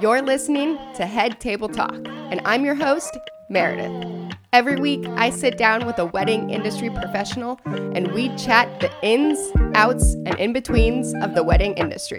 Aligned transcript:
You're 0.00 0.22
listening 0.22 0.76
to 0.96 1.06
Head 1.06 1.38
Table 1.38 1.68
Talk, 1.68 1.94
and 1.94 2.40
I'm 2.44 2.64
your 2.64 2.74
host, 2.74 3.16
Meredith. 3.48 4.34
Every 4.52 4.74
week, 4.74 5.06
I 5.10 5.30
sit 5.30 5.56
down 5.56 5.86
with 5.86 6.00
a 6.00 6.06
wedding 6.06 6.50
industry 6.50 6.90
professional 6.90 7.60
and 7.64 8.10
we 8.10 8.34
chat 8.36 8.80
the 8.80 8.90
ins, 9.02 9.38
outs, 9.76 10.14
and 10.14 10.34
in 10.40 10.52
betweens 10.52 11.14
of 11.22 11.36
the 11.36 11.44
wedding 11.44 11.74
industry. 11.74 12.18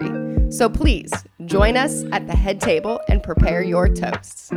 So 0.50 0.70
please 0.70 1.12
join 1.44 1.76
us 1.76 2.04
at 2.12 2.26
the 2.26 2.34
head 2.34 2.62
table 2.62 2.98
and 3.10 3.22
prepare 3.22 3.62
your 3.62 3.88
toasts. 3.88 4.50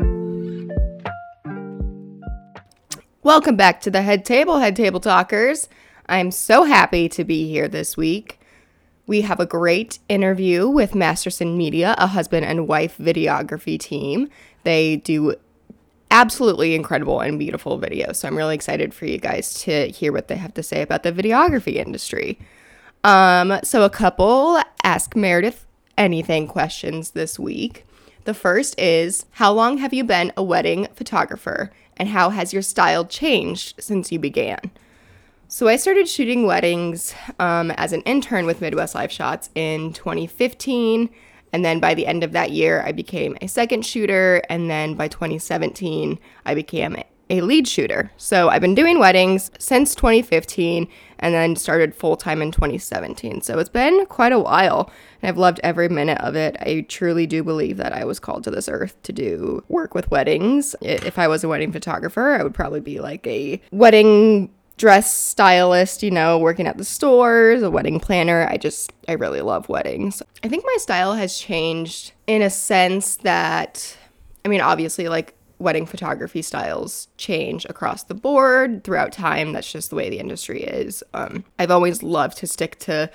Welcome 3.22 3.58
back 3.58 3.82
to 3.82 3.92
the 3.92 4.02
head 4.02 4.24
table, 4.24 4.60
head 4.60 4.78
table 4.78 5.02
talkers. 5.02 5.68
I'm 6.08 6.32
so 6.32 6.64
happy 6.64 7.10
to 7.10 7.26
be 7.26 7.50
here 7.50 7.68
this 7.68 7.98
week. 7.98 8.39
We 9.10 9.22
have 9.22 9.40
a 9.40 9.48
great 9.48 9.98
interview 10.08 10.70
with 10.70 10.94
Masterson 10.94 11.58
Media, 11.58 11.96
a 11.98 12.06
husband 12.06 12.46
and 12.46 12.68
wife 12.68 12.96
videography 13.00 13.80
team. 13.80 14.30
They 14.62 14.98
do 14.98 15.34
absolutely 16.12 16.76
incredible 16.76 17.20
and 17.20 17.40
beautiful 17.40 17.80
videos. 17.80 18.18
So 18.18 18.28
I'm 18.28 18.38
really 18.38 18.54
excited 18.54 18.94
for 18.94 19.08
you 19.08 19.18
guys 19.18 19.56
to 19.64 19.88
hear 19.88 20.14
what 20.14 20.28
they 20.28 20.36
have 20.36 20.54
to 20.54 20.62
say 20.62 20.84
about 20.84 21.02
the 21.02 21.12
videography 21.12 21.78
industry. 21.78 22.38
Um, 23.04 23.60
so 23.64 23.84
a 23.84 23.90
couple 23.90 24.62
ask 24.84 25.16
Meredith 25.16 25.66
anything 25.98 26.46
questions 26.46 27.10
this 27.10 27.40
week. 27.40 27.86
The 28.26 28.36
first 28.36 28.80
is 28.80 29.26
How 29.32 29.52
long 29.52 29.80
have 29.80 29.92
you 29.92 30.04
been 30.04 30.32
a 30.38 30.44
wedding 30.44 30.88
photographer 30.94 31.72
and 31.98 32.10
how 32.10 32.30
has 32.30 32.54
your 32.54 32.62
style 32.62 33.06
changed 33.06 33.74
since 33.80 34.12
you 34.12 34.20
began? 34.20 34.70
So 35.52 35.68
I 35.68 35.78
started 35.78 36.08
shooting 36.08 36.46
weddings 36.46 37.16
um, 37.40 37.72
as 37.72 37.92
an 37.92 38.02
intern 38.02 38.46
with 38.46 38.62
Midwest 38.62 38.94
Live 38.94 39.12
Shots 39.12 39.50
in 39.56 39.94
2015. 39.94 41.10
And 41.52 41.66
then 41.66 41.80
by 41.80 41.96
the 41.96 42.06
end 42.06 42.24
of 42.24 42.34
that 42.34 42.52
year, 42.52 42.84
I 42.86 42.92
became 42.92 43.36
a 43.42 43.48
second 43.48 43.84
shooter. 43.84 44.44
And 44.48 44.70
then 44.70 44.94
by 44.94 45.08
2017, 45.08 46.20
I 46.46 46.54
became 46.54 46.98
a 47.32 47.42
lead 47.42 47.68
shooter. 47.68 48.12
So 48.16 48.50
I've 48.50 48.62
been 48.62 48.76
doing 48.76 49.00
weddings 49.00 49.50
since 49.58 49.96
2015 49.96 50.88
and 51.18 51.34
then 51.34 51.56
started 51.56 51.96
full 51.96 52.16
time 52.16 52.44
in 52.44 52.52
2017. 52.52 53.42
So 53.42 53.58
it's 53.58 53.70
been 53.70 54.06
quite 54.06 54.32
a 54.32 54.40
while 54.40 54.92
and 55.22 55.30
I've 55.30 55.38
loved 55.40 55.60
every 55.64 55.90
minute 55.90 56.20
of 56.20 56.36
it. 56.36 56.58
I 56.60 56.86
truly 56.88 57.26
do 57.26 57.44
believe 57.44 57.78
that 57.78 57.92
I 57.92 58.06
was 58.06 58.20
called 58.20 58.44
to 58.44 58.52
this 58.52 58.70
earth 58.70 59.02
to 59.02 59.12
do 59.12 59.64
work 59.68 59.96
with 59.96 60.12
weddings. 60.12 60.76
If 60.82 61.18
I 61.18 61.28
was 61.28 61.44
a 61.44 61.48
wedding 61.48 61.72
photographer, 61.72 62.34
I 62.34 62.44
would 62.44 62.54
probably 62.54 62.82
be 62.82 63.00
like 63.00 63.26
a 63.26 63.60
wedding 63.72 64.52
dress 64.80 65.14
stylist, 65.14 66.02
you 66.02 66.10
know, 66.10 66.40
working 66.40 66.66
at 66.66 66.78
the 66.78 66.86
stores, 66.86 67.62
a 67.62 67.70
wedding 67.70 68.00
planner. 68.00 68.48
I 68.50 68.56
just, 68.56 68.94
I 69.10 69.12
really 69.12 69.42
love 69.42 69.68
weddings. 69.68 70.24
I 70.42 70.48
think 70.48 70.64
my 70.66 70.78
style 70.80 71.14
has 71.14 71.38
changed 71.38 72.14
in 72.28 72.42
a 72.42 72.50
sense 72.50 73.18
that, 73.18 73.98
I 74.46 74.48
mean, 74.48 74.62
obviously, 74.62 75.10
like 75.10 75.36
wedding 75.60 75.86
photography 75.86 76.42
styles 76.42 77.10
change 77.18 77.66
across 77.66 78.04
the 78.04 78.14
board 78.14 78.86
throughout 78.86 79.12
time. 79.12 79.52
That's 79.52 79.70
just 79.70 79.90
the 79.90 79.98
way 79.98 80.10
the 80.10 80.20
industry 80.20 80.64
is. 80.64 81.04
Um, 81.14 81.44
I've 81.60 81.72
always 81.72 82.02
loved 82.02 82.38
to 82.38 82.48
stick 82.48 82.80
to, 82.80 83.12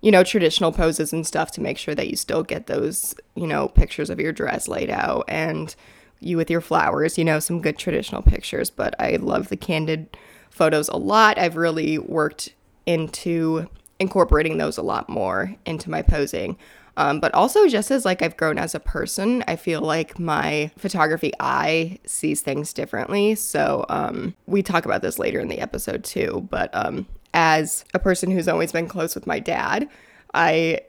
you 0.00 0.10
know, 0.10 0.24
traditional 0.24 0.72
poses 0.72 1.12
and 1.12 1.24
stuff 1.24 1.52
to 1.52 1.60
make 1.60 1.78
sure 1.78 1.94
that 1.94 2.08
you 2.08 2.16
still 2.16 2.42
get 2.42 2.66
those, 2.66 3.14
you 3.36 3.46
know, 3.46 3.68
pictures 3.68 4.10
of 4.10 4.18
your 4.18 4.32
dress 4.32 4.66
laid 4.66 4.90
out 4.90 5.26
and 5.28 5.76
you 6.18 6.36
with 6.36 6.50
your 6.50 6.60
flowers, 6.60 7.16
you 7.16 7.24
know, 7.24 7.38
some 7.38 7.62
good 7.62 7.78
traditional 7.78 8.22
pictures. 8.22 8.68
But 8.68 8.96
I 8.98 9.14
love 9.14 9.48
the 9.48 9.56
candid 9.56 10.16
photos 10.58 10.88
a 10.88 10.96
lot. 10.96 11.38
I've 11.38 11.56
really 11.56 11.98
worked 11.98 12.52
into 12.84 13.68
incorporating 14.00 14.58
those 14.58 14.76
a 14.76 14.82
lot 14.82 15.08
more 15.08 15.54
into 15.64 15.88
my 15.88 16.02
posing. 16.02 16.58
Um, 16.96 17.20
but 17.20 17.32
also 17.32 17.68
just 17.68 17.92
as 17.92 18.04
like 18.04 18.22
I've 18.22 18.36
grown 18.36 18.58
as 18.58 18.74
a 18.74 18.80
person, 18.80 19.44
I 19.46 19.54
feel 19.54 19.80
like 19.80 20.18
my 20.18 20.72
photography 20.76 21.32
eye 21.38 22.00
sees 22.04 22.40
things 22.40 22.72
differently. 22.72 23.36
So 23.36 23.86
um, 23.88 24.34
we 24.46 24.64
talk 24.64 24.84
about 24.84 25.00
this 25.00 25.16
later 25.16 25.38
in 25.38 25.46
the 25.46 25.60
episode 25.60 26.02
too. 26.02 26.48
But 26.50 26.74
um, 26.74 27.06
as 27.32 27.84
a 27.94 28.00
person 28.00 28.32
who's 28.32 28.48
always 28.48 28.72
been 28.72 28.88
close 28.88 29.14
with 29.14 29.28
my 29.28 29.38
dad, 29.38 29.88
I 30.34 30.80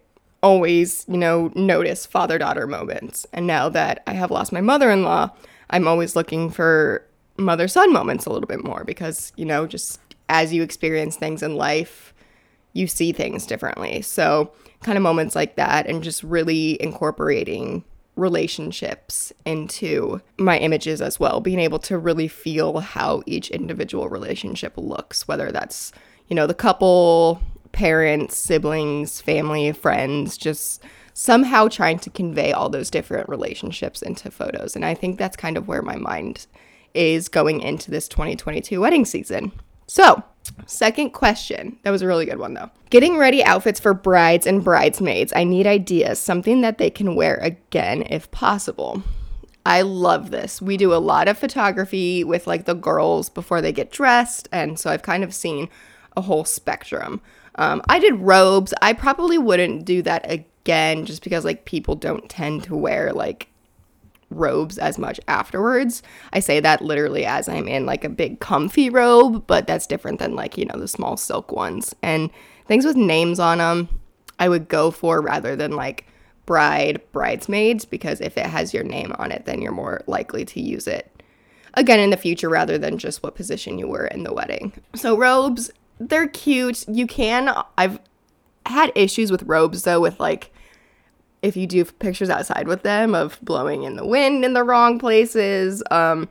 always, 0.42 1.06
you 1.08 1.18
know, 1.18 1.52
notice 1.54 2.08
father 2.08 2.40
daughter 2.40 2.66
moments. 2.66 3.28
And 3.32 3.46
now 3.46 3.70
that 3.70 4.02
I 4.08 4.14
have 4.14 4.32
lost 4.32 4.52
my 4.52 4.62
mother 4.62 4.90
in 4.90 5.04
law, 5.04 5.30
I'm 5.70 5.88
always 5.88 6.16
looking 6.16 6.50
for 6.50 7.06
mother 7.40 7.68
son 7.68 7.92
moments 7.94 8.26
a 8.26 8.30
little 8.30 8.48
bit 8.48 8.64
more 8.64 8.84
because, 8.84 9.34
you 9.36 9.46
know, 9.46 9.66
just 9.68 10.00
as 10.30 10.54
you 10.54 10.62
experience 10.62 11.16
things 11.16 11.42
in 11.42 11.56
life, 11.56 12.14
you 12.74 12.88
see 12.88 13.12
things 13.12 13.46
differently. 13.46 14.02
So, 14.02 14.52
kind 14.82 14.98
of 14.98 15.02
moments 15.02 15.36
like 15.36 15.56
that, 15.56 15.88
and 15.88 16.04
just 16.04 16.24
really 16.24 16.82
incorporating 16.82 17.84
relationships 18.16 19.34
into 19.46 20.22
my 20.38 20.58
images 20.58 21.02
as 21.02 21.20
well, 21.20 21.40
being 21.40 21.60
able 21.60 21.80
to 21.80 21.98
really 21.98 22.28
feel 22.28 22.80
how 22.80 23.24
each 23.26 23.50
individual 23.50 24.10
relationship 24.10 24.74
looks, 24.78 25.28
whether 25.28 25.52
that's, 25.52 25.92
you 26.28 26.36
know, 26.36 26.46
the 26.48 26.54
couple, 26.54 27.42
parents, 27.72 28.38
siblings, 28.38 29.22
family, 29.22 29.72
friends, 29.72 30.38
just 30.38 30.84
somehow 31.14 31.68
trying 31.68 32.00
to 32.00 32.10
convey 32.10 32.52
all 32.52 32.70
those 32.70 32.90
different 32.90 33.28
relationships 33.28 34.02
into 34.02 34.32
photos. 34.32 34.76
And 34.76 34.86
I 34.86 34.94
think 34.94 35.18
that's 35.18 35.36
kind 35.36 35.58
of 35.58 35.68
where 35.68 35.82
my 35.82 35.96
mind 35.96 36.48
is 36.94 37.30
going 37.30 37.62
into 37.62 37.92
this 37.92 38.08
2022 38.08 38.80
wedding 38.82 39.06
season. 39.06 39.52
So, 39.88 40.24
second 40.68 41.12
question. 41.12 41.78
That 41.84 41.92
was 41.92 42.02
a 42.02 42.08
really 42.08 42.26
good 42.26 42.40
one, 42.40 42.54
though. 42.54 42.70
Getting 42.90 43.18
ready 43.18 43.44
outfits 43.44 43.80
for 43.80 43.94
brides 43.94 44.46
and 44.46 44.64
bridesmaids. 44.64 45.34
I 45.36 45.44
need 45.44 45.66
ideas, 45.66 46.20
something 46.20 46.62
that 46.62 46.78
they 46.78 46.90
can 46.90 47.16
wear 47.16 47.36
again 47.38 48.04
if 48.04 48.30
possible. 48.32 49.04
I 49.66 49.82
love 49.82 50.32
this. 50.32 50.62
We 50.62 50.78
do 50.78 50.94
a 50.94 50.98
lot 50.98 51.28
of 51.28 51.38
photography 51.38 52.24
with 52.24 52.48
like 52.48 52.66
the 52.66 52.74
girls 52.74 53.30
before 53.30 53.62
they 53.62 53.72
get 53.72 53.92
dressed. 53.92 54.48
And 54.52 54.80
so 54.80 54.90
I've 54.90 55.04
kind 55.04 55.24
of 55.24 55.34
seen 55.34 55.70
a 56.16 56.22
whole 56.22 56.46
spectrum. 56.46 57.22
Um, 57.56 57.82
I 57.90 58.00
did 58.00 58.16
robes. 58.16 58.74
I 58.82 58.94
probably 58.94 59.38
wouldn't 59.38 59.86
do 59.86 60.02
that 60.04 60.30
again 60.30 61.06
just 61.06 61.24
because 61.24 61.46
like 61.46 61.66
people 61.66 61.96
don't 61.96 62.30
tend 62.30 62.64
to 62.64 62.76
wear 62.76 63.12
like 63.12 63.49
robes 64.30 64.78
as 64.78 64.98
much 64.98 65.20
afterwards. 65.28 66.04
I 66.34 66.40
say 66.40 66.60
that 66.60 66.82
literally 66.82 67.26
as 67.26 67.50
I'm 67.50 67.68
in 67.68 67.86
like 67.86 68.04
a 68.04 68.10
big 68.10 68.40
comfy 68.40 68.90
robe, 68.90 69.46
but 69.48 69.68
that's 69.68 69.88
different 69.88 70.20
than 70.20 70.36
like, 70.36 70.58
you 70.58 70.66
know, 70.66 70.80
the 70.80 70.88
small 70.88 71.18
silk 71.18 71.52
ones. 71.52 71.96
And 72.02 72.30
things 72.68 72.86
with 72.86 72.96
names 72.96 73.40
on 73.40 73.58
them, 73.58 73.90
I 74.38 74.50
would 74.50 74.68
go 74.68 74.92
for 74.92 75.22
rather 75.22 75.56
than 75.56 75.72
like 75.72 76.08
bride, 76.46 77.02
bridesmaids, 77.12 77.86
because 77.86 78.22
if 78.22 78.38
it 78.38 78.46
has 78.46 78.74
your 78.74 78.84
name 78.84 79.14
on 79.20 79.32
it, 79.32 79.46
then 79.46 79.62
you're 79.62 79.72
more 79.72 80.02
likely 80.08 80.46
to 80.46 80.62
use 80.62 80.88
it 80.88 81.12
again 81.76 82.00
in 82.00 82.10
the 82.10 82.18
future 82.18 82.50
rather 82.50 82.78
than 82.78 82.98
just 82.98 83.22
what 83.22 83.36
position 83.36 83.78
you 83.78 83.88
were 83.88 84.08
in 84.08 84.24
the 84.24 84.34
wedding. 84.34 84.74
So, 84.96 85.16
robes, 85.18 85.72
they're 86.00 86.28
cute. 86.28 86.88
You 86.88 87.06
can, 87.06 87.54
I've 87.78 88.00
had 88.66 88.92
issues 88.96 89.32
with 89.32 89.44
robes 89.44 89.84
though, 89.84 90.00
with 90.00 90.20
like, 90.20 90.52
if 91.42 91.56
you 91.56 91.68
do 91.68 91.86
pictures 91.86 92.30
outside 92.30 92.68
with 92.68 92.84
them 92.84 93.16
of 93.16 93.40
blowing 93.42 93.84
in 93.84 93.96
the 93.96 94.06
wind 94.06 94.44
in 94.44 94.54
the 94.54 94.64
wrong 94.64 95.00
places. 95.00 95.84
Um, 95.92 96.28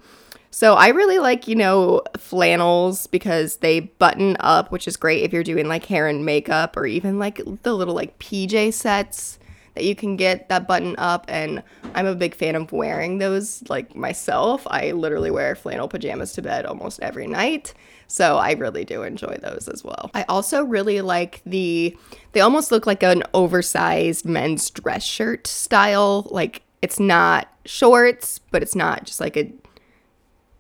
so 0.51 0.75
I 0.75 0.89
really 0.89 1.19
like, 1.19 1.47
you 1.47 1.55
know, 1.55 2.03
flannels 2.17 3.07
because 3.07 3.57
they 3.57 3.81
button 3.81 4.37
up, 4.41 4.71
which 4.71 4.89
is 4.89 4.97
great 4.97 5.23
if 5.23 5.33
you're 5.33 5.45
doing 5.45 5.69
like 5.69 5.85
hair 5.85 6.09
and 6.09 6.25
makeup 6.25 6.77
or 6.77 6.87
even 6.87 7.19
like 7.19 7.41
the 7.63 7.75
little 7.75 7.95
like 7.95 8.19
PJ 8.19 8.73
sets 8.73 9.39
that 9.75 9.85
you 9.85 9.95
can 9.95 10.17
get 10.17 10.49
that 10.49 10.67
button 10.67 10.97
up 10.99 11.25
and 11.29 11.63
I'm 11.95 12.07
a 12.07 12.15
big 12.15 12.35
fan 12.35 12.57
of 12.57 12.73
wearing 12.73 13.19
those 13.19 13.63
like 13.69 13.95
myself. 13.95 14.67
I 14.69 14.93
literally 14.93 15.31
wear 15.31 15.55
flannel 15.55 15.87
pajamas 15.87 16.33
to 16.33 16.43
bed 16.43 16.67
almost 16.67 17.01
every 17.01 17.27
night. 17.27 17.75
So 18.09 18.39
I 18.39 18.53
really 18.53 18.85
do 18.85 19.03
enjoy 19.03 19.37
those 19.41 19.69
as 19.69 19.85
well. 19.85 20.11
I 20.15 20.25
also 20.29 20.65
really 20.65 21.03
like 21.03 21.43
the, 21.45 21.97
they 22.33 22.41
almost 22.41 22.73
look 22.73 22.87
like 22.87 23.03
an 23.03 23.23
oversized 23.35 24.25
men's 24.25 24.71
dress 24.71 25.05
shirt 25.05 25.47
style. 25.47 26.27
Like 26.31 26.63
it's 26.81 26.99
not 26.99 27.49
shorts, 27.67 28.41
but 28.51 28.63
it's 28.63 28.75
not 28.75 29.05
just 29.05 29.21
like 29.21 29.37
a 29.37 29.53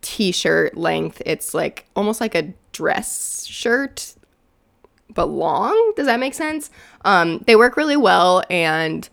t 0.02 0.30
shirt 0.30 0.76
length. 0.76 1.22
It's 1.24 1.54
like 1.54 1.86
almost 1.96 2.20
like 2.20 2.34
a 2.34 2.52
dress 2.72 3.46
shirt, 3.46 4.14
but 5.08 5.26
long. 5.26 5.94
Does 5.96 6.06
that 6.06 6.20
make 6.20 6.34
sense? 6.34 6.70
Um, 7.06 7.42
they 7.46 7.56
work 7.56 7.78
really 7.78 7.96
well 7.96 8.42
and 8.50 9.08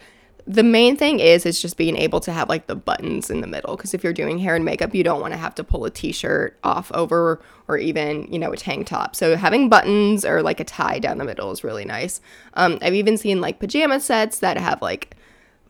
the 0.48 0.64
main 0.64 0.96
thing 0.96 1.20
is 1.20 1.46
is 1.46 1.60
just 1.60 1.76
being 1.76 1.98
able 1.98 2.20
to 2.20 2.32
have 2.32 2.50
like 2.50 2.68
the 2.68 2.76
buttons 2.76 3.32
in 3.32 3.42
the 3.42 3.48
middle 3.48 3.76
because 3.76 3.94
if 3.94 4.04
you're 4.04 4.14
doing 4.14 4.38
hair 4.38 4.56
and 4.56 4.64
makeup 4.64 4.94
you 4.94 5.04
don't 5.04 5.20
want 5.20 5.34
to 5.34 5.38
have 5.38 5.56
to 5.56 5.64
pull 5.64 5.86
a 5.86 5.90
t-shirt 5.90 6.58
off 6.64 6.92
over 6.92 7.42
or 7.68 7.78
even 7.78 8.32
you 8.32 8.38
know 8.38 8.52
a 8.52 8.58
tank 8.58 8.86
top. 8.86 9.16
So 9.16 9.36
having 9.36 9.70
buttons 9.70 10.24
or 10.24 10.44
like 10.44 10.60
a 10.60 10.64
tie 10.64 11.00
down 11.00 11.18
the 11.18 11.26
middle 11.26 11.52
is 11.52 11.64
really 11.64 11.86
nice. 11.86 12.22
Um, 12.54 12.78
i've 12.82 12.94
even 12.94 13.18
seen 13.18 13.42
like 13.42 13.60
pajama 13.60 14.00
sets 14.00 14.40
that 14.40 14.58
have 14.58 14.82
like 14.82 15.16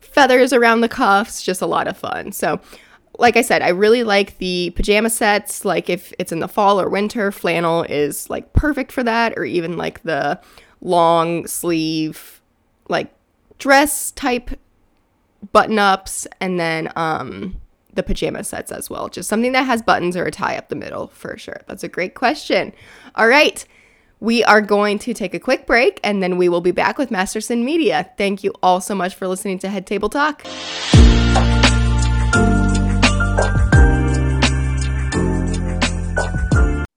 feathers 0.00 0.52
around 0.52 0.82
the 0.82 0.88
cuffs 0.88 1.42
just 1.42 1.62
a 1.62 1.66
lot 1.66 1.88
of 1.88 1.96
fun. 1.96 2.32
So 2.32 2.60
like 3.18 3.38
i 3.38 3.40
said 3.40 3.62
i 3.62 3.68
really 3.68 4.04
like 4.04 4.36
the 4.36 4.70
pajama 4.76 5.08
sets 5.08 5.64
like 5.64 5.88
if 5.88 6.12
it's 6.18 6.32
in 6.32 6.40
the 6.40 6.48
fall 6.48 6.78
or 6.78 6.86
winter 6.86 7.32
flannel 7.32 7.82
is 7.84 8.28
like 8.28 8.52
perfect 8.52 8.92
for 8.92 9.02
that 9.02 9.32
or 9.38 9.44
even 9.46 9.78
like 9.78 10.02
the 10.02 10.38
long 10.82 11.46
sleeve 11.46 12.42
like 12.90 13.10
dress 13.58 14.10
type 14.10 14.50
button 15.52 15.78
ups 15.78 16.26
and 16.40 16.58
then 16.58 16.90
um 16.96 17.60
the 17.96 18.02
pajama 18.02 18.44
sets 18.44 18.70
as 18.70 18.88
well. 18.88 19.08
Just 19.08 19.28
something 19.28 19.52
that 19.52 19.64
has 19.64 19.82
buttons 19.82 20.16
or 20.16 20.24
a 20.24 20.30
tie 20.30 20.56
up 20.56 20.68
the 20.68 20.76
middle 20.76 21.08
for 21.08 21.36
sure. 21.36 21.62
That's 21.66 21.82
a 21.82 21.88
great 21.88 22.14
question. 22.14 22.72
All 23.14 23.26
right. 23.26 23.64
We 24.18 24.44
are 24.44 24.62
going 24.62 24.98
to 25.00 25.12
take 25.12 25.34
a 25.34 25.40
quick 25.40 25.66
break 25.66 26.00
and 26.02 26.22
then 26.22 26.38
we 26.38 26.48
will 26.48 26.62
be 26.62 26.70
back 26.70 26.96
with 26.96 27.10
Masterson 27.10 27.64
Media. 27.64 28.10
Thank 28.16 28.44
you 28.44 28.52
all 28.62 28.80
so 28.80 28.94
much 28.94 29.14
for 29.14 29.28
listening 29.28 29.58
to 29.60 29.68
Head 29.68 29.86
Table 29.86 30.08
Talk. 30.08 30.42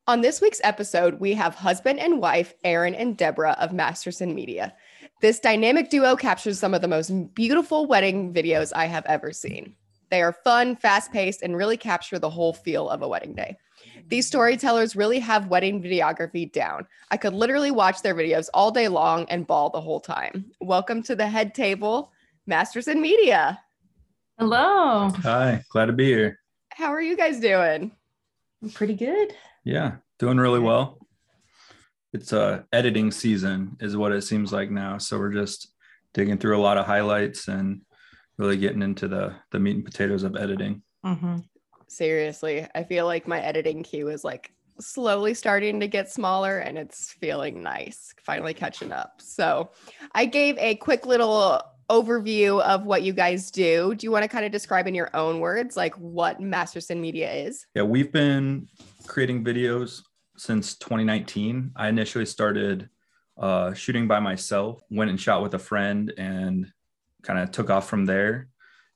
On 0.08 0.22
this 0.22 0.42
week's 0.42 0.62
episode, 0.64 1.20
we 1.20 1.34
have 1.34 1.56
husband 1.56 2.00
and 2.00 2.20
wife 2.20 2.54
Aaron 2.64 2.96
and 2.96 3.16
Deborah 3.16 3.56
of 3.60 3.74
Masterson 3.74 4.34
Media. 4.34 4.74
This 5.22 5.42
dynamic 5.42 5.90
duo 5.90 6.16
captures 6.16 6.60
some 6.60 6.74
of 6.74 6.82
the 6.82 6.88
most 6.88 7.10
beautiful 7.36 7.86
wedding 7.86 8.34
videos 8.34 8.72
I 8.74 8.86
have 8.86 9.06
ever 9.06 9.34
seen. 9.34 9.76
They 10.10 10.22
are 10.22 10.32
fun, 10.32 10.78
fast 10.78 11.12
paced, 11.12 11.42
and 11.42 11.58
really 11.58 11.76
capture 11.76 12.18
the 12.18 12.30
whole 12.30 12.54
feel 12.54 12.90
of 12.90 13.02
a 13.02 13.08
wedding 13.08 13.34
day. 13.34 13.58
These 14.08 14.28
storytellers 14.28 14.96
really 14.96 15.20
have 15.20 15.48
wedding 15.48 15.84
videography 15.84 16.50
down. 16.50 16.88
I 17.12 17.18
could 17.18 17.34
literally 17.34 17.70
watch 17.70 18.02
their 18.02 18.16
videos 18.16 18.48
all 18.54 18.72
day 18.72 18.88
long 18.88 19.26
and 19.30 19.46
bawl 19.46 19.70
the 19.70 19.82
whole 19.82 20.00
time. 20.00 20.46
Welcome 20.62 21.04
to 21.04 21.18
the 21.18 21.28
head 21.28 21.54
table, 21.54 22.14
Masterson 22.48 23.02
Media. 23.02 23.60
Hello. 24.38 25.10
Hi, 25.24 25.66
glad 25.70 25.88
to 25.88 25.94
be 25.94 26.06
here. 26.06 26.40
How 26.70 26.94
are 26.94 27.02
you 27.02 27.18
guys 27.18 27.42
doing? 27.42 27.92
I'm 28.64 28.70
pretty 28.70 28.96
good. 28.96 29.36
Yeah, 29.66 29.98
doing 30.18 30.38
really 30.38 30.62
well. 30.62 30.99
It's 32.14 32.34
a 32.34 32.66
editing 32.74 33.12
season 33.12 33.78
is 33.80 33.96
what 33.96 34.12
it 34.12 34.22
seems 34.22 34.52
like 34.52 34.72
now. 34.72 34.98
So 34.98 35.18
we're 35.20 35.34
just 35.34 35.74
digging 36.14 36.38
through 36.38 36.58
a 36.58 36.62
lot 36.62 36.78
of 36.78 36.86
highlights 36.86 37.48
and 37.48 37.82
really 38.38 38.58
getting 38.58 38.82
into 38.82 39.08
the 39.08 39.36
the 39.52 39.60
meat 39.60 39.76
and 39.76 39.86
potatoes 39.86 40.24
of 40.24 40.36
editing. 40.36 40.82
Mm-hmm. 41.06 41.38
Seriously, 41.88 42.68
I 42.74 42.84
feel 42.84 43.06
like 43.06 43.28
my 43.28 43.40
editing 43.40 43.84
queue 43.84 44.10
is 44.10 44.24
like 44.24 44.52
slowly 44.80 45.34
starting 45.34 45.80
to 45.82 45.88
get 45.88 46.10
smaller 46.10 46.60
and 46.60 46.78
it's 46.78 47.12
feeling 47.14 47.62
nice, 47.62 48.14
finally 48.24 48.54
catching 48.54 48.92
up. 48.92 49.22
So, 49.22 49.72
I 50.14 50.26
gave 50.26 50.58
a 50.58 50.76
quick 50.76 51.06
little 51.06 51.62
overview 51.90 52.62
of 52.62 52.86
what 52.86 53.02
you 53.02 53.14
guys 53.14 53.52
do. 53.52 53.96
Do 53.96 54.06
you 54.06 54.12
want 54.12 54.24
to 54.24 54.30
kind 54.30 54.46
of 54.46 54.52
describe 54.52 54.88
in 54.88 54.96
your 54.96 55.10
own 55.16 55.40
words 55.40 55.76
like 55.76 55.96
what 55.96 56.40
Masterson 56.40 57.02
Media 57.02 57.32
is? 57.32 57.66
Yeah, 57.76 57.84
we've 57.84 58.12
been 58.12 58.68
creating 59.08 59.44
videos 59.44 60.04
since 60.40 60.76
2019. 60.76 61.72
I 61.76 61.90
initially 61.90 62.26
started 62.26 62.90
uh, 63.38 63.74
shooting 63.74 64.08
by 64.08 64.20
myself, 64.20 64.82
went 64.90 65.10
and 65.10 65.20
shot 65.20 65.44
with 65.44 65.54
a 65.54 65.60
friend, 65.60 66.14
and 66.18 66.72
kind 67.24 67.40
of 67.40 67.52
took 67.52 67.70
off 67.70 67.90
from 67.90 68.06
there. 68.06 68.48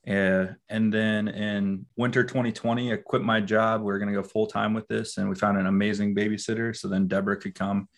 Uh, 0.08 0.46
and 0.68 0.92
then 0.92 1.28
in 1.28 1.86
winter 1.96 2.24
2020, 2.24 2.92
I 2.92 2.96
quit 2.96 3.22
my 3.22 3.40
job. 3.40 3.82
We 3.82 3.86
were 3.86 3.98
going 3.98 4.12
to 4.12 4.20
go 4.20 4.26
full 4.26 4.46
time 4.46 4.74
with 4.74 4.88
this, 4.88 5.18
and 5.18 5.28
we 5.28 5.34
found 5.34 5.58
an 5.58 5.66
amazing 5.66 6.14
babysitter. 6.14 6.74
So 6.74 6.88
then 6.88 7.08
Deborah 7.08 7.36
could 7.36 7.54
come 7.54 7.88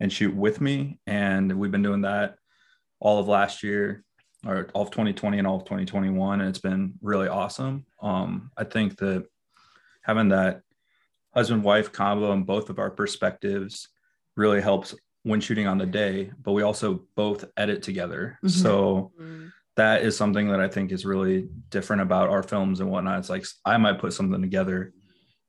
and 0.00 0.12
shoot 0.12 0.34
with 0.34 0.60
me. 0.60 0.98
And 1.06 1.58
we've 1.58 1.72
been 1.72 1.82
doing 1.82 2.02
that 2.02 2.36
all 3.00 3.20
of 3.20 3.28
last 3.28 3.62
year, 3.62 4.04
or 4.44 4.68
all 4.74 4.82
of 4.82 4.90
2020 4.90 5.38
and 5.38 5.46
all 5.46 5.56
of 5.56 5.64
2021. 5.64 6.40
And 6.40 6.48
it's 6.48 6.58
been 6.58 6.94
really 7.00 7.28
awesome. 7.28 7.86
Um, 8.02 8.50
I 8.56 8.64
think 8.64 8.98
that 8.98 9.26
having 10.02 10.28
that 10.30 10.62
husband 11.38 11.62
wife 11.64 11.92
combo 11.92 12.32
and 12.32 12.44
both 12.46 12.68
of 12.70 12.78
our 12.78 12.90
perspectives 12.90 13.88
really 14.36 14.60
helps 14.60 14.94
when 15.22 15.40
shooting 15.40 15.66
on 15.66 15.78
the 15.78 15.86
day, 15.86 16.30
but 16.42 16.52
we 16.52 16.62
also 16.62 17.04
both 17.16 17.44
edit 17.56 17.82
together. 17.82 18.38
Mhm. 18.44 18.50
So, 18.50 19.12
Mm. 19.20 19.52
that 19.76 20.02
is 20.02 20.16
something 20.16 20.48
that 20.48 20.60
I 20.60 20.68
think 20.68 20.90
is 20.90 21.04
really 21.06 21.48
different 21.70 22.02
about 22.02 22.28
our 22.30 22.42
films 22.42 22.80
and 22.80 22.90
whatnot. 22.90 23.18
It's 23.20 23.30
like 23.30 23.44
I 23.64 23.76
might 23.76 24.00
put 24.00 24.12
something 24.12 24.40
together 24.42 24.92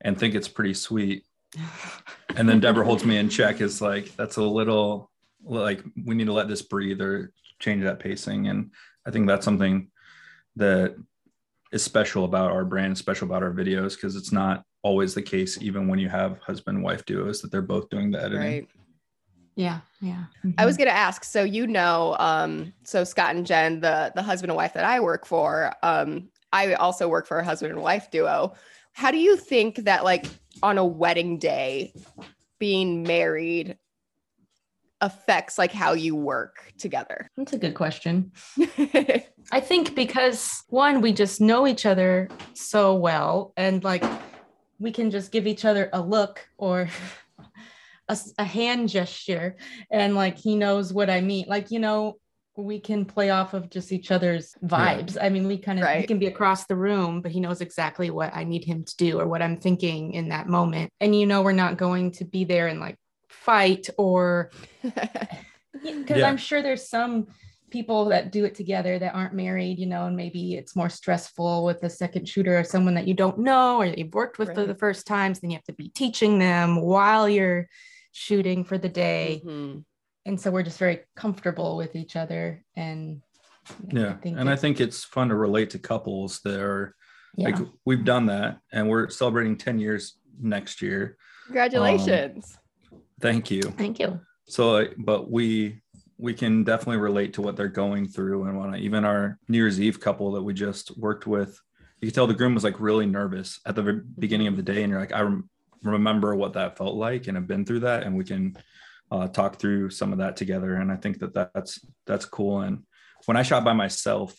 and 0.02 0.18
think 0.18 0.36
it's 0.36 0.48
pretty 0.48 0.74
sweet. 0.76 1.24
And 2.38 2.48
then 2.48 2.60
Deborah 2.60 2.86
holds 2.86 3.04
me 3.04 3.18
in 3.18 3.28
check 3.28 3.60
is 3.60 3.82
like, 3.82 4.16
that's 4.16 4.38
a 4.38 4.44
little 4.44 5.10
like 5.44 5.84
we 6.06 6.14
need 6.16 6.28
to 6.28 6.34
let 6.34 6.48
this 6.48 6.62
breathe 6.62 7.02
or 7.02 7.34
change 7.60 7.84
that 7.84 8.00
pacing. 8.00 8.48
And 8.48 8.72
I 9.06 9.10
think 9.12 9.26
that's 9.28 9.46
something 9.46 9.90
that 10.58 10.96
is 11.72 11.84
special 11.84 12.24
about 12.26 12.52
our 12.52 12.66
brand, 12.66 12.98
special 12.98 13.28
about 13.28 13.42
our 13.44 13.52
videos, 13.52 13.96
because 13.96 14.16
it's 14.16 14.32
not 14.32 14.64
always 14.82 15.14
the 15.14 15.22
case, 15.22 15.62
even 15.62 15.88
when 15.88 16.00
you 16.00 16.10
have 16.10 16.40
husband 16.40 16.84
wife 16.84 17.06
duos, 17.06 17.42
that 17.42 17.52
they're 17.52 17.62
both 17.62 17.90
doing 17.90 18.12
the 18.12 18.20
editing. 18.20 18.40
Right. 18.40 18.68
Yeah, 19.56 19.82
yeah. 20.00 20.24
I 20.58 20.66
was 20.66 20.78
gonna 20.78 20.92
ask. 20.92 21.26
So 21.26 21.44
you 21.44 21.68
know, 21.68 22.16
um, 22.18 22.72
so 22.84 23.04
Scott 23.04 23.36
and 23.36 23.46
Jen, 23.46 23.82
the 23.82 24.12
the 24.16 24.22
husband 24.22 24.52
and 24.52 24.56
wife 24.56 24.74
that 24.74 24.86
I 24.86 25.02
work 25.02 25.26
for, 25.26 25.74
um, 25.84 26.30
I 26.54 26.74
also 26.76 27.08
work 27.10 27.28
for 27.28 27.40
a 27.40 27.44
husband 27.44 27.74
and 27.74 27.82
wife 27.82 28.10
duo. 28.10 28.54
How 28.94 29.12
do 29.12 29.18
you 29.18 29.38
think 29.38 29.78
that, 29.86 30.04
like, 30.04 30.26
on 30.64 30.78
a 30.78 30.86
wedding 30.86 31.38
day, 31.38 31.94
being 32.58 33.04
married 33.04 33.78
affects 35.02 35.58
like 35.58 35.72
how 35.72 35.94
you 35.94 36.16
work 36.16 36.74
together? 36.78 37.28
That's 37.38 37.54
a 37.54 37.58
good 37.58 37.76
question. 37.76 38.32
I 39.52 39.60
think 39.60 39.96
because 39.96 40.64
one, 40.70 41.02
we 41.02 41.14
just 41.14 41.40
know 41.40 41.68
each 41.68 41.86
other 41.86 42.30
so 42.54 42.96
well, 42.96 43.54
and 43.58 43.84
like 43.84 44.04
we 44.80 44.92
can 44.92 45.12
just 45.12 45.32
give 45.32 45.46
each 45.48 45.66
other 45.66 45.90
a 45.94 46.02
look 46.02 46.48
or 46.58 46.90
a 48.38 48.44
hand 48.44 48.90
gesture, 48.90 49.56
and 49.92 50.16
like 50.16 50.38
he 50.38 50.56
knows 50.56 50.92
what 50.94 51.10
I 51.10 51.22
mean. 51.22 51.46
Like, 51.48 51.70
you 51.72 51.80
know, 51.80 52.16
we 52.56 52.80
can 52.80 53.06
play 53.06 53.30
off 53.30 53.54
of 53.54 53.70
just 53.70 53.92
each 53.92 54.12
other's 54.12 54.56
vibes. 54.66 55.18
I 55.22 55.30
mean, 55.30 55.48
we 55.48 55.58
kind 55.58 55.80
of 55.80 55.86
he 55.86 55.94
Right. 55.94 56.08
can 56.08 56.20
be 56.20 56.26
across 56.28 56.66
the 56.66 56.76
room, 56.76 57.22
but 57.22 57.32
he 57.32 57.40
knows 57.40 57.62
exactly 57.62 58.10
what 58.10 58.36
I 58.36 58.44
need 58.44 58.66
him 58.66 58.84
to 58.84 58.98
do 58.98 59.20
or 59.20 59.28
what 59.28 59.42
I'm 59.42 59.58
thinking 59.58 60.14
in 60.14 60.30
that 60.30 60.48
moment. 60.48 60.92
And 61.00 61.18
you 61.18 61.26
know, 61.26 61.42
we're 61.42 61.52
not 61.52 61.78
going 61.78 62.12
to 62.14 62.26
be 62.26 62.44
there 62.46 62.68
and 62.68 62.80
like 62.80 62.96
fight 63.30 63.90
or 63.98 64.52
because 64.84 66.20
Yeah. 66.20 66.28
I'm 66.28 66.38
sure 66.38 66.62
there's 66.62 66.90
some 66.90 67.28
people 67.70 68.06
that 68.06 68.32
do 68.32 68.46
it 68.46 68.56
together 68.56 69.00
that 69.00 69.14
aren't 69.16 69.34
married, 69.34 69.80
you 69.80 69.86
know, 69.86 70.06
and 70.06 70.16
maybe 70.16 70.56
it's 70.56 70.76
more 70.76 70.90
stressful 70.90 71.64
with 71.64 71.84
a 71.84 71.90
second 71.90 72.28
shooter 72.28 72.58
or 72.60 72.64
someone 72.64 72.96
that 72.96 73.08
you 73.08 73.14
don't 73.14 73.40
know 73.40 73.78
or 73.78 73.86
you've 73.86 74.14
worked 74.14 74.40
with 74.40 74.54
for 74.54 74.66
the 74.66 74.76
first 74.76 75.06
times. 75.08 75.40
Then 75.40 75.50
you 75.52 75.58
have 75.58 75.64
to 75.66 75.74
be 75.74 75.90
teaching 75.90 76.40
them 76.40 76.82
while 76.82 77.28
you're 77.30 77.68
shooting 78.12 78.64
for 78.64 78.78
the 78.78 78.90
day. 78.90 79.42
Mhm. 79.46 79.84
And 80.26 80.40
so 80.40 80.52
we're 80.52 80.64
just 80.64 80.80
very 80.80 81.02
comfortable 81.16 81.78
with 81.78 81.96
each 81.96 82.16
other. 82.16 82.64
And 82.76 83.22
Yeah. 83.92 84.18
and 84.24 84.50
I 84.50 84.56
think 84.56 84.80
it's 84.82 85.04
fun 85.04 85.30
to 85.30 85.36
relate 85.36 85.70
to 85.72 85.80
couples 85.80 86.40
that 86.44 86.60
are 86.60 86.96
yeah. 87.36 87.50
like 87.50 87.68
we've 87.86 88.04
done 88.04 88.26
that 88.28 88.60
and 88.72 88.90
we're 88.90 89.10
celebrating 89.10 89.58
10 89.58 89.78
years 89.80 90.18
next 90.42 90.82
year 90.82 91.18
Congratulations. 91.46 92.58
thank 93.22 93.52
you 93.52 93.62
Thank 93.62 94.00
you. 94.00 94.20
so 94.48 94.88
but 94.98 95.30
we 95.30 95.82
we 96.20 96.34
can 96.34 96.64
definitely 96.66 96.98
relate 96.98 97.34
to 97.34 97.42
what 97.42 97.56
they're 97.56 97.70
going 97.70 98.08
through 98.08 98.44
and 98.44 98.76
even 98.76 99.06
our 99.06 99.40
new 99.48 99.58
year's 99.58 99.80
eve 99.80 100.00
couple 100.00 100.34
that 100.34 100.44
we 100.44 100.54
just 100.54 100.96
worked 100.98 101.26
with 101.26 101.60
you 102.02 102.08
could 102.08 102.16
tell 102.16 102.28
the 102.28 102.34
groom 102.34 102.54
was 102.54 102.64
like 102.64 102.80
really 102.80 103.06
nervous 103.06 103.60
at 103.66 103.76
the 103.76 104.04
beginning 104.18 104.48
of 104.48 104.56
the 104.56 104.64
day. 104.64 104.84
And 104.84 104.92
you're 104.92 105.00
like 105.00 105.14
i 105.14 105.22
rem- 105.22 105.50
remember 105.84 106.36
what 106.36 106.54
that 106.54 106.78
felt 106.78 106.96
like 106.96 107.28
and 107.28 107.38
I've 107.38 107.48
been 107.48 107.66
through 107.66 107.82
that 107.82 108.04
and 108.04 108.18
we 108.18 108.24
can 108.24 108.58
uh, 109.12 109.28
talk 109.28 109.58
through 109.58 109.90
some 109.90 110.12
of 110.12 110.20
that 110.20 110.36
together. 110.36 110.76
And 110.76 110.92
i 110.92 110.96
think 110.96 111.20
that 111.20 111.34
that's 111.34 111.86
that's 112.06 112.26
cool. 112.26 112.62
And 112.62 112.84
when 113.26 113.38
i 113.38 113.44
shot 113.44 113.64
by 113.64 113.74
myself 113.74 114.36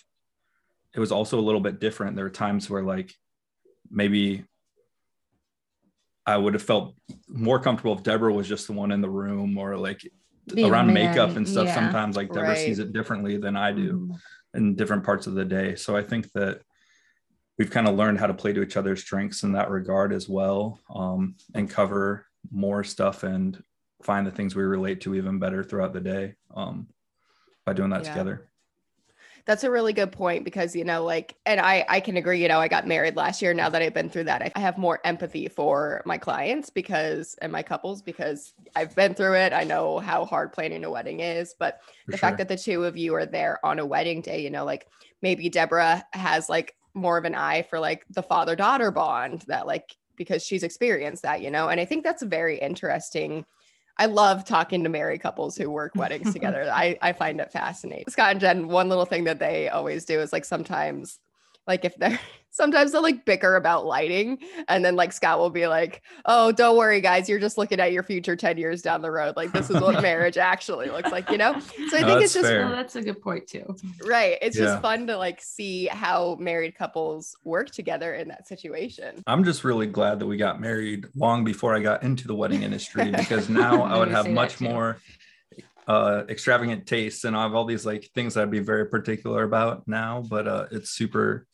it 0.95 1.01
was 1.01 1.13
also 1.13 1.39
a 1.39 1.43
little 1.43 1.61
bit 1.61 1.79
different. 1.79 2.17
There 2.17 2.25
were 2.25 2.31
times 2.31 2.69
where 2.69 2.83
like 2.83 3.15
maybe 3.91 4.45
i 6.27 6.37
would 6.37 6.55
have 6.55 6.63
felt 6.63 6.95
more 7.27 7.59
comfortable 7.59 7.95
if 7.95 8.05
deborah 8.05 8.33
was 8.33 8.47
just 8.47 8.67
the 8.67 8.73
one 8.73 8.93
in 8.93 9.01
the 9.01 9.09
room 9.09 9.57
or 9.59 9.77
like 9.77 10.03
Around 10.57 10.93
makeup 10.93 11.37
and 11.37 11.47
stuff 11.49 11.67
yeah. 11.69 11.75
sometimes 11.75 12.17
like 12.17 12.29
deborah 12.33 12.49
Right. 12.49 12.59
sees 12.59 12.79
it 12.79 12.93
differently 12.93 13.37
than 13.37 13.57
i 13.57 13.73
do 13.73 13.93
Mhm. 14.01 14.19
in 14.55 14.75
different 14.75 15.05
parts 15.05 15.27
of 15.29 15.35
the 15.35 15.45
day. 15.45 15.77
So 15.77 15.97
I 15.97 16.03
think 16.03 16.33
that 16.33 16.63
we've 17.59 17.71
kind 17.71 17.87
of 17.87 17.95
learned 17.95 18.19
how 18.19 18.27
to 18.27 18.35
play 18.35 18.53
to 18.53 18.63
each 18.63 18.77
other's 18.77 19.01
strengths 19.01 19.43
in 19.45 19.53
that 19.53 19.71
regard 19.71 20.13
as 20.13 20.29
well, 20.29 20.81
um, 20.93 21.37
and 21.55 21.71
cover 21.71 22.27
more 22.51 22.83
stuff 22.83 23.23
and 23.23 23.63
find 24.03 24.27
the 24.27 24.31
things 24.33 24.57
we 24.57 24.63
relate 24.65 25.03
to 25.03 25.15
even 25.15 25.39
better 25.39 25.63
throughout 25.63 25.93
the 25.93 26.01
day 26.01 26.35
um, 26.57 26.89
by 27.65 27.73
doing 27.73 27.91
that 27.91 28.03
Yeah. 28.03 28.09
together. 28.13 28.50
That's 29.47 29.65
a 29.65 29.71
really 29.71 29.93
good 29.93 30.13
point 30.13 30.45
because 30.45 30.77
you 30.77 30.85
know, 30.85 31.05
like, 31.05 31.37
and 31.47 31.61
I 31.61 31.85
I 31.89 32.01
can 32.01 32.17
agree. 32.17 32.43
You 32.43 32.49
know, 32.49 32.61
I 32.61 32.69
got 32.69 32.87
married 32.87 33.17
last 33.17 33.43
year. 33.43 33.53
Now 33.55 33.69
that 33.69 33.83
I've 33.83 33.95
been 33.95 34.11
through 34.11 34.25
that, 34.25 34.53
I- 34.55 34.61
have 34.61 34.79
more 34.79 35.01
empathy 35.05 35.49
for 35.49 36.03
my 36.05 36.19
clients 36.19 36.71
because 36.71 37.35
and 37.41 37.51
my 37.51 37.63
couples 37.63 38.03
because 38.03 38.53
I've 38.77 38.95
been 38.95 39.15
through 39.15 39.37
it. 39.37 39.53
I 39.53 39.65
know 39.65 39.99
how 39.99 40.25
hard 40.25 40.53
planning 40.53 40.85
a 40.85 40.91
wedding 40.91 41.21
is, 41.21 41.55
but 41.59 41.81
For 42.05 42.13
the 42.13 42.19
sure. 42.19 42.19
fact 42.19 42.39
that 42.39 42.49
the 42.49 42.57
two 42.57 42.85
of 42.85 42.97
you 42.97 43.15
are 43.15 43.27
there 43.27 43.65
on 43.65 43.79
a 43.79 43.87
wedding 43.87 44.21
day, 44.21 44.43
you 44.43 44.51
know, 44.51 44.65
like 44.65 44.87
maybe 45.23 45.49
Deborah 45.49 46.05
has 46.13 46.49
like 46.49 46.75
more 46.95 47.17
of 47.19 47.25
an 47.25 47.35
eye 47.35 47.63
for 47.63 47.79
like 47.81 48.05
the 48.11 48.23
father 48.23 48.57
daughter 48.57 48.91
bond 48.91 49.43
that 49.49 49.67
like 49.67 49.97
because 50.17 50.45
she's 50.45 50.63
experienced 50.63 51.23
that, 51.23 51.41
you 51.41 51.51
know, 51.51 51.69
and 51.69 51.81
I 51.81 51.85
think 51.87 52.05
that's 52.05 52.23
very 52.23 52.59
interesting. 52.59 53.47
I 54.01 54.07
love 54.07 54.47
talking 54.47 54.83
to 54.85 54.89
married 54.89 55.21
couples 55.21 55.59
who 55.59 55.71
work 55.71 55.95
weddings 55.95 56.33
together. 56.33 56.67
I, 56.73 56.99
I 57.03 57.13
find 57.13 57.39
it 57.39 57.53
fascinating. 57.53 58.07
Scott 58.09 58.31
and 58.31 58.41
Jen, 58.41 58.69
one 58.69 58.89
little 58.89 59.05
thing 59.05 59.25
that 59.25 59.39
they 59.39 59.69
always 59.69 60.07
do 60.07 60.21
is 60.21 60.33
like 60.33 60.47
sometimes, 60.47 61.19
like 61.67 61.85
if 61.85 61.95
they're 61.97 62.19
sometimes 62.51 62.93
they'll 62.93 63.03
like 63.03 63.25
bicker 63.25 63.57
about 63.57 63.87
lighting 63.87 64.39
and 64.69 64.85
then 64.85 64.97
like 64.97 65.13
scott 65.13 65.39
will 65.39 65.51
be 65.51 65.67
like 65.67 66.03
oh 66.27 66.51
don't 66.53 66.77
worry 66.77 67.01
guys 67.01 67.29
you're 67.29 67.39
just 67.39 67.57
looking 67.59 67.79
at 67.81 67.93
your 67.93 68.03
future 68.03 68.35
10 68.37 68.59
years 68.59 68.83
down 68.83 69.03
the 69.03 69.11
road 69.11 69.37
like 69.37 69.53
this 69.53 69.71
is 69.71 69.81
what 69.81 70.03
marriage 70.03 70.37
actually 70.37 70.89
looks 70.91 71.11
like 71.13 71.31
you 71.31 71.39
know 71.39 71.59
so 71.89 71.97
i 71.97 72.01
No, 72.01 72.07
think 72.09 72.23
it's 72.23 72.35
just. 72.35 72.51
Well, 72.51 72.71
that's 72.71 72.97
a 72.97 73.03
good 73.03 73.21
point 73.23 73.47
too. 73.47 73.77
right 74.05 74.37
it's 74.43 74.57
Yeah. 74.57 74.65
just 74.67 74.83
fun 74.83 75.07
to 75.07 75.17
like 75.17 75.41
see 75.41 75.87
how 75.87 76.37
married 76.41 76.75
couples 76.77 77.37
work 77.45 77.71
together 77.71 78.15
in 78.15 78.29
that 78.29 78.47
situation 78.49 79.23
I'm 79.27 79.45
just 79.45 79.65
really 79.65 79.87
glad 79.87 80.19
that 80.19 80.27
we 80.27 80.37
got 80.37 80.61
married 80.61 81.07
long 81.15 81.45
before 81.45 81.75
I 81.75 81.81
got 81.81 82.03
into 82.03 82.27
the 82.27 82.35
wedding 82.35 82.63
industry 82.63 83.11
because 83.17 83.49
now 83.49 83.83
I 83.83 83.99
would 83.99 84.11
have 84.11 84.29
much 84.29 84.61
more 84.61 84.99
uh 85.87 86.25
extravagant 86.29 86.87
tastes 86.87 87.25
and 87.25 87.37
I 87.37 87.43
have 87.43 87.55
all 87.55 87.65
these 87.65 87.87
like 87.87 88.11
things 88.15 88.37
I'd 88.37 88.51
be 88.51 88.59
very 88.61 88.87
particular 88.87 89.43
about 89.45 89.87
now 89.89 90.23
but 90.29 90.47
uh 90.47 90.67
it's 90.71 90.91
super 90.91 91.47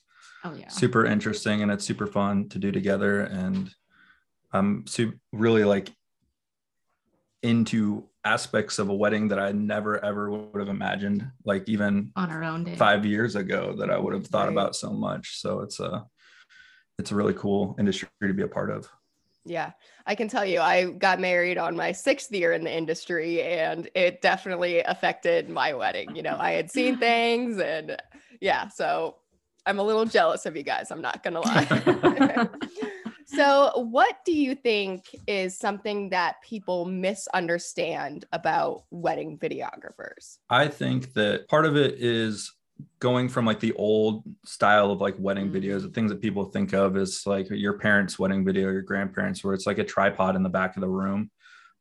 Oh 0.45 0.55
yeah. 0.55 0.69
super 0.69 1.05
interesting 1.07 1.62
and 1.62 1.71
it's 1.73 1.85
super 1.85 2.07
fun 2.07 2.49
to 2.50 2.59
do 2.59 2.71
together 2.73 3.23
and 3.23 3.75
I'm 4.52 4.87
su- 4.87 5.14
really 5.33 5.64
like 5.64 5.90
into 7.43 8.05
aspects 8.25 8.78
of 8.78 8.88
a 8.88 8.95
wedding 8.95 9.28
that 9.28 9.38
I 9.38 9.52
never 9.52 10.05
ever 10.05 10.31
would 10.31 10.59
have 10.59 10.69
imagined 10.69 11.28
like 11.45 11.69
even 11.69 12.11
On 12.16 12.31
our 12.31 12.43
own 12.43 12.64
day. 12.64 12.75
five 12.76 13.05
years 13.05 13.37
ago 13.37 13.75
that 13.78 13.90
I 13.90 13.99
would 13.99 14.14
have 14.14 14.26
thought 14.26 14.45
Right. 14.49 14.52
about 14.52 14.75
so 14.75 14.90
much. 14.93 15.40
So 15.40 15.61
it's 15.61 15.78
a 15.81 16.07
it's 16.99 17.12
a 17.12 17.14
really 17.14 17.35
cool 17.35 17.76
industry 17.78 18.09
to 18.23 18.33
be 18.33 18.43
a 18.43 18.49
part 18.49 18.71
of. 18.71 18.88
yeah 19.45 19.71
i 20.07 20.14
can 20.14 20.26
tell 20.28 20.45
you 20.47 20.61
i 20.61 20.90
got 21.07 21.21
married 21.21 21.57
on 21.59 21.76
my 21.76 21.93
sixth 21.93 22.33
year 22.33 22.52
in 22.52 22.64
the 22.64 22.73
industry 22.75 23.43
and 23.43 23.88
it 23.95 24.21
definitely 24.23 24.81
affected 24.81 25.49
my 25.49 25.73
wedding 25.75 26.16
you 26.16 26.23
know 26.23 26.37
i 26.40 26.50
had 26.52 26.69
seen 26.71 26.97
things 27.09 27.61
and 27.61 27.97
yeah 28.40 28.66
so 28.66 29.14
i'm 29.66 29.78
a 29.78 29.82
little 29.82 30.04
jealous 30.04 30.46
of 30.46 30.56
you 30.56 30.62
guys 30.62 30.90
i'm 30.90 31.02
not 31.02 31.23
gonna 31.23 31.40
lie 31.40 32.49
So, 33.28 33.73
what 33.90 34.18
do 34.25 34.32
you 34.32 34.54
think 34.54 35.04
is 35.26 35.58
something 35.58 36.11
that 36.11 36.37
people 36.42 36.85
misunderstand 36.85 38.25
about 38.32 38.85
wedding 38.92 39.37
videographers? 39.37 40.38
I 40.49 40.68
think 40.68 41.12
that 41.14 41.49
part 41.49 41.66
of 41.66 41.76
it 41.76 41.96
is 41.99 42.52
going 43.00 43.28
from 43.28 43.44
like 43.44 43.58
the 43.58 43.73
old 43.73 44.23
style 44.44 44.92
of 44.92 45.00
like 45.00 45.16
wedding 45.18 45.50
Mm. 45.50 45.61
videos, 45.61 45.82
the 45.82 45.88
things 45.88 46.11
that 46.12 46.23
people 46.23 46.44
think 46.44 46.73
of 46.73 46.96
is 46.96 47.26
like 47.26 47.49
your 47.50 47.78
parents' 47.78 48.16
wedding 48.16 48.44
video, 48.44 48.70
your 48.70 48.82
grandparents, 48.82 49.42
where 49.42 49.54
it's 49.54 49.66
like 49.66 49.78
a 49.78 49.85
tripod 49.85 50.37
in 50.37 50.44
the 50.44 50.49
back 50.49 50.76
of 50.76 50.80
the 50.80 50.88
room. 50.88 51.30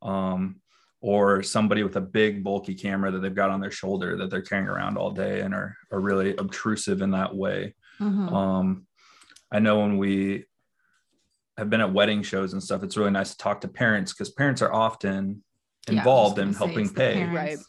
Um, 0.02 0.62
or 1.06 1.44
somebody 1.44 1.84
with 1.84 1.96
a 1.98 2.02
big 2.02 2.44
bulky 2.44 2.74
camera 2.74 3.12
that 3.12 3.20
they've 3.20 3.36
got 3.36 3.52
on 3.52 3.62
their 3.62 3.70
shoulder 3.70 4.18
that 4.18 4.32
they're 4.32 4.42
carrying 4.42 4.68
around 4.68 4.98
all 4.98 5.12
day 5.12 5.42
and 5.42 5.54
are, 5.54 5.78
are 5.92 6.00
really 6.00 6.36
obtrusive 6.38 7.04
in 7.04 7.12
that 7.12 7.36
way. 7.36 7.76
Mhm. 8.00 8.32
Um, 8.34 8.88
I 9.52 9.60
know 9.60 9.82
when 9.82 10.00
we 10.00 10.46
have 11.60 11.70
been 11.70 11.80
at 11.80 11.94
wedding 11.94 12.24
shows 12.24 12.54
and 12.54 12.64
stuff, 12.64 12.82
it's 12.82 12.98
really 12.98 13.12
nice 13.12 13.34
to 13.34 13.38
talk 13.38 13.62
to 13.62 13.68
parents 13.68 14.14
because 14.14 14.32
parents 14.32 14.64
are 14.64 14.74
often 14.74 15.44
Yeah, 15.88 15.92
I 15.92 15.94
was 15.94 15.98
involved 16.00 16.36
gonna 16.38 16.48
in 16.48 16.54
helping 16.56 16.90
pay. 16.92 17.24
Right. 17.28 17.60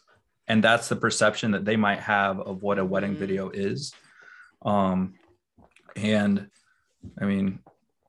And 0.49 0.64
that's 0.64 0.88
the 0.88 0.97
perception 0.97 1.50
that 1.50 1.66
they 1.66 1.76
might 1.76 2.00
have 2.00 2.40
of 2.40 2.62
what 2.62 2.78
a 2.78 2.87
wedding 2.87 3.16
Mhm. 3.16 3.19
video 3.19 3.50
is. 3.50 3.93
Um, 4.62 5.12
and 5.95 6.49
I 7.21 7.26
mean, 7.26 7.59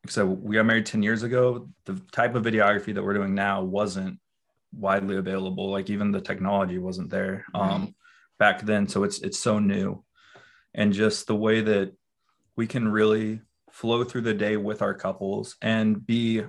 so 0.07 0.25
we 0.25 0.55
got 0.55 0.65
married 0.65 0.86
10 0.86 1.03
years 1.03 1.24
ago. 1.24 1.67
The 1.84 1.96
type 2.13 2.34
of 2.36 2.43
videography 2.46 2.93
that 2.93 3.03
we're 3.03 3.13
doing 3.13 3.36
now 3.36 3.62
wasn't 3.62 4.22
widely 4.74 5.17
available. 5.17 5.69
Like 5.69 5.89
even 5.89 6.12
the 6.12 6.21
technology 6.21 6.77
wasn't 6.77 7.09
there 7.09 7.45
um, 7.53 7.81
Right. 7.81 7.93
back 8.39 8.62
then. 8.65 8.88
So 8.88 9.03
it's 9.03 9.19
it's 9.19 9.39
so 9.39 9.59
new. 9.59 10.03
And 10.74 10.93
just 10.93 11.27
the 11.27 11.36
way 11.36 11.62
that 11.62 11.93
we 12.55 12.67
can 12.67 12.88
really 12.88 13.41
flow 13.71 14.03
through 14.03 14.21
the 14.21 14.33
day 14.33 14.57
with 14.57 14.81
our 14.81 14.93
couples 14.93 15.55
and 15.62 16.05
be 16.05 16.43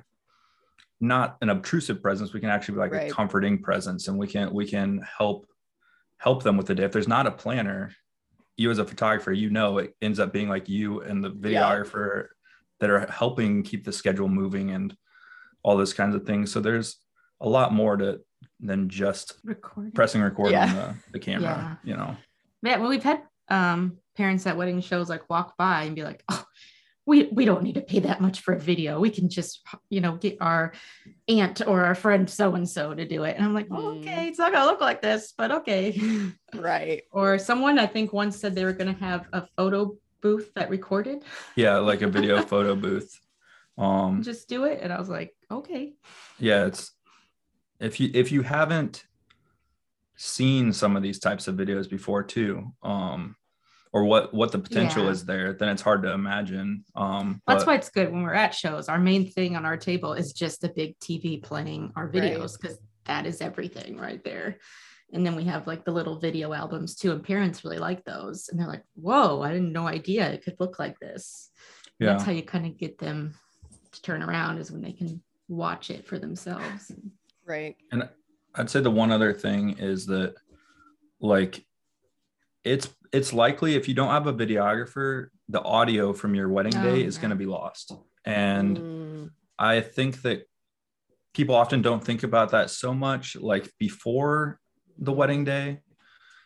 not 1.01 1.37
an 1.43 1.49
obtrusive 1.49 2.03
presence 2.03 2.33
we 2.33 2.41
can 2.41 2.49
actually 2.51 2.75
be 2.75 2.81
like 2.81 2.93
Right. 2.93 3.11
a 3.11 3.15
comforting 3.15 3.63
presence 3.63 4.09
and 4.09 4.19
we 4.19 4.27
can 4.27 4.53
we 4.53 4.67
can 4.67 5.01
help 5.19 5.47
help 6.19 6.43
them 6.43 6.57
with 6.57 6.67
the 6.67 6.75
day 6.75 6.85
if 6.85 6.93
there's 6.93 7.07
not 7.07 7.27
a 7.27 7.31
planner 7.31 7.93
you 8.57 8.71
as 8.71 8.79
a 8.79 8.85
photographer 8.85 9.33
you 9.33 9.51
know 9.51 9.79
it 9.79 9.95
ends 10.03 10.19
up 10.19 10.33
being 10.33 10.49
like 10.49 10.69
you 10.69 11.01
and 11.03 11.23
the 11.23 11.29
Yeah. 11.31 11.61
videographer 11.63 12.29
that 12.81 12.91
are 12.91 13.07
helping 13.07 13.63
keep 13.63 13.85
the 13.85 13.93
schedule 13.93 14.29
moving 14.29 14.71
and 14.73 14.97
all 15.63 15.77
those 15.77 15.95
kinds 15.95 16.15
of 16.17 16.25
things 16.27 16.51
so 16.51 16.61
there's 16.61 16.97
a 17.41 17.49
lot 17.49 17.73
more 17.73 17.97
to 17.97 18.21
than 18.61 18.89
just 18.89 19.35
Recording. 19.45 19.93
pressing 19.93 20.21
record 20.23 20.51
Yeah. 20.53 20.67
on 20.69 20.75
the, 20.75 20.95
the 21.13 21.19
camera 21.19 21.79
you 21.85 21.97
know 21.97 22.17
Yeah, 22.63 22.79
well, 22.79 22.89
we've 22.91 23.03
had 23.05 23.23
um, 23.49 23.99
parents 24.17 24.47
at 24.47 24.57
wedding 24.57 24.81
shows 24.81 25.09
like 25.09 25.31
walk 25.31 25.57
by 25.57 25.85
and 25.85 25.95
be 25.95 26.03
like, 26.03 26.23
"Oh, 26.29 26.45
we 27.07 27.25
we 27.33 27.45
don't 27.47 27.63
need 27.63 27.77
to 27.77 27.81
pay 27.81 28.01
that 28.01 28.21
much 28.21 28.41
for 28.41 28.53
a 28.53 28.59
video. 28.59 29.01
We 29.01 29.09
can 29.11 29.31
just, 29.31 29.63
you 29.89 30.01
know, 30.03 30.17
get 30.17 30.37
our 30.43 30.73
aunt 31.29 31.63
or 31.67 31.85
our 31.85 31.95
friend 31.95 32.29
so 32.29 32.55
and 32.57 32.69
so 32.69 32.93
to 32.95 33.07
do 33.07 33.23
it." 33.25 33.37
And 33.37 33.45
I'm 33.45 33.55
like, 33.55 33.69
oh. 33.71 33.97
"Okay, 34.01 34.29
it's 34.29 34.39
not 34.39 34.53
gonna 34.53 34.67
look 34.71 34.81
like 34.83 35.01
this, 35.01 35.33
but 35.39 35.51
okay." 35.53 35.97
Right. 36.55 37.03
or 37.13 37.39
someone 37.39 37.79
I 37.79 37.87
think 37.87 38.13
once 38.13 38.37
said 38.39 38.55
they 38.55 38.65
were 38.65 38.73
gonna 38.75 38.93
have 39.01 39.29
a 39.33 39.47
photo 39.57 39.97
booth 40.21 40.53
that 40.55 40.69
recorded. 40.69 41.23
yeah 41.57 41.77
like 41.79 42.03
a 42.03 42.09
video 42.09 42.43
photo 42.53 42.75
booth 42.75 43.11
um 43.79 44.23
Just 44.23 44.49
do 44.49 44.65
it, 44.65 44.81
and 44.83 44.93
I 44.93 44.99
was 44.99 45.09
like, 45.09 45.33
"Okay." 45.51 45.95
yeah 46.39 46.67
it's 46.67 46.91
if 47.81 48.01
you 48.01 48.11
if 48.15 48.33
you 48.33 48.43
haven't 48.43 49.05
seen 50.17 50.73
some 50.73 50.97
of 50.97 51.03
these 51.03 51.19
types 51.19 51.47
of 51.47 51.55
videos 51.55 51.89
before 51.89 52.25
too 52.25 52.73
um 52.83 53.37
or 53.93 54.05
what 54.05 54.35
what 54.35 54.51
the 54.51 54.59
potential 54.59 55.05
Yeah. 55.05 55.11
is 55.11 55.25
there 55.25 55.53
then 55.53 55.69
it's 55.69 55.83
hard 55.83 56.03
to 56.03 56.13
imagine 56.13 56.85
um 56.97 57.41
That's 57.47 57.63
but- 57.65 57.69
why 57.69 57.75
it's 57.77 57.91
good 57.91 58.11
when 58.13 58.23
we're 58.23 58.35
at 58.35 58.55
shows. 58.55 58.89
Our 58.89 58.99
main 58.99 59.31
thing 59.31 59.57
on 59.57 59.65
our 59.65 59.77
table 59.77 60.13
is 60.15 60.33
just 60.33 60.65
a 60.65 60.69
big 60.69 60.99
TV 60.99 61.41
playing 61.43 61.93
our 61.97 62.09
videos 62.11 62.61
because 62.61 62.79
that 63.05 63.27
is 63.27 63.41
everything 63.41 63.97
right 63.97 64.23
there. 64.25 64.59
And 65.15 65.25
then 65.25 65.37
we 65.37 65.45
have 65.45 65.67
like 65.67 65.87
the 65.87 65.93
little 65.93 66.19
video 66.19 66.53
albums 66.53 66.95
too, 66.95 67.13
and 67.13 67.25
parents 67.25 67.65
really 67.65 67.79
like 67.79 68.05
those. 68.05 68.51
And 68.51 68.61
they're 68.61 68.67
like, 68.69 68.85
"Whoa, 68.95 69.41
I 69.41 69.53
didn't 69.53 69.73
no 69.73 69.87
idea 69.87 70.29
it 70.31 70.45
could 70.45 70.57
look 70.61 70.79
like 70.79 70.99
this." 71.01 71.49
Yeah 71.99 72.09
That's 72.11 72.25
how 72.25 72.33
you 72.33 72.43
kind 72.43 72.67
of 72.67 72.77
get 72.77 72.99
them 72.99 73.33
to 73.93 74.03
turn 74.03 74.23
around 74.23 74.59
is 74.59 74.71
when 74.71 74.83
they 74.83 74.93
can 74.93 75.23
watch 75.49 75.89
it 75.89 76.07
for 76.07 76.19
themselves. 76.19 76.93
Right. 77.49 77.77
And 77.91 78.09
I'd 78.55 78.71
say 78.71 78.81
the 78.81 78.91
one 78.91 79.11
other 79.11 79.33
thing 79.33 79.79
is 79.79 80.07
that 80.07 80.35
like 81.21 81.65
it's 82.63 82.89
it's 83.13 83.33
likely 83.33 83.75
if 83.75 83.89
you 83.89 83.95
don't 83.95 84.11
have 84.11 84.27
a 84.27 84.33
videographer, 84.33 85.29
the 85.49 85.63
audio 85.63 86.13
from 86.13 86.35
your 86.35 86.49
wedding 86.51 86.77
Oh, 86.77 86.83
day 86.83 87.03
is 87.03 87.17
going 87.17 87.31
to 87.31 87.37
be 87.37 87.47
lost. 87.47 87.95
And 88.25 88.77
Mm, 88.79 89.31
I 89.59 89.81
think 89.81 90.23
that 90.23 90.43
people 91.33 91.55
often 91.55 91.81
don't 91.83 92.05
think 92.05 92.23
about 92.23 92.51
that 92.51 92.69
so 92.71 92.93
much 92.93 93.35
like 93.37 93.73
before 93.79 94.61
the 94.99 95.13
wedding 95.13 95.45
day. 95.45 95.81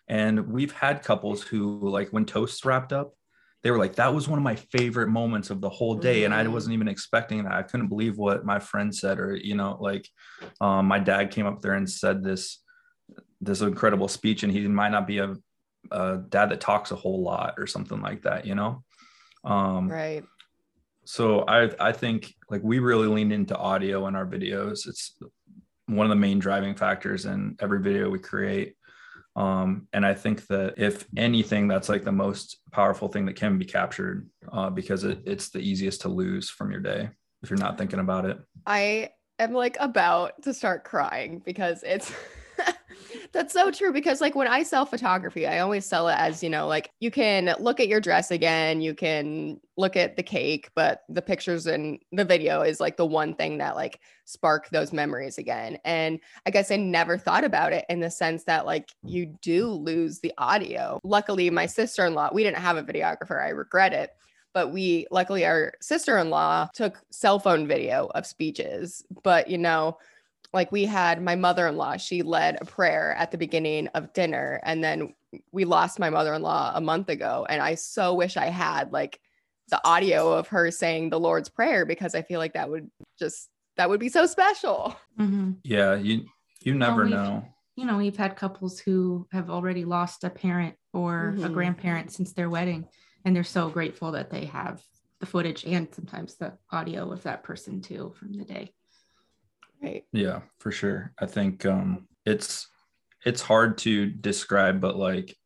And 0.09 0.49
we've 0.49 0.73
had 0.73 1.03
couples 1.03 1.43
who 1.43 1.89
like 1.89 2.11
when 2.11 2.27
toasts 2.27 2.65
wrapped 2.65 2.93
up, 2.93 3.15
they 3.63 3.71
were 3.71 3.79
like, 3.79 3.95
that 3.95 4.13
was 4.13 4.29
one 4.29 4.39
of 4.39 4.43
my 4.43 4.57
favorite 4.57 5.09
moments 5.09 5.51
of 5.51 5.61
the 5.61 5.69
whole 5.69 5.95
day. 5.95 6.25
And 6.25 6.35
I 6.35 6.45
Mhm. 6.45 6.53
wasn't 6.53 6.75
even 6.75 6.89
expecting 6.89 7.45
that. 7.45 7.53
I 7.53 7.63
couldn't 7.63 7.89
believe 7.89 8.19
what 8.19 8.45
my 8.45 8.59
friend 8.59 8.95
said, 8.95 9.21
or, 9.21 9.37
you 9.37 9.55
know, 9.55 9.79
like 9.81 10.09
um, 10.61 10.87
my 10.87 10.99
dad 10.99 11.31
came 11.31 11.47
up 11.47 11.61
there 11.61 11.75
and 11.75 11.89
said 11.89 12.25
this, 12.25 12.61
this 13.41 13.61
incredible 13.61 14.09
speech, 14.09 14.43
and 14.43 14.53
he 14.53 14.67
might 14.67 14.91
not 14.91 15.07
be 15.07 15.19
a, 15.19 15.37
a 15.91 16.19
dad 16.29 16.51
that 16.51 16.61
talks 16.61 16.91
a 16.91 16.97
whole 16.97 17.23
lot 17.23 17.55
or 17.57 17.67
something 17.67 18.01
like 18.01 18.23
that, 18.23 18.47
you 18.47 18.55
know? 18.55 18.83
Um, 19.45 19.89
right. 19.89 20.25
so 21.05 21.41
I 21.47 21.71
I 21.81 21.93
think 21.93 22.35
like 22.49 22.63
we 22.63 22.79
really 22.79 23.09
lean 23.09 23.33
into 23.33 23.57
audio 23.57 24.07
in 24.07 24.15
our 24.17 24.27
videos. 24.27 24.87
It's 24.87 25.17
one 25.87 26.07
of 26.07 26.11
the 26.11 26.17
main 26.17 26.39
driving 26.39 26.75
factors 26.77 27.27
in 27.27 27.57
every 27.61 27.81
video 27.81 28.09
we 28.09 28.21
create. 28.21 28.77
Um, 29.35 29.89
and 29.93 30.05
I 30.05 30.15
think 30.15 30.47
that 30.49 30.75
if 30.77 31.07
anything, 31.17 31.69
that's 31.69 31.89
like 31.89 32.05
the 32.05 32.13
most 32.13 32.59
powerful 32.71 33.09
thing 33.09 33.27
that 33.27 33.37
can 33.37 33.59
be 33.59 33.65
captured 33.65 34.29
uh, 34.53 34.71
because 34.71 35.05
it, 35.05 35.21
it's 35.25 35.49
the 35.49 35.61
easiest 35.61 36.03
to 36.03 36.09
lose 36.09 36.51
from 36.51 36.71
your 36.71 36.81
day 36.81 37.09
if 37.43 37.51
you're 37.51 37.59
not 37.59 37.79
thinking 37.79 37.99
about 37.99 38.25
it. 38.27 38.39
I 38.67 39.11
am 39.39 39.53
like 39.53 39.77
about 39.81 40.43
to 40.43 40.55
start 40.55 40.85
crying 40.85 41.43
because 41.45 41.83
it's 41.83 42.13
that's 43.33 43.53
so 43.53 43.71
true 43.71 43.93
because 43.93 44.21
like 44.21 44.35
when 44.35 44.47
I 44.47 44.63
sell 44.63 44.85
photography, 44.85 45.47
I 45.47 45.61
always 45.61 45.87
sell 45.87 46.09
it 46.09 46.17
as, 46.19 46.43
you 46.43 46.51
know, 46.51 46.67
like 46.67 46.91
you 47.01 47.11
can 47.11 47.55
look 47.59 47.81
at 47.81 47.89
your 47.89 48.01
dress 48.01 48.31
again, 48.31 48.81
you 48.81 48.95
can 48.95 49.59
look 49.77 49.97
at 49.97 50.17
the 50.17 50.23
cake, 50.23 50.69
but 50.75 51.03
the 51.09 51.23
pictures 51.23 51.67
and 51.67 51.99
the 52.13 52.25
video 52.25 52.61
is 52.61 52.79
like 52.79 52.97
the 52.97 53.07
one 53.07 53.35
thing 53.35 53.59
that 53.59 53.75
like 53.75 54.01
spark 54.27 54.69
those 54.69 54.93
memories 54.93 55.39
again. 55.39 55.79
And 55.85 56.21
I 56.47 56.51
guess 56.51 56.71
I 56.71 56.77
never 56.77 57.17
thought 57.17 57.45
about 57.45 57.73
it 57.73 57.87
in 57.89 58.01
the 58.01 58.11
sense 58.11 58.45
that 58.45 58.67
like 58.67 58.91
you 59.03 59.27
do 59.27 59.69
lose 59.69 60.21
the 60.21 60.33
audio. 60.37 61.01
Luckily, 61.03 61.49
my 61.49 61.67
sister-in-law, 61.67 62.31
we 62.35 62.45
didn't 62.45 62.59
have 62.59 62.77
a 62.77 62.83
videographer. 62.83 63.43
I 63.43 63.49
regret 63.51 63.95
it 63.95 64.11
but 64.55 64.71
we 64.73 65.07
luckily 65.11 65.47
our 65.47 65.73
sister-in-law 65.81 66.69
took 66.75 67.01
cell 67.11 67.39
phone 67.39 67.67
video 67.67 68.11
of 68.15 68.27
speeches 68.27 69.03
but 69.23 69.49
you 69.49 69.57
know 69.57 69.97
like 70.53 70.71
we 70.73 70.85
had 70.85 71.23
my 71.23 71.35
mother-in-law 71.35 71.97
she 71.97 72.23
led 72.23 72.59
a 72.61 72.65
prayer 72.65 73.15
at 73.19 73.31
the 73.31 73.39
beginning 73.39 73.89
of 73.89 74.13
dinner 74.13 74.61
and 74.65 74.83
then 74.85 75.15
we 75.51 75.65
lost 75.65 75.99
my 75.99 76.11
mother-in-law 76.11 76.73
a 76.75 76.81
month 76.81 77.09
ago 77.09 77.47
and 77.49 77.63
i 77.63 77.75
so 77.75 78.15
wish 78.15 78.37
i 78.37 78.47
had 78.47 78.93
like 78.93 79.19
the 79.69 79.81
audio 79.87 80.33
of 80.33 80.49
her 80.49 80.71
saying 80.71 81.09
the 81.11 81.19
lord's 81.21 81.49
prayer 81.49 81.87
because 81.87 82.15
i 82.15 82.23
feel 82.23 82.39
like 82.39 82.53
that 82.55 82.69
would 82.69 82.91
just 83.19 83.49
that 83.77 83.89
would 83.89 84.01
be 84.01 84.09
so 84.09 84.27
special 84.27 84.95
Mm-hmm. 85.19 85.53
Yeah, 85.65 85.95
you 85.97 86.25
you 86.63 86.75
never 86.75 87.03
we've- 87.05 87.15
know. 87.15 87.45
You 87.75 87.87
know, 87.87 87.97
we've 87.99 88.17
had 88.17 88.37
couples 88.37 88.79
who 88.79 89.27
have 89.33 89.49
already 89.51 89.85
lost 89.87 90.25
a 90.25 90.31
parent 90.31 90.75
or 90.93 91.29
a 91.31 91.33
Mhm. 91.49 91.53
grandparent 91.55 92.13
since 92.13 92.33
their 92.35 92.51
wedding, 92.51 92.87
and 93.25 93.35
they're 93.35 93.45
so 93.45 93.71
grateful 93.71 94.13
that 94.13 94.29
they 94.31 94.45
have 94.47 94.83
the 95.21 95.27
footage 95.27 95.65
and 95.65 95.89
sometimes 95.95 96.35
the 96.37 96.53
audio 96.71 97.11
of 97.13 97.23
that 97.23 97.43
person 97.43 97.81
too 97.81 98.13
from 98.19 98.33
the 98.35 98.45
day. 98.45 98.73
Right 99.83 100.05
Yeah, 100.13 100.41
for 100.59 100.71
sure. 100.73 101.13
I 101.19 101.27
think 101.27 101.67
um 101.67 102.07
it's 102.25 102.69
it's 103.25 103.43
hard 103.43 103.79
to 103.79 104.07
describe, 104.07 104.81
but 104.81 104.97
like 104.97 105.37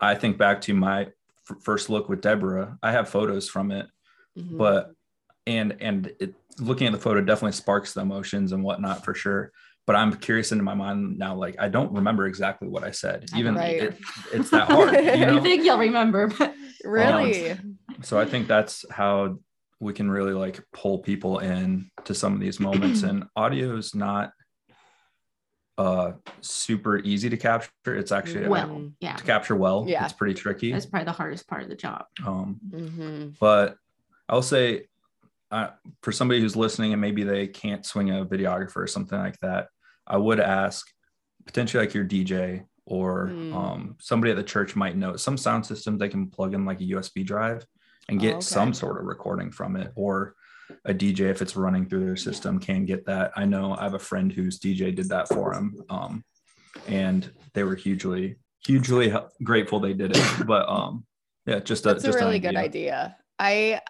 I 0.00 0.14
think 0.14 0.38
back 0.38 0.60
to 0.62 0.74
my 0.74 1.02
f- 1.50 1.56
first 1.62 1.90
look 1.90 2.08
with 2.08 2.20
Deborah. 2.20 2.78
I 2.82 2.92
have 2.92 3.08
photos 3.08 3.48
from 3.48 3.70
it, 3.70 3.86
Mhm. 4.38 4.58
but 4.58 4.92
and 5.46 5.76
and 5.80 6.12
it 6.20 6.34
looking 6.58 6.86
at 6.86 6.92
the 6.92 6.98
photo 6.98 7.20
definitely 7.20 7.52
sparks 7.52 7.92
the 7.94 8.00
emotions 8.02 8.52
and 8.52 8.62
whatnot 8.62 9.04
for 9.04 9.14
sure. 9.14 9.52
But 9.86 9.96
I'm 9.96 10.12
curious 10.14 10.52
into 10.52 10.62
my 10.64 10.74
mind 10.74 11.18
now, 11.18 11.34
like 11.34 11.56
I 11.58 11.68
don't 11.68 11.92
remember 11.92 12.26
exactly 12.26 12.68
what 12.68 12.84
I 12.84 12.92
said. 12.92 13.24
Even 13.34 13.54
Right. 13.56 13.82
it, 13.82 13.98
it's 14.32 14.50
that 14.50 14.68
hard, 14.70 14.94
you 14.94 15.10
I 15.10 15.16
know. 15.26 15.42
think 15.42 15.64
you'll 15.64 15.78
remember, 15.78 16.28
but 16.28 16.54
really 16.84 17.54
so 18.02 18.18
i 18.18 18.24
think 18.24 18.48
that's 18.48 18.84
how 18.90 19.38
we 19.82 19.92
can 19.92 20.08
really 20.10 20.32
like 20.32 20.60
pull 20.72 20.98
people 21.00 21.40
in 21.40 21.90
to 22.04 22.14
some 22.14 22.32
of 22.34 22.40
these 22.40 22.60
moments. 22.60 23.02
And 23.08 23.24
audio 23.36 23.76
is 23.76 23.94
not 23.94 24.32
uh 25.78 26.12
super 26.40 26.98
easy 26.98 27.28
to 27.30 27.36
capture. 27.36 27.96
It's 27.96 28.12
actually 28.12 28.46
well, 28.48 28.90
yeah, 29.00 29.16
to 29.16 29.24
capture 29.24 29.56
well 29.56 29.84
Yeah. 29.88 30.04
it's 30.04 30.12
pretty 30.12 30.34
tricky. 30.34 30.70
That's 30.72 30.86
probably 30.86 31.06
the 31.06 31.12
hardest 31.12 31.48
part 31.48 31.62
of 31.62 31.68
the 31.68 31.74
job. 31.74 32.04
um 32.26 32.60
hmm 32.70 33.28
but 33.40 33.76
i'll 34.28 34.42
say 34.42 34.86
uh, 35.50 35.70
for 36.02 36.12
somebody 36.12 36.40
who's 36.40 36.54
listening 36.56 36.92
and 36.92 37.00
maybe 37.00 37.24
they 37.24 37.46
can't 37.46 37.84
swing 37.84 38.10
a 38.10 38.24
videographer 38.24 38.76
or 38.76 38.86
something 38.86 39.18
like 39.18 39.38
that 39.40 39.68
i 40.06 40.16
would 40.16 40.38
ask 40.40 40.86
potentially 41.44 41.84
like 41.84 41.94
your 41.94 42.04
dj 42.04 42.64
or 42.86 43.26
Mm. 43.28 43.54
um, 43.54 43.96
somebody 44.00 44.30
at 44.32 44.36
the 44.36 44.42
church 44.42 44.74
might 44.76 44.96
know. 44.96 45.14
Some 45.16 45.36
sound 45.38 45.64
systems 45.66 45.98
they 46.00 46.08
can 46.08 46.28
plug 46.28 46.52
in 46.54 46.64
like 46.64 46.80
a 46.80 46.84
usb 46.94 47.24
drive 47.24 47.64
and 48.08 48.20
get 48.20 48.34
Oh, 48.34 48.36
okay. 48.36 48.42
some 48.42 48.74
sort 48.74 48.98
of 48.98 49.04
recording 49.06 49.50
from 49.50 49.76
it 49.76 49.92
or 49.94 50.34
a 50.86 50.94
dj 50.94 51.20
if 51.20 51.42
it's 51.42 51.54
running 51.56 51.86
through 51.86 52.04
their 52.04 52.16
system 52.16 52.58
can 52.58 52.84
get 52.86 53.04
that 53.04 53.30
i 53.36 53.44
know 53.44 53.74
i 53.76 53.82
have 53.82 53.94
a 53.94 53.98
friend 53.98 54.32
whose 54.32 54.58
dj 54.58 54.94
did 54.94 55.08
that 55.08 55.28
for 55.28 55.52
him 55.52 55.74
um, 55.90 56.24
and 56.88 57.30
they 57.54 57.62
were 57.62 57.74
hugely 57.74 58.36
hugely 58.64 59.12
grateful 59.42 59.78
they 59.80 59.92
did 59.92 60.16
it 60.16 60.46
but 60.46 60.66
um 60.68 61.04
yeah 61.46 61.58
just 61.58 61.84
a, 61.84 61.90
That's 61.90 62.04
a 62.04 62.08
just 62.08 62.18
really 62.18 62.38
good 62.38 62.56
idea. 62.56 63.16
I 63.38 63.80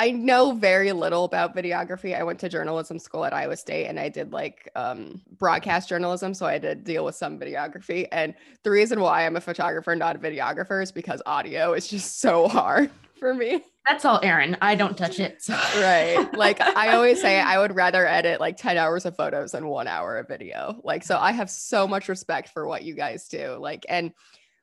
I 0.00 0.12
know 0.12 0.52
very 0.52 0.92
little 0.92 1.24
about 1.24 1.56
videography. 1.56 2.16
I 2.16 2.22
went 2.22 2.38
to 2.40 2.48
journalism 2.48 3.00
school 3.00 3.24
at 3.24 3.32
Iowa 3.32 3.56
State 3.56 3.86
and 3.86 3.98
I 3.98 4.08
did 4.08 4.32
like 4.32 4.70
um, 4.76 5.20
broadcast 5.38 5.88
journalism. 5.88 6.34
So 6.34 6.46
I 6.46 6.52
had 6.52 6.62
to 6.62 6.76
deal 6.76 7.04
with 7.04 7.16
some 7.16 7.36
videography. 7.36 8.06
And 8.12 8.34
the 8.62 8.70
reason 8.70 9.00
why 9.00 9.26
I'm 9.26 9.34
a 9.34 9.40
photographer, 9.40 9.96
not 9.96 10.14
a 10.14 10.18
videographer, 10.20 10.80
is 10.80 10.92
because 10.92 11.20
audio 11.26 11.72
is 11.72 11.88
just 11.88 12.20
so 12.20 12.46
hard 12.46 12.90
for 13.18 13.34
me. 13.34 13.64
That's 13.88 14.04
all 14.04 14.20
Aaron. 14.22 14.56
I 14.62 14.76
don't 14.76 14.96
touch 14.96 15.18
it. 15.18 15.42
So. 15.42 15.54
Right. 15.54 16.28
Like 16.32 16.60
I 16.60 16.94
always 16.94 17.20
say, 17.20 17.40
I 17.40 17.58
would 17.58 17.74
rather 17.74 18.06
edit 18.06 18.38
like 18.38 18.56
10 18.56 18.76
hours 18.76 19.04
of 19.04 19.16
photos 19.16 19.50
than 19.50 19.66
one 19.66 19.88
hour 19.88 20.18
of 20.18 20.28
video. 20.28 20.80
Like, 20.84 21.02
so 21.02 21.18
I 21.18 21.32
have 21.32 21.50
so 21.50 21.88
much 21.88 22.08
respect 22.08 22.50
for 22.50 22.68
what 22.68 22.84
you 22.84 22.94
guys 22.94 23.26
do. 23.26 23.56
Like, 23.58 23.84
and 23.88 24.12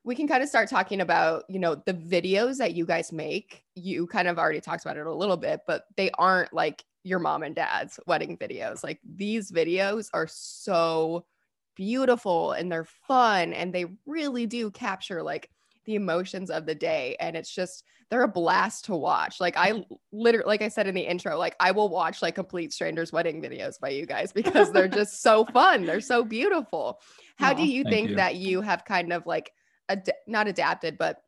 we 0.06 0.14
can 0.14 0.28
kind 0.28 0.40
of 0.40 0.48
start 0.48 0.70
talking 0.70 1.00
about, 1.00 1.42
you 1.48 1.58
know, 1.58 1.74
the 1.74 1.92
videos 1.92 2.58
that 2.58 2.74
you 2.74 2.86
guys 2.86 3.12
make. 3.12 3.64
You 3.74 4.06
kind 4.06 4.28
of 4.28 4.38
already 4.38 4.60
talked 4.60 4.84
about 4.84 4.96
it 4.96 5.04
a 5.04 5.12
little 5.12 5.36
bit, 5.36 5.62
but 5.66 5.82
they 5.96 6.12
aren't 6.12 6.52
like 6.52 6.84
your 7.02 7.18
mom 7.18 7.42
and 7.42 7.56
dad's 7.56 7.98
wedding 8.06 8.38
videos. 8.38 8.84
Like 8.84 9.00
these 9.04 9.50
videos 9.50 10.08
are 10.14 10.28
so 10.30 11.26
beautiful 11.74 12.52
and 12.52 12.70
they're 12.70 12.86
fun 13.08 13.52
and 13.52 13.72
they 13.72 13.86
really 14.06 14.46
do 14.46 14.70
capture 14.70 15.24
like 15.24 15.50
the 15.86 15.96
emotions 15.96 16.50
of 16.50 16.66
the 16.66 16.74
day. 16.74 17.16
And 17.18 17.36
it's 17.36 17.52
just, 17.52 17.82
they're 18.08 18.22
a 18.22 18.28
blast 18.28 18.84
to 18.84 18.94
watch. 18.94 19.40
Like 19.40 19.56
I 19.56 19.84
literally, 20.12 20.46
like 20.46 20.62
I 20.62 20.68
said 20.68 20.86
in 20.86 20.94
the 20.94 21.00
intro, 21.00 21.36
like 21.36 21.56
I 21.58 21.72
will 21.72 21.88
watch 21.88 22.22
like 22.22 22.36
complete 22.36 22.72
strangers 22.72 23.12
wedding 23.12 23.42
videos 23.42 23.80
by 23.80 23.88
you 23.88 24.06
guys 24.06 24.32
because 24.32 24.70
they're 24.70 24.86
just 25.02 25.20
so 25.20 25.44
fun. 25.46 25.84
They're 25.84 26.00
so 26.00 26.22
beautiful. 26.22 27.00
How 27.38 27.52
do 27.52 27.66
you 27.66 27.82
think 27.82 28.10
you. 28.10 28.16
that 28.16 28.36
you 28.36 28.60
have 28.60 28.84
kind 28.84 29.12
of 29.12 29.26
like 29.26 29.50
ad- 29.88 30.12
not 30.26 30.48
adapted, 30.48 30.98
but 30.98 31.22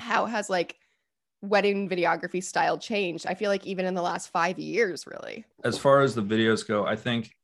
how 0.00 0.26
has 0.26 0.50
like 0.50 0.76
wedding 1.40 1.88
videography 1.88 2.42
style 2.42 2.78
changed? 2.78 3.26
I 3.26 3.34
feel 3.34 3.50
like 3.50 3.66
even 3.66 3.84
in 3.84 3.94
the 3.94 4.02
last 4.02 4.28
five 4.28 4.58
years, 4.58 5.06
really. 5.06 5.44
as 5.64 5.78
far 5.78 6.00
as 6.00 6.14
the 6.14 6.22
videos 6.22 6.66
go, 6.66 6.84
I 6.84 6.96
think 6.96 7.34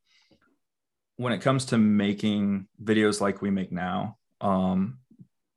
when 1.16 1.32
it 1.32 1.40
comes 1.40 1.66
to 1.66 1.78
making 1.78 2.68
videos 2.82 3.20
like 3.20 3.42
we 3.42 3.50
make 3.50 3.72
now, 3.72 4.16
um, 4.40 4.98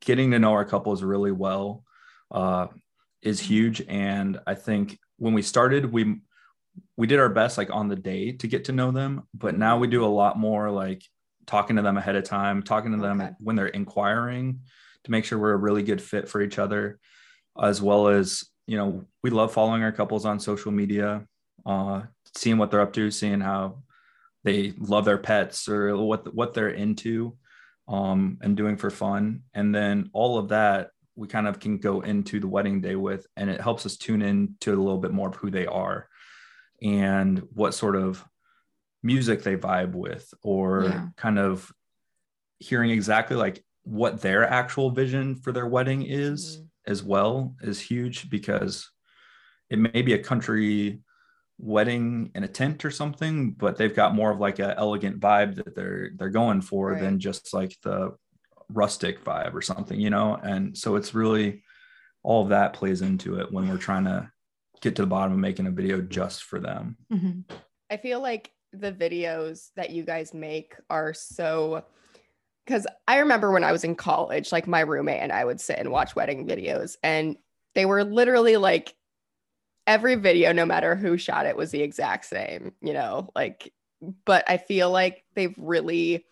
getting 0.02 0.32
to 0.32 0.40
know 0.40 0.54
our 0.54 0.66
couples 0.66 1.04
really 1.04 1.32
well 1.32 1.84
uh, 2.32 2.68
is 3.22 3.40
huge. 3.40 3.84
And 3.88 4.40
I 4.48 4.56
think 4.56 5.00
when 5.18 5.34
we 5.34 5.44
started, 5.44 5.92
we 5.92 6.22
we 6.98 7.06
did 7.06 7.20
our 7.20 7.30
best 7.30 7.58
like 7.58 7.70
on 7.70 7.90
the 7.90 7.96
day 7.96 8.32
to 8.32 8.48
get 8.48 8.66
to 8.66 8.72
know 8.72 8.92
them, 8.92 9.28
but 9.34 9.58
now 9.58 9.78
we 9.78 9.88
do 9.88 10.06
a 10.06 10.08
lot 10.08 10.38
more 10.38 10.72
like 10.72 11.04
talking 11.46 11.76
to 11.76 11.82
them 11.82 11.98
ahead 11.98 12.16
of 12.16 12.24
time, 12.24 12.64
talking 12.64 12.92
to 12.92 12.98
them 12.98 13.22
Okay. 13.22 13.32
when 13.40 13.56
they're 13.56 13.68
inquiring 13.68 14.62
to 15.04 15.12
make 15.12 15.26
sure 15.26 15.40
we're 15.40 15.54
a 15.54 15.58
really 15.58 15.84
good 15.84 16.02
fit 16.02 16.30
for 16.30 16.42
each 16.42 16.60
other, 16.60 17.00
as 17.62 17.82
well 17.82 18.08
as 18.08 18.46
you 18.68 18.78
know 18.78 19.06
we 19.24 19.30
love 19.30 19.52
following 19.52 19.84
our 19.84 19.92
couples 19.92 20.26
on 20.26 20.40
social 20.40 20.72
media 20.72 21.26
uh, 21.66 22.02
seeing 22.36 22.58
what 22.58 22.72
they're 22.72 22.82
up 22.82 22.94
to, 22.94 23.12
seeing 23.12 23.42
how 23.42 23.84
they 24.44 24.74
love 24.80 25.06
their 25.06 25.18
pets 25.18 25.68
or 25.68 25.96
what 25.98 26.34
what 26.34 26.54
they're 26.54 26.70
into, 26.70 27.36
um, 27.88 28.38
and 28.42 28.58
doing 28.58 28.78
for 28.78 28.90
fun. 28.90 29.42
And 29.54 29.74
then 29.74 30.10
all 30.14 30.38
of 30.38 30.50
that 30.50 30.92
we 31.16 31.28
kind 31.28 31.48
of 31.48 31.60
can 31.60 31.78
go 31.78 32.02
into 32.02 32.40
the 32.40 32.48
wedding 32.48 32.82
day 32.82 32.96
with, 32.96 33.28
and 33.36 33.50
it 33.50 33.62
helps 33.62 33.86
us 33.86 33.98
tune 33.98 34.22
in 34.22 34.56
to 34.62 34.72
a 34.74 34.82
little 34.82 34.98
bit 34.98 35.12
more 35.12 35.28
of 35.30 35.36
who 35.36 35.52
they 35.52 35.66
are 35.68 36.08
and 36.82 37.40
what 37.54 37.74
sort 37.74 37.96
of 37.96 38.26
music 39.04 39.44
they 39.44 39.56
vibe 39.58 39.94
with, 39.94 40.34
or 40.44 40.84
Yeah. 40.86 41.08
kind 41.18 41.40
of 41.40 41.72
hearing 42.60 42.92
exactly 42.92 43.36
like 43.36 43.64
what 43.84 44.22
their 44.22 44.48
actual 44.48 44.92
vision 44.92 45.36
for 45.36 45.52
their 45.52 45.68
wedding 45.68 46.04
is 46.04 46.58
Mhm. 46.60 46.68
as 46.88 47.04
well 47.04 47.56
is 47.62 47.80
huge 47.80 48.30
because 48.30 48.92
it 49.70 49.80
may 49.80 50.02
be 50.04 50.14
a 50.14 50.24
country 50.24 51.02
wedding 51.58 52.32
in 52.36 52.44
a 52.44 52.48
tent 52.48 52.84
or 52.86 52.92
something 52.92 53.52
but 53.54 53.78
they've 53.78 53.96
got 53.96 54.14
more 54.16 54.32
of 54.32 54.40
like 54.40 54.60
a 54.60 54.78
elegant 54.78 55.20
vibe 55.20 55.56
that 55.56 55.76
they're 55.76 56.12
they're 56.16 56.30
going 56.30 56.62
for 56.62 56.92
Right. 56.92 57.02
than 57.02 57.20
just 57.20 57.54
like 57.54 57.76
the 57.84 58.16
rustic 58.70 59.24
vibe 59.24 59.54
or 59.54 59.62
something 59.62 60.00
you 60.00 60.10
know 60.10 60.36
and 60.36 60.78
so 60.78 60.96
it's 60.96 61.14
really 61.16 61.64
all 62.24 62.44
of 62.44 62.50
that 62.50 62.74
plays 62.74 63.02
into 63.02 63.40
it 63.40 63.52
when 63.52 63.68
we're 63.68 63.78
trying 63.78 64.06
to 64.06 64.32
get 64.82 64.96
to 64.96 65.02
the 65.04 65.08
bottom 65.08 65.34
of 65.34 65.40
making 65.40 65.68
a 65.68 65.72
video 65.72 66.02
just 66.02 66.44
for 66.44 66.60
them 66.60 66.98
Mhm. 67.12 67.44
I 67.90 67.98
feel 67.98 68.22
like 68.22 68.52
the 68.74 68.92
videos 68.92 69.70
that 69.76 69.90
you 69.90 70.04
guys 70.04 70.34
make 70.34 70.76
are 70.90 71.14
so 71.14 71.86
because 72.66 72.88
I 73.08 73.18
remember 73.18 73.52
when 73.52 73.64
I 73.64 73.72
was 73.72 73.84
in 73.84 73.96
college, 73.96 74.52
like 74.52 74.68
my 74.68 74.82
roommate 74.82 75.22
and 75.22 75.32
I 75.32 75.44
would 75.44 75.60
sit 75.60 75.80
and 75.80 75.92
watch 75.92 76.16
wedding 76.16 76.48
videos, 76.48 76.96
and 77.04 77.38
they 77.74 77.86
were 77.86 78.04
literally 78.04 78.58
like 78.58 78.96
every 79.88 80.16
video, 80.16 80.54
no 80.54 80.66
matter 80.66 80.96
who 80.96 81.18
shot 81.18 81.46
it, 81.46 81.58
was 81.58 81.72
the 81.72 81.82
exact 81.82 82.26
same, 82.26 82.74
you 82.82 82.94
know, 82.94 83.30
like, 83.36 83.74
but 84.26 84.44
I 84.48 84.58
feel 84.58 84.92
like 84.92 85.24
they've 85.34 85.56
really 85.58 86.26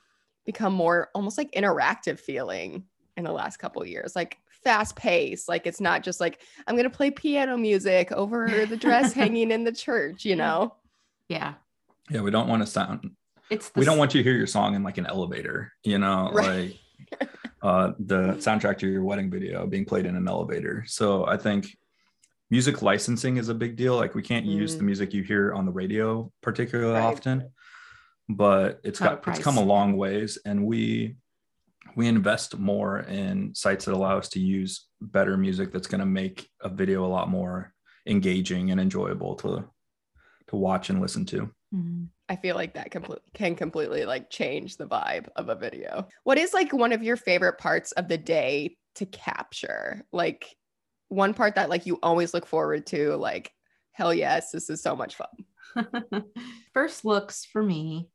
become 0.46 0.74
more 0.74 1.10
almost 1.14 1.38
like 1.38 1.52
interactive 1.52 2.20
feeling 2.20 2.86
in 3.18 3.24
the 3.24 3.32
last 3.32 3.58
couple 3.58 3.86
years, 3.86 4.16
like 4.16 4.38
fast 4.64 4.96
pace. 4.96 5.48
Like 5.48 5.68
it's 5.68 5.82
not 5.82 6.04
just 6.04 6.20
like 6.20 6.42
I'm 6.68 6.76
gonna 6.76 6.90
play 6.90 7.12
piano 7.12 7.58
music 7.58 8.12
over 8.12 8.66
the 8.66 8.78
dress 8.78 9.14
hanging 9.14 9.52
in 9.52 9.64
the 9.64 9.72
church, 9.72 10.26
you 10.26 10.36
know. 10.36 10.76
Yeah. 11.28 11.56
Yeah 12.10 12.22
we 12.22 12.32
don't 12.32 12.48
want 12.48 12.62
to 12.62 12.68
sound 12.68 13.12
It's 13.50 13.72
we 13.76 13.86
don't 13.86 13.98
want 13.98 14.14
you 14.14 14.22
to 14.24 14.30
hear 14.30 14.38
your 14.38 14.48
song 14.48 14.76
in 14.76 14.84
like 14.84 14.98
an 14.98 15.06
elevator 15.06 15.72
you 15.84 15.98
know 15.98 16.32
Right. 16.34 16.76
like 17.12 17.30
uh 17.62 17.92
the 18.00 18.34
soundtrack 18.36 18.78
to 18.80 18.88
your 18.88 19.04
wedding 19.04 19.30
video 19.30 19.66
being 19.68 19.86
played 19.86 20.06
in 20.06 20.16
an 20.16 20.28
elevator 20.28 20.84
so 20.88 21.26
i 21.26 21.38
think 21.38 21.76
music 22.52 22.82
licensing 22.82 23.38
is 23.38 23.50
a 23.50 23.54
big 23.54 23.76
deal 23.76 23.96
like 23.96 24.16
we 24.16 24.22
can't 24.22 24.46
use 24.46 24.76
Mm. 24.76 24.78
the 24.80 24.84
music 24.84 25.14
you 25.14 25.24
hear 25.24 25.54
on 25.54 25.66
the 25.66 25.72
radio 25.72 26.32
particularly 26.42 26.94
Right. 26.94 27.04
often 27.04 27.50
but 28.28 28.80
it's 28.84 29.00
Got 29.00 29.26
a 29.28 29.30
it's 29.32 29.40
come 29.40 29.58
a 29.58 29.64
long 29.64 29.98
ways 29.98 30.38
and 30.46 30.66
we 30.66 31.16
we 31.96 32.08
invest 32.08 32.58
more 32.58 33.00
in 33.00 33.56
sites 33.56 33.86
that 33.86 33.96
allow 33.96 34.18
us 34.20 34.30
to 34.30 34.40
use 34.40 34.86
better 35.02 35.36
music 35.38 35.72
that's 35.72 35.88
going 35.88 36.00
to 36.00 36.06
make 36.06 36.48
a 36.62 36.70
video 36.70 37.04
a 37.04 37.08
lot 37.08 37.30
more 37.30 37.74
engaging 38.06 38.70
and 38.72 38.80
enjoyable 38.80 39.36
to 39.38 39.68
to 40.48 40.56
watch 40.56 40.90
and 40.92 41.02
listen 41.02 41.26
to 41.26 41.50
Mhm. 41.74 42.10
I 42.28 42.36
feel 42.36 42.56
like 42.56 42.74
that 42.74 42.92
can 43.34 43.56
completely 43.56 44.06
like 44.06 44.30
change 44.30 44.78
the 44.78 44.88
vibe 44.88 45.28
of 45.36 45.50
a 45.50 45.56
video. 45.56 46.08
What 46.24 46.38
is 46.38 46.54
like 46.54 46.74
one 46.74 46.92
of 46.92 47.04
your 47.04 47.18
favorite 47.18 47.58
parts 47.58 47.92
of 47.94 48.08
the 48.08 48.18
day 48.18 48.78
to 48.96 49.06
capture? 49.06 50.04
Like 50.12 50.56
one 51.10 51.34
part 51.34 51.56
that 51.56 51.70
like 51.70 51.86
you 51.86 52.00
always 52.02 52.34
look 52.34 52.46
forward 52.46 52.86
to, 52.88 53.16
like, 53.16 53.52
hell 53.92 54.14
yes, 54.14 54.52
this 54.52 54.70
is 54.70 54.82
so 54.82 54.96
much 54.96 55.16
fun. 55.16 56.24
First 56.74 57.06
looks 57.06 57.46
for 57.46 57.62
me. 57.62 58.10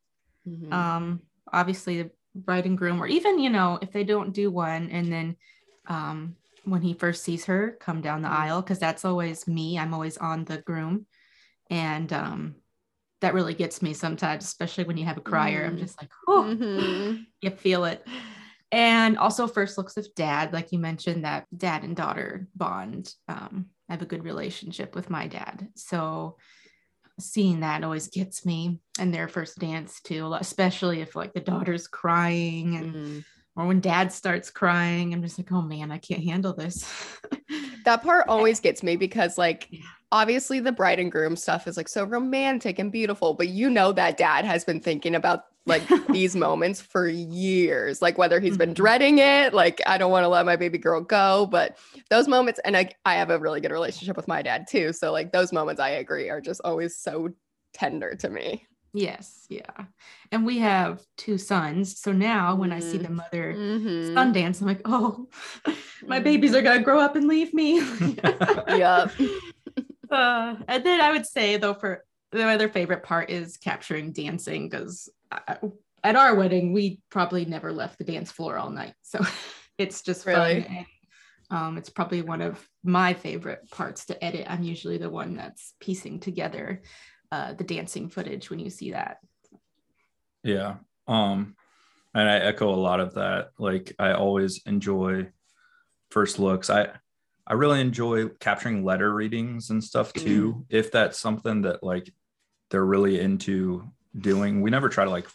Mm-hmm. 0.49 0.73
Um, 0.73 1.23
obviously 1.53 2.03
the 2.03 2.11
bride 2.35 2.67
and 2.67 2.79
groom, 2.79 3.03
or 3.03 3.07
even, 3.07 3.39
you 3.39 3.51
know, 3.51 3.79
if 3.81 3.93
they 3.93 4.05
don't 4.05 4.33
do 4.33 4.51
one 4.51 4.91
and 4.91 5.13
then 5.13 5.37
um 5.87 6.37
when 6.65 6.81
he 6.81 6.95
first 6.95 7.23
sees 7.23 7.45
her 7.45 7.77
come 7.79 8.01
down 8.01 8.23
the 8.23 8.29
mm-hmm. 8.29 8.43
aisle, 8.43 8.63
because 8.63 8.79
that's 8.79 9.05
always 9.05 9.47
me. 9.47 9.79
I'm 9.79 9.93
always 9.93 10.17
on 10.17 10.45
the 10.45 10.59
groom. 10.59 11.07
And 11.71 12.13
um 12.13 12.55
that 13.25 13.33
really 13.33 13.55
gets 13.55 13.81
me 13.81 13.95
sometimes, 13.95 14.45
especially 14.45 14.85
when 14.85 14.99
you 14.99 15.07
have 15.07 15.17
a 15.17 15.23
crier. 15.23 15.65
Mm. 15.65 15.69
I'm 15.69 15.79
just 15.79 16.01
like, 16.01 16.11
oh, 16.29 16.45
mm-hmm. 16.47 17.23
you 17.41 17.51
feel 17.51 17.87
it. 17.87 18.07
And 18.71 19.17
also, 19.17 19.47
first 19.47 19.79
looks 19.79 19.97
of 19.97 20.15
dad, 20.15 20.53
like 20.53 20.73
you 20.73 20.79
mentioned, 20.79 21.25
that 21.25 21.47
dad 21.57 21.85
and 21.85 21.97
daughter 21.97 22.47
bond. 22.55 23.11
Um, 23.29 23.67
I 23.89 23.95
have 23.95 24.03
a 24.03 24.07
good 24.07 24.25
relationship 24.25 24.95
with 24.95 25.09
my 25.09 25.27
dad. 25.27 25.69
So, 25.75 26.37
seeing 27.19 27.61
that 27.61 27.83
always 27.83 28.09
gets 28.09 28.45
me 28.45 28.81
and 28.99 29.15
their 29.15 29.29
first 29.29 29.59
dance 29.59 30.03
too, 30.03 30.35
especially 30.35 31.01
if 31.01 31.17
like 31.17 31.33
the 31.33 31.41
daughter's 31.41 31.87
crying 31.87 32.77
and 32.77 32.95
mm-hmm. 32.95 33.19
or 33.57 33.67
when 33.67 33.81
dad 33.81 34.13
starts 34.13 34.51
crying. 34.51 35.15
I'm 35.15 35.23
just 35.23 35.39
like, 35.39 35.51
oh 35.51 35.63
man, 35.63 35.91
I 35.91 35.99
can't 35.99 36.25
handle 36.25 36.53
this. 36.53 36.85
that 37.87 38.03
part 38.03 38.27
always 38.29 38.61
gets 38.61 38.83
me 38.83 38.97
because 38.97 39.39
like 39.39 39.69
yeah 39.71 39.81
obviously 40.15 40.61
the 40.61 40.71
bride 40.71 41.01
and 41.01 41.11
groom 41.11 41.35
stuff 41.35 41.67
is 41.67 41.77
like 41.77 41.89
so 41.89 42.05
romantic 42.05 42.79
and 42.79 42.93
beautiful, 42.93 43.35
but 43.35 43.49
you 43.49 43.69
know 43.69 43.91
that 43.91 44.17
dad 44.17 44.45
has 44.45 44.65
been 44.65 44.79
thinking 44.79 45.17
about 45.17 45.47
like 45.67 45.83
these 46.09 46.37
moments 46.37 46.81
for 46.81 47.09
years, 47.09 48.01
like 48.01 48.17
whether 48.17 48.39
he's 48.39 48.57
been 48.57 48.69
mm-hmm. 48.69 48.75
dreading 48.75 49.19
it, 49.19 49.53
like 49.53 49.83
I 49.87 49.99
don't 49.99 50.13
want 50.13 50.23
to 50.23 50.29
let 50.29 50.47
my 50.47 50.55
baby 50.55 50.79
girl 50.79 51.01
go, 51.01 51.47
but 51.51 51.79
those 52.11 52.29
moments, 52.29 52.61
and 52.65 52.77
I, 52.77 52.91
I 53.05 53.17
have 53.17 53.31
a 53.31 53.41
really 53.41 53.61
good 53.61 53.73
relationship 53.73 54.17
with 54.17 54.29
my 54.29 54.41
dad 54.41 54.69
too. 54.69 54.93
So 54.93 55.11
like 55.11 55.33
those 55.33 55.53
moments 55.53 55.81
I 55.81 55.91
agree 55.91 56.31
are 56.31 56.41
just 56.41 56.61
always 56.65 56.97
so 56.97 57.31
tender 57.73 58.15
to 58.15 58.31
me. 58.31 58.69
Yes, 58.97 59.47
yeah. 59.49 59.87
And 60.31 60.47
we 60.47 60.59
have 60.59 61.03
two 61.17 61.39
sons. 61.39 61.99
So 61.99 62.13
now 62.13 62.55
when 62.55 62.71
I 62.71 62.79
see 62.79 62.99
the 62.99 63.07
mm-hmm. 63.07 63.17
mother 63.17 63.55
mm-hmm. 63.55 64.15
son 64.15 64.33
dance, 64.33 64.61
I'm 64.61 64.69
like, 64.69 64.83
oh, 64.85 65.27
my 66.07 66.21
babies 66.21 66.55
are 66.55 66.63
gonna 66.63 66.81
grow 66.85 67.01
up 67.01 67.17
and 67.17 67.27
leave 67.27 67.53
me. 67.53 67.81
yep. 68.69 69.11
Uh, 70.11 70.57
and 70.69 70.85
then 70.85 71.01
I 71.01 71.13
would 71.13 71.27
say 71.27 71.57
though, 71.57 71.75
for 71.75 72.05
the 72.33 72.45
other 72.45 72.69
favorite 72.69 73.03
part 73.03 73.31
is 73.31 73.57
capturing 73.57 74.13
dancing 74.13 74.69
because 74.69 75.09
at 76.03 76.17
our 76.17 76.35
wedding 76.35 76.73
we 76.73 77.01
probably 77.11 77.45
never 77.45 77.73
left 77.73 77.99
the 77.99 78.05
dance 78.05 78.31
floor 78.31 78.57
all 78.59 78.71
night, 78.71 78.95
so 79.03 79.21
it's 79.79 80.03
just 80.03 80.27
really? 80.27 80.63
fun. 80.63 80.77
And, 80.77 80.87
um, 81.51 81.79
it's 81.79 81.91
probably 81.91 82.23
one 82.23 82.41
of 82.41 82.67
my 82.83 83.15
favorite 83.15 83.71
parts 83.71 84.07
to 84.07 84.25
edit. 84.25 84.47
I'm 84.49 84.63
usually 84.63 84.99
the 84.99 85.11
one 85.11 85.37
that's 85.37 85.75
piecing 85.79 86.21
together 86.21 86.83
uh, 87.31 87.53
the 87.53 87.65
dancing 87.65 88.09
footage 88.09 88.49
when 88.49 88.61
you 88.61 88.71
see 88.71 88.93
that. 88.93 89.19
Yeah. 90.45 90.77
Um, 91.09 91.57
and 92.15 92.29
I 92.29 92.39
echo 92.39 92.73
a 92.73 92.77
lot 92.77 93.01
of 93.01 93.15
that. 93.15 93.51
Like 93.59 93.95
I 93.99 94.13
always 94.13 94.63
enjoy 94.67 95.29
first 96.11 96.39
looks. 96.39 96.71
I 96.71 96.91
I 97.47 97.55
really 97.55 97.81
enjoy 97.81 98.29
capturing 98.29 98.85
letter 98.85 99.13
readings 99.13 99.71
and 99.71 99.85
stuff 99.85 100.13
too. 100.13 100.55
Mm. 100.55 100.65
If 100.71 100.93
that's 100.93 101.19
something 101.19 101.63
that 101.63 101.83
like 101.83 102.13
they're 102.71 102.85
really 102.85 103.21
into 103.21 103.91
doing, 104.19 104.63
we 104.63 104.71
never 104.71 104.89
try 104.89 105.05
to 105.05 105.11
like 105.11 105.29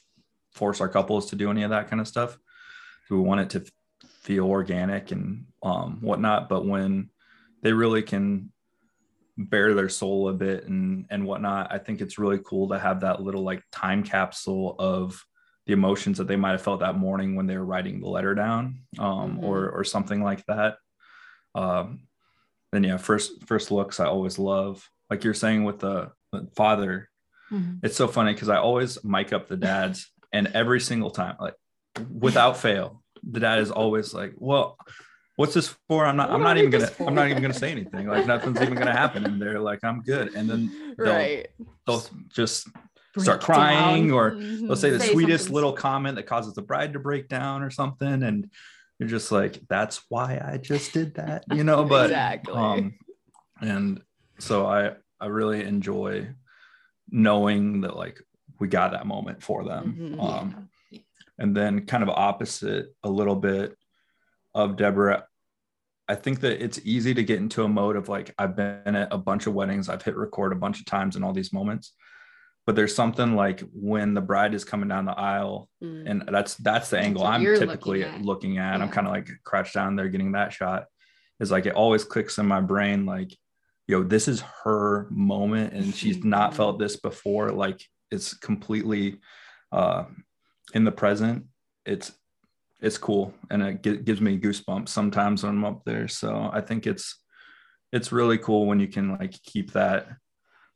force 0.51 0.81
our 0.81 0.89
couples 0.89 1.29
to 1.29 1.35
do 1.35 1.51
any 1.51 1.63
of 1.63 1.69
that 1.69 1.89
kind 1.89 2.01
of 2.01 2.07
stuff. 2.07 2.37
We 3.09 3.17
want 3.17 3.41
it 3.41 3.49
to 3.51 3.71
feel 4.21 4.45
organic 4.45 5.11
and 5.11 5.45
um, 5.63 5.99
whatnot. 6.01 6.49
But 6.49 6.65
when 6.65 7.09
they 7.61 7.73
really 7.73 8.01
can 8.01 8.51
bare 9.37 9.73
their 9.73 9.89
soul 9.89 10.29
a 10.29 10.33
bit 10.33 10.67
and 10.67 11.05
and 11.09 11.25
whatnot, 11.25 11.71
I 11.71 11.77
think 11.77 12.01
it's 12.01 12.19
really 12.19 12.39
cool 12.43 12.69
to 12.69 12.79
have 12.79 13.01
that 13.01 13.21
little 13.21 13.43
like 13.43 13.63
time 13.71 14.03
capsule 14.03 14.75
of 14.79 15.23
the 15.65 15.73
emotions 15.73 16.17
that 16.17 16.27
they 16.27 16.35
might 16.35 16.51
have 16.51 16.61
felt 16.61 16.79
that 16.79 16.97
morning 16.97 17.35
when 17.35 17.45
they 17.45 17.57
were 17.57 17.65
writing 17.65 17.99
the 17.99 18.09
letter 18.09 18.33
down, 18.33 18.81
um, 18.97 19.37
mm-hmm. 19.37 19.45
or 19.45 19.69
or 19.69 19.83
something 19.83 20.23
like 20.23 20.43
that. 20.47 20.77
Um, 21.55 22.07
then 22.71 22.83
yeah, 22.83 22.97
first 22.97 23.43
first 23.45 23.71
looks 23.71 23.99
I 23.99 24.05
always 24.05 24.37
love. 24.37 24.87
Like 25.09 25.23
you're 25.23 25.33
saying 25.33 25.63
with 25.63 25.79
the, 25.79 26.11
the 26.31 26.47
father, 26.55 27.09
mm-hmm. 27.51 27.77
it's 27.83 27.95
so 27.95 28.07
funny 28.07 28.33
because 28.33 28.49
I 28.49 28.57
always 28.57 29.03
mic 29.03 29.33
up 29.33 29.47
the 29.47 29.57
dads, 29.57 30.11
and 30.33 30.47
every 30.53 30.79
single 30.79 31.11
time, 31.11 31.35
like 31.39 31.55
without 32.11 32.57
fail, 32.57 33.03
the 33.23 33.39
dad 33.39 33.59
is 33.59 33.71
always 33.71 34.13
like, 34.13 34.33
"Well, 34.37 34.77
what's 35.35 35.53
this 35.53 35.75
for? 35.87 36.05
I'm 36.05 36.15
not. 36.15 36.29
What 36.29 36.35
I'm 36.35 36.43
not 36.43 36.57
even 36.57 36.69
gonna. 36.69 36.91
I'm 36.99 37.15
not 37.15 37.29
even 37.29 37.41
gonna 37.41 37.53
say 37.53 37.71
anything. 37.71 38.07
Like 38.07 38.27
nothing's 38.27 38.61
even 38.61 38.75
gonna 38.75 38.91
happen." 38.95 39.25
And 39.25 39.41
they're 39.41 39.59
like, 39.59 39.83
"I'm 39.83 40.01
good." 40.01 40.35
And 40.35 40.49
then 40.49 40.95
they'll, 40.97 41.13
right. 41.13 41.47
they'll 41.87 42.03
just 42.27 42.67
break 43.15 43.23
start 43.23 43.41
crying, 43.41 44.09
down. 44.09 44.17
or 44.17 44.31
mm-hmm. 44.31 44.67
they'll 44.67 44.75
say 44.75 44.91
the 44.91 44.99
say 44.99 45.11
sweetest 45.11 45.49
little 45.49 45.73
comment 45.73 46.17
that 46.17 46.27
causes 46.27 46.53
the 46.53 46.61
bride 46.61 46.93
to 46.93 46.99
break 46.99 47.27
down 47.27 47.63
or 47.63 47.71
something, 47.71 48.23
and 48.23 48.51
you're 48.99 49.09
just 49.09 49.31
like 49.31 49.59
that's 49.69 50.03
why 50.09 50.39
i 50.43 50.57
just 50.57 50.93
did 50.93 51.15
that 51.15 51.43
you 51.53 51.63
know 51.63 51.83
but 51.89 52.05
exactly 52.05 52.53
um 52.53 52.93
and 53.61 54.01
so 54.37 54.65
i 54.65 54.91
i 55.19 55.25
really 55.25 55.63
enjoy 55.63 56.27
knowing 57.09 57.81
that 57.81 57.95
like 57.95 58.21
we 58.59 58.67
got 58.67 58.91
that 58.91 59.07
moment 59.07 59.41
for 59.41 59.63
them 59.63 59.97
mm-hmm. 59.97 60.19
um 60.19 60.69
and 61.39 61.55
then 61.55 61.85
kind 61.85 62.03
of 62.03 62.09
opposite 62.09 62.93
a 63.03 63.09
little 63.09 63.35
bit 63.35 63.75
of 64.53 64.75
deborah 64.75 65.25
i 66.07 66.15
think 66.15 66.41
that 66.41 66.63
it's 66.63 66.79
easy 66.83 67.13
to 67.13 67.23
get 67.23 67.39
into 67.39 67.63
a 67.63 67.67
mode 67.67 67.95
of 67.95 68.09
like 68.09 68.33
i've 68.37 68.55
been 68.55 68.95
at 68.95 69.11
a 69.11 69.17
bunch 69.17 69.47
of 69.47 69.53
weddings 69.53 69.89
i've 69.89 70.03
hit 70.03 70.15
record 70.15 70.51
a 70.51 70.57
bunch 70.57 70.79
of 70.79 70.85
times 70.85 71.15
in 71.15 71.23
all 71.23 71.33
these 71.33 71.53
moments 71.53 71.93
but 72.69 72.75
there's 72.75 72.93
something 72.93 73.35
like 73.35 73.63
when 73.73 74.13
the 74.13 74.21
bride 74.21 74.53
is 74.53 74.63
coming 74.63 74.87
down 74.87 75.03
the 75.03 75.19
aisle 75.19 75.67
mm. 75.83 76.07
and 76.07 76.23
that's 76.31 76.53
that's 76.57 76.91
the 76.91 76.97
that's 76.97 77.07
angle 77.07 77.25
i'm 77.25 77.43
typically 77.43 78.01
looking 78.01 78.13
at, 78.13 78.21
looking 78.21 78.57
at. 78.59 78.77
Yeah. 78.77 78.83
i'm 78.83 78.91
kind 78.91 79.07
of 79.07 79.13
like 79.13 79.27
crouched 79.43 79.73
down 79.73 79.95
there 79.95 80.07
getting 80.07 80.33
that 80.33 80.53
shot 80.53 80.85
is 81.39 81.49
like 81.49 81.65
it 81.65 81.73
always 81.73 82.03
clicks 82.03 82.37
in 82.37 82.45
my 82.45 82.61
brain 82.61 83.07
like 83.07 83.35
yo 83.87 84.03
this 84.03 84.27
is 84.27 84.43
her 84.63 85.07
moment 85.09 85.73
and 85.73 85.95
she's 85.95 86.23
not 86.23 86.53
felt 86.53 86.77
this 86.77 86.95
before 86.97 87.49
like 87.49 87.83
it's 88.11 88.35
completely 88.35 89.17
uh 89.71 90.03
in 90.75 90.83
the 90.83 90.91
present 90.91 91.45
it's 91.87 92.11
it's 92.81 92.99
cool 92.99 93.33
and 93.49 93.63
it 93.63 93.81
g- 93.81 93.97
gives 93.97 94.21
me 94.21 94.37
goosebumps 94.37 94.89
sometimes 94.89 95.41
when 95.41 95.53
i'm 95.53 95.65
up 95.65 95.81
there 95.85 96.07
so 96.07 96.51
i 96.53 96.61
think 96.61 96.85
it's 96.85 97.17
it's 97.91 98.11
really 98.11 98.37
cool 98.37 98.67
when 98.67 98.79
you 98.79 98.87
can 98.87 99.17
like 99.17 99.33
keep 99.41 99.71
that 99.71 100.05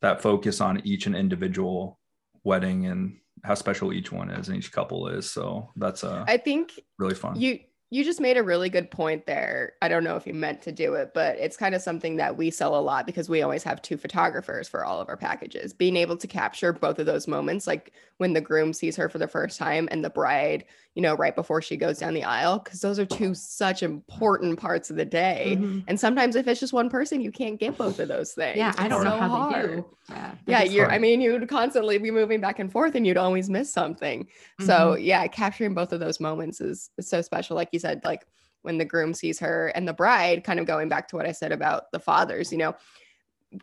that 0.03 0.21
focus 0.21 0.61
on 0.61 0.85
each 0.85 1.07
and 1.07 1.15
individual 1.15 1.97
wedding 2.43 2.85
and 2.87 3.17
how 3.43 3.55
special 3.55 3.93
each 3.93 4.11
one 4.11 4.29
is 4.29 4.49
and 4.49 4.57
each 4.57 4.71
couple 4.71 5.07
is. 5.07 5.31
So 5.31 5.69
that's 5.77 6.03
a 6.03 6.25
I 6.27 6.37
think 6.37 6.73
really 6.99 7.15
fun. 7.15 7.39
You 7.39 7.59
you 7.93 8.03
just 8.03 8.19
made 8.19 8.37
a 8.37 8.43
really 8.43 8.69
good 8.69 8.89
point 8.89 9.27
there. 9.27 9.73
I 9.79 9.87
don't 9.87 10.03
know 10.03 10.15
if 10.15 10.25
you 10.25 10.33
meant 10.33 10.63
to 10.63 10.71
do 10.71 10.95
it, 10.95 11.11
but 11.13 11.37
it's 11.37 11.55
kind 11.55 11.75
of 11.75 11.81
something 11.83 12.15
that 12.15 12.35
we 12.35 12.49
sell 12.49 12.75
a 12.75 12.81
lot 12.81 13.05
because 13.05 13.29
we 13.29 13.43
always 13.43 13.61
have 13.61 13.83
two 13.83 13.97
photographers 13.97 14.67
for 14.67 14.83
all 14.83 14.99
of 14.99 15.09
our 15.09 15.15
packages. 15.15 15.73
Being 15.73 15.95
able 15.95 16.17
to 16.17 16.25
capture 16.25 16.73
both 16.73 16.97
of 16.97 17.05
those 17.05 17.27
moments, 17.27 17.67
like 17.67 17.93
when 18.17 18.33
the 18.33 18.41
groom 18.41 18.73
sees 18.73 18.95
her 18.95 19.09
for 19.09 19.19
the 19.19 19.27
first 19.27 19.59
time 19.59 19.87
and 19.91 20.03
the 20.03 20.09
bride, 20.09 20.65
you 20.95 21.01
know, 21.01 21.15
right 21.15 21.35
before 21.35 21.61
she 21.61 21.75
goes 21.75 21.97
down 21.97 22.13
the 22.13 22.23
aisle, 22.23 22.59
because 22.59 22.81
those 22.81 22.99
are 22.99 23.05
two 23.05 23.33
such 23.33 23.81
important 23.81 24.59
parts 24.59 24.89
of 24.89 24.95
the 24.95 25.05
day. 25.05 25.55
Mm-hmm. 25.57 25.79
And 25.87 25.99
sometimes 25.99 26.35
if 26.35 26.47
it's 26.47 26.59
just 26.59 26.73
one 26.73 26.89
person, 26.89 27.21
you 27.21 27.31
can't 27.31 27.59
get 27.59 27.77
both 27.77 27.99
of 27.99 28.07
those 28.07 28.33
things. 28.33 28.57
Yeah, 28.57 28.73
I 28.77 28.87
don't 28.87 29.03
know 29.03 29.17
how 29.17 29.29
hard. 29.29 29.69
they 29.69 29.75
do. 29.75 29.85
Yeah, 30.09 30.35
yeah 30.45 30.63
you're. 30.63 30.85
Hard. 30.85 30.95
I 30.95 30.99
mean, 30.99 31.21
you'd 31.21 31.47
constantly 31.49 31.97
be 31.97 32.11
moving 32.11 32.41
back 32.41 32.59
and 32.59 32.71
forth, 32.71 32.93
and 32.93 33.07
you'd 33.07 33.17
always 33.17 33.49
miss 33.49 33.73
something. 33.73 34.23
Mm-hmm. 34.23 34.65
So 34.65 34.95
yeah, 34.95 35.25
capturing 35.27 35.73
both 35.73 35.93
of 35.93 35.99
those 35.99 36.19
moments 36.19 36.61
is, 36.61 36.91
is 36.97 37.07
so 37.07 37.21
special. 37.21 37.55
Like 37.55 37.69
you 37.71 37.79
said, 37.83 38.01
like 38.03 38.25
when 38.63 38.77
the 38.77 38.85
groom 38.85 39.13
sees 39.13 39.39
her 39.39 39.67
and 39.75 39.87
the 39.87 39.93
bride, 39.93 40.43
kind 40.43 40.59
of 40.59 40.65
going 40.65 40.89
back 40.89 41.07
to 41.09 41.15
what 41.15 41.27
I 41.27 41.31
said 41.31 41.51
about 41.51 41.91
the 41.91 41.99
fathers, 41.99 42.51
you 42.51 42.57
know, 42.57 42.75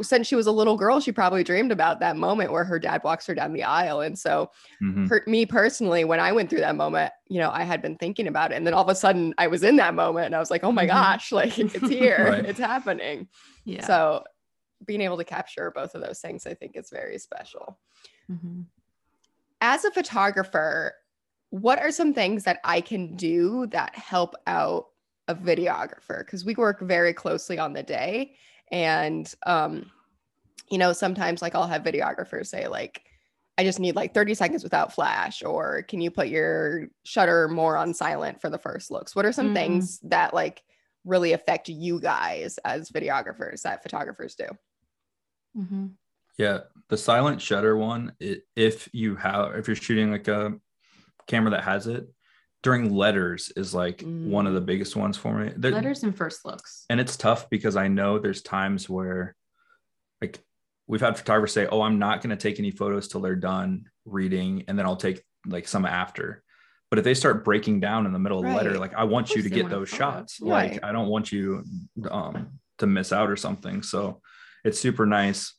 since 0.03 0.27
she 0.27 0.37
was 0.37 0.47
a 0.47 0.53
little 0.53 0.77
girl, 0.77 1.01
she 1.01 1.13
probably 1.13 1.43
dreamed 1.43 1.73
about 1.73 2.01
that 2.01 2.17
moment 2.17 2.53
where 2.53 2.65
her 2.65 2.79
dad 2.79 3.03
walks 3.03 3.27
her 3.27 3.35
down 3.35 3.53
the 3.53 3.65
aisle. 3.65 4.01
And 4.01 4.19
so, 4.19 4.51
mm-hmm. 4.83 5.07
for 5.07 5.23
me 5.27 5.47
personally, 5.47 6.05
when 6.05 6.21
I 6.21 6.33
went 6.33 6.49
through 6.49 6.61
that 6.61 6.77
moment, 6.77 7.13
you 7.29 7.39
know, 7.39 7.51
I 7.51 7.65
had 7.65 7.83
been 7.83 7.97
thinking 7.97 8.29
about 8.29 8.53
it. 8.53 8.57
And 8.57 8.67
then 8.67 8.75
all 8.75 8.85
of 8.85 8.89
a 8.89 8.95
sudden 8.95 9.35
I 9.39 9.49
was 9.49 9.65
in 9.65 9.77
that 9.77 9.95
moment 9.95 10.27
and 10.27 10.37
I 10.37 10.39
was 10.39 10.51
like, 10.51 10.65
oh 10.65 10.73
my 10.73 10.83
mm-hmm. 10.83 10.97
gosh, 10.97 11.33
like 11.41 11.59
it's 11.59 11.75
here, 11.89 12.29
right. 12.31 12.45
it's 12.45 12.61
happening. 12.61 13.29
Yeah. 13.65 13.87
So, 13.87 14.25
being 14.87 15.01
able 15.01 15.19
to 15.19 15.25
capture 15.25 15.71
both 15.75 15.95
of 15.95 16.03
those 16.03 16.21
things, 16.21 16.47
I 16.47 16.55
think 16.55 16.77
is 16.77 16.91
very 16.91 17.19
special. 17.19 17.79
Mm-hmm. 18.31 18.63
As 19.61 19.85
a 19.85 19.91
photographer, 19.91 20.95
what 21.51 21.79
are 21.79 21.91
some 21.91 22.15
things 22.15 22.45
that 22.45 22.61
I 22.65 22.81
can 22.81 23.17
do 23.17 23.67
that 23.69 23.95
help 23.95 24.35
out 24.47 24.87
a 25.29 25.35
videographer? 25.35 26.21
Because 26.21 26.45
we 26.45 26.55
work 26.55 26.81
very 26.81 27.13
closely 27.13 27.59
on 27.59 27.73
the 27.73 27.83
day. 27.83 28.37
And, 28.71 29.33
um, 29.47 29.91
you 30.71 30.79
know, 30.79 30.93
sometimes 30.93 31.43
like 31.43 31.55
I'll 31.55 31.67
have 31.67 31.83
videographers 31.83 32.47
say, 32.47 32.69
like, 32.69 33.03
I 33.59 33.65
just 33.65 33.81
need 33.81 33.97
like 33.97 34.15
30 34.15 34.35
seconds 34.35 34.63
without 34.63 34.93
flash, 34.95 35.43
or 35.43 35.83
can 35.83 36.01
you 36.01 36.11
put 36.11 36.29
your 36.29 36.89
shutter 37.05 37.47
more 37.49 37.77
on 37.77 37.93
silent 37.93 38.41
for 38.41 38.49
the 38.49 38.59
first 38.59 38.91
looks? 38.91 39.15
What 39.15 39.27
are 39.27 39.33
some 39.33 39.51
Mhm. 39.51 39.55
things 39.55 39.99
that 40.05 40.33
like 40.33 40.63
really 41.05 41.33
affect 41.33 41.69
you 41.69 42.01
guys 42.01 42.59
as 42.65 42.91
videographers 42.91 43.63
that 43.63 43.83
photographers 43.83 44.35
do? 44.35 44.47
Mm-hmm. 45.57 45.87
Yeah, 46.39 46.61
the 46.89 46.97
silent 46.97 47.43
shutter 47.43 47.77
one. 47.77 48.15
i 48.23 48.37
if 48.57 48.89
you 48.93 49.17
have, 49.17 49.57
if 49.57 49.67
you're 49.67 49.77
shooting 49.77 50.11
like 50.11 50.29
a 50.29 50.59
camera 51.27 51.51
that 51.53 51.65
has 51.65 51.87
it, 51.87 52.07
during 52.63 52.95
letters 52.95 53.53
is 53.57 53.75
like 53.75 54.03
one 54.03 54.47
of 54.47 54.55
the 54.55 54.61
biggest 54.61 54.95
ones 54.97 55.17
for 55.17 55.35
me. 55.35 55.53
Letters 55.57 56.03
and 56.03 56.17
first 56.17 56.45
looks. 56.45 56.85
and 56.91 57.01
it's 57.01 57.17
tough 57.17 57.49
because 57.49 57.77
I 57.77 57.89
know 57.89 58.19
there's 58.19 58.43
times 58.43 58.89
where, 58.89 59.35
like, 60.21 60.39
we've 60.87 61.01
had 61.01 61.17
photographers 61.17 61.53
say, 61.53 61.67
"Oh, 61.67 61.83
I'm 61.83 61.99
not 61.99 62.21
going 62.23 62.37
to 62.37 62.37
take 62.37 62.59
any 62.59 62.71
photos 62.71 63.09
till 63.09 63.21
they're 63.21 63.37
done 63.37 63.87
reading, 64.05 64.65
and 64.69 64.79
then 64.79 64.87
I'll 64.87 64.97
take 64.97 65.23
like 65.47 65.67
some 65.69 65.87
after." 65.87 66.43
But 66.91 66.99
if 66.99 67.05
they 67.05 67.15
start 67.15 67.45
breaking 67.45 67.81
down 67.81 68.05
in 68.05 68.13
the 68.13 68.19
middle 68.19 68.41
of 68.41 68.45
the 68.45 68.53
letter, 68.53 68.77
like 68.77 68.95
I 68.95 69.05
want 69.05 69.31
you 69.31 69.43
to 69.43 69.49
get 69.49 69.71
those 69.71 69.89
shots. 69.89 70.39
Right. 70.41 70.73
Like 70.73 70.85
I 70.85 70.91
don't 70.91 71.09
want 71.09 71.31
you 71.31 71.65
um, 72.11 72.59
to 72.79 72.87
miss 72.87 73.13
out 73.13 73.31
or 73.31 73.37
something. 73.37 73.83
So 73.83 74.21
it's 74.65 74.81
super 74.81 75.07
nice. 75.07 75.55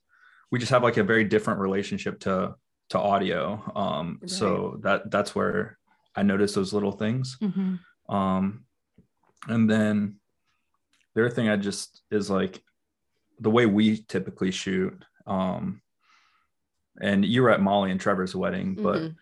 We 0.52 0.60
just 0.60 0.72
have 0.72 0.84
like 0.84 0.98
a 0.98 1.04
very 1.04 1.24
different 1.24 1.62
relationship 1.62 2.20
to 2.22 2.56
to 2.92 3.00
audio. 3.00 3.62
Um, 3.76 4.20
So 4.26 4.80
that 4.84 5.10
that's 5.12 5.34
where 5.34 5.78
I 6.16 6.24
notice 6.24 6.54
those 6.54 6.74
little 6.74 6.92
things. 6.92 7.38
Mm-hmm. 7.42 8.14
Um, 8.14 8.66
and 9.48 9.70
then 9.70 10.18
the 11.16 11.22
other 11.26 11.30
thing 11.34 11.50
I 11.50 11.56
just 11.58 12.02
is 12.12 12.30
like 12.30 12.62
the 13.40 13.50
way 13.50 13.66
we 13.66 14.04
typically 14.04 14.52
shoot. 14.52 15.04
Um, 15.26 15.82
and 17.02 17.24
you 17.26 17.42
were 17.42 17.50
at 17.50 17.62
Molly 17.62 17.92
and 17.92 18.00
Trevor's 18.00 18.36
wedding, 18.36 18.76
but 18.76 19.02
Mhm. 19.02 19.16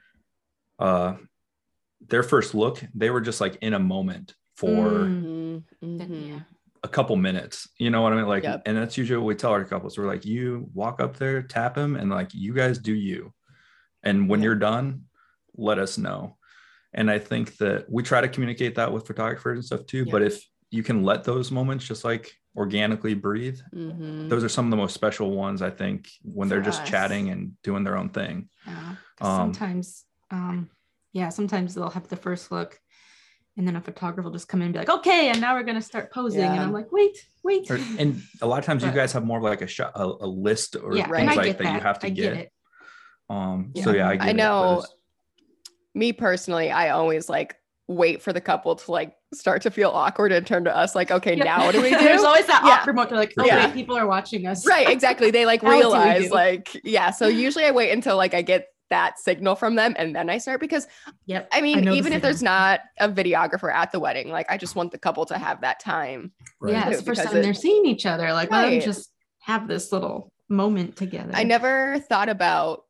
uh, 0.80 1.14
their 2.02 2.24
first 2.24 2.56
look, 2.56 2.84
they 2.96 3.10
were 3.12 3.22
just 3.22 3.40
like 3.40 3.58
in 3.62 3.74
a 3.76 3.80
moment 3.80 4.36
for 4.56 5.06
Mm. 5.06 5.64
Mhm. 5.84 6.00
Mhm. 6.00 6.46
A 6.84 6.88
couple 6.88 7.16
minutes. 7.18 7.70
You 7.78 7.90
know 7.92 8.02
what 8.02 8.14
I 8.14 8.16
mean? 8.16 8.26
Like, 8.28 8.44
Yep. 8.44 8.64
and 8.66 8.78
that's 8.78 8.98
usually 8.98 9.18
what 9.20 9.28
we 9.28 9.36
tell 9.36 9.52
our 9.52 9.66
couples. 9.66 9.98
We're 9.98 10.08
like, 10.08 10.26
you 10.26 10.70
walk 10.74 11.00
up 11.02 11.18
there, 11.18 11.44
tap 11.44 11.78
him, 11.78 11.96
and 11.96 12.10
like, 12.10 12.34
you 12.34 12.54
guys 12.54 12.80
do 12.80 12.94
you. 12.96 13.34
And 14.04 14.30
when 14.30 14.42
you're 14.42 14.56
done, 14.56 15.04
let 15.56 15.80
us 15.80 15.98
know. 15.98 16.38
And 16.94 17.12
I 17.12 17.20
think 17.20 17.58
that 17.58 17.86
we 17.90 18.02
try 18.04 18.22
to 18.22 18.28
communicate 18.28 18.76
that 18.76 18.92
with 18.92 19.06
photographers 19.08 19.58
and 19.58 19.66
stuff 19.66 19.86
too. 19.86 20.06
Yeah. 20.06 20.12
But 20.12 20.22
if 20.24 20.44
you 20.72 20.84
can 20.84 21.04
let 21.04 21.24
those 21.24 21.52
moments 21.52 21.86
just 21.88 22.04
like 22.04 22.32
organically 22.56 23.14
breathe, 23.14 23.60
Mhm. 23.74 24.30
those 24.30 24.44
are 24.44 24.50
some 24.50 24.66
of 24.66 24.72
the 24.72 24.78
most 24.78 24.94
special 24.94 25.32
ones, 25.32 25.62
I 25.62 25.70
think, 25.70 26.08
when 26.24 26.48
they're 26.50 26.62
just 26.62 26.82
us. 26.82 26.90
chatting 26.90 27.30
and 27.30 27.54
doing 27.64 27.84
their 27.84 27.98
own 27.98 28.10
thing. 28.10 28.50
Yeah. 28.66 28.96
'cause 29.18 29.28
Um, 29.28 29.54
sometimes, 29.54 30.06
um, 30.32 30.70
yeah, 31.14 31.30
sometimes 31.30 31.76
they'll 31.76 31.90
have 31.90 32.08
the 32.08 32.16
first 32.16 32.52
look, 32.52 32.80
and 33.58 33.68
then 33.68 33.76
a 33.76 33.82
photographer 33.82 34.24
will 34.30 34.32
just 34.34 34.48
come 34.48 34.62
in 34.62 34.66
and 34.66 34.74
be 34.74 34.80
like, 34.80 34.90
"Okay, 34.90 35.30
and 35.30 35.42
now 35.42 35.56
we're 35.56 35.64
gonna 35.64 35.82
start 35.82 36.12
posing," 36.12 36.42
and 36.42 36.60
I'm 36.60 36.72
like, 36.72 36.92
"Wait, 36.92 37.18
wait." 37.44 37.70
Or, 37.70 37.80
and 37.98 38.22
a 38.42 38.48
lot 38.48 38.60
of 38.60 38.66
times 38.66 38.84
you 38.84 38.92
guys 38.92 39.12
have 39.14 39.26
more 39.26 39.38
of 39.38 39.44
like 39.44 39.62
a 39.62 39.68
shot, 39.68 39.92
a, 39.96 40.06
a 40.06 40.28
list 40.28 40.76
or 40.76 40.96
yeah, 40.96 41.04
things 41.04 41.12
right. 41.28 41.38
like 41.38 41.58
that, 41.58 41.64
that. 41.64 41.74
you 41.76 41.80
have 41.82 42.00
to 42.00 42.08
I 42.08 42.10
get. 42.10 42.34
get 42.34 42.38
it. 42.38 42.52
Um, 43.30 43.72
Yeah. 43.76 43.84
so 43.84 43.92
yeah, 43.94 44.10
I, 44.10 44.18
I 44.30 44.32
know 44.32 44.84
me 45.94 46.14
personally, 46.14 46.72
I 46.72 46.90
always 46.90 47.30
like 47.30 47.56
wait 47.88 48.22
for 48.22 48.32
the 48.32 48.42
couple 48.42 48.76
to 48.76 48.92
like 48.92 49.16
start 49.34 49.64
to 49.64 49.72
feel 49.72 49.90
awkward 49.90 50.32
and 50.32 50.46
turn 50.46 50.64
to 50.64 50.76
us 50.76 50.94
like, 50.96 51.10
okay, 51.12 51.36
Yep. 51.36 51.46
now 51.46 51.66
what 51.66 51.74
do 51.74 51.82
we 51.82 51.90
do? 51.92 51.98
There's 51.98 52.24
always 52.24 52.46
that 52.48 52.62
Yeah. 52.66 52.74
awkward 52.80 52.96
moment. 52.96 53.10
They're 53.10 53.20
like, 53.20 53.34
For 53.34 53.44
"Okay, 53.46 53.62
sure. 53.62 53.72
people 53.72 53.98
are 53.98 54.08
watching 54.08 54.46
us." 54.46 54.66
right, 54.68 54.88
exactly. 54.90 55.32
They 55.32 55.46
like 55.46 55.64
Now 55.64 55.70
what 55.70 55.76
do 55.76 55.80
realize 55.80 56.28
do? 56.28 56.34
like, 56.34 56.82
yeah. 56.84 57.12
So 57.12 57.28
usually 57.28 57.66
I 57.66 57.72
wait 57.72 57.92
until 57.92 58.18
like 58.18 58.34
I 58.34 58.42
get 58.42 58.68
that 58.92 59.20
signal 59.20 59.56
from 59.56 59.76
them 59.76 59.94
and 60.00 60.16
then 60.16 60.30
I 60.32 60.40
start 60.40 60.60
because 60.60 60.88
Yep. 61.28 61.50
I 61.52 61.62
mean, 61.62 61.82
know 61.84 61.92
the 61.92 61.98
even 61.98 62.14
if 62.14 62.22
feeling. 62.22 62.22
there's 62.22 62.42
not 62.44 62.80
a 63.00 63.08
videographer 63.10 63.72
at 63.74 63.92
the 63.92 64.00
wedding, 64.00 64.30
like 64.30 64.48
I 64.50 64.58
just 64.58 64.76
want 64.76 64.92
the 64.92 64.98
couple 65.00 65.26
to 65.28 65.38
have 65.38 65.62
that 65.62 65.80
time. 65.80 66.32
right. 66.60 66.72
Yeah, 66.74 66.88
it's 66.90 66.98
too, 67.00 67.06
the 67.06 67.16
first 67.16 67.24
time 67.28 67.38
it- 67.38 67.42
they're 67.44 67.54
seeing 67.54 67.86
each 67.86 68.06
other. 68.08 68.34
Like, 68.34 68.50
let 68.52 68.70
them 68.70 68.80
just 68.82 69.12
have 69.42 69.68
this 69.68 69.92
little 69.92 70.32
moment 70.48 70.96
together. 70.96 71.32
I 71.36 71.44
never 71.44 72.00
thought 72.10 72.30
about 72.30 72.86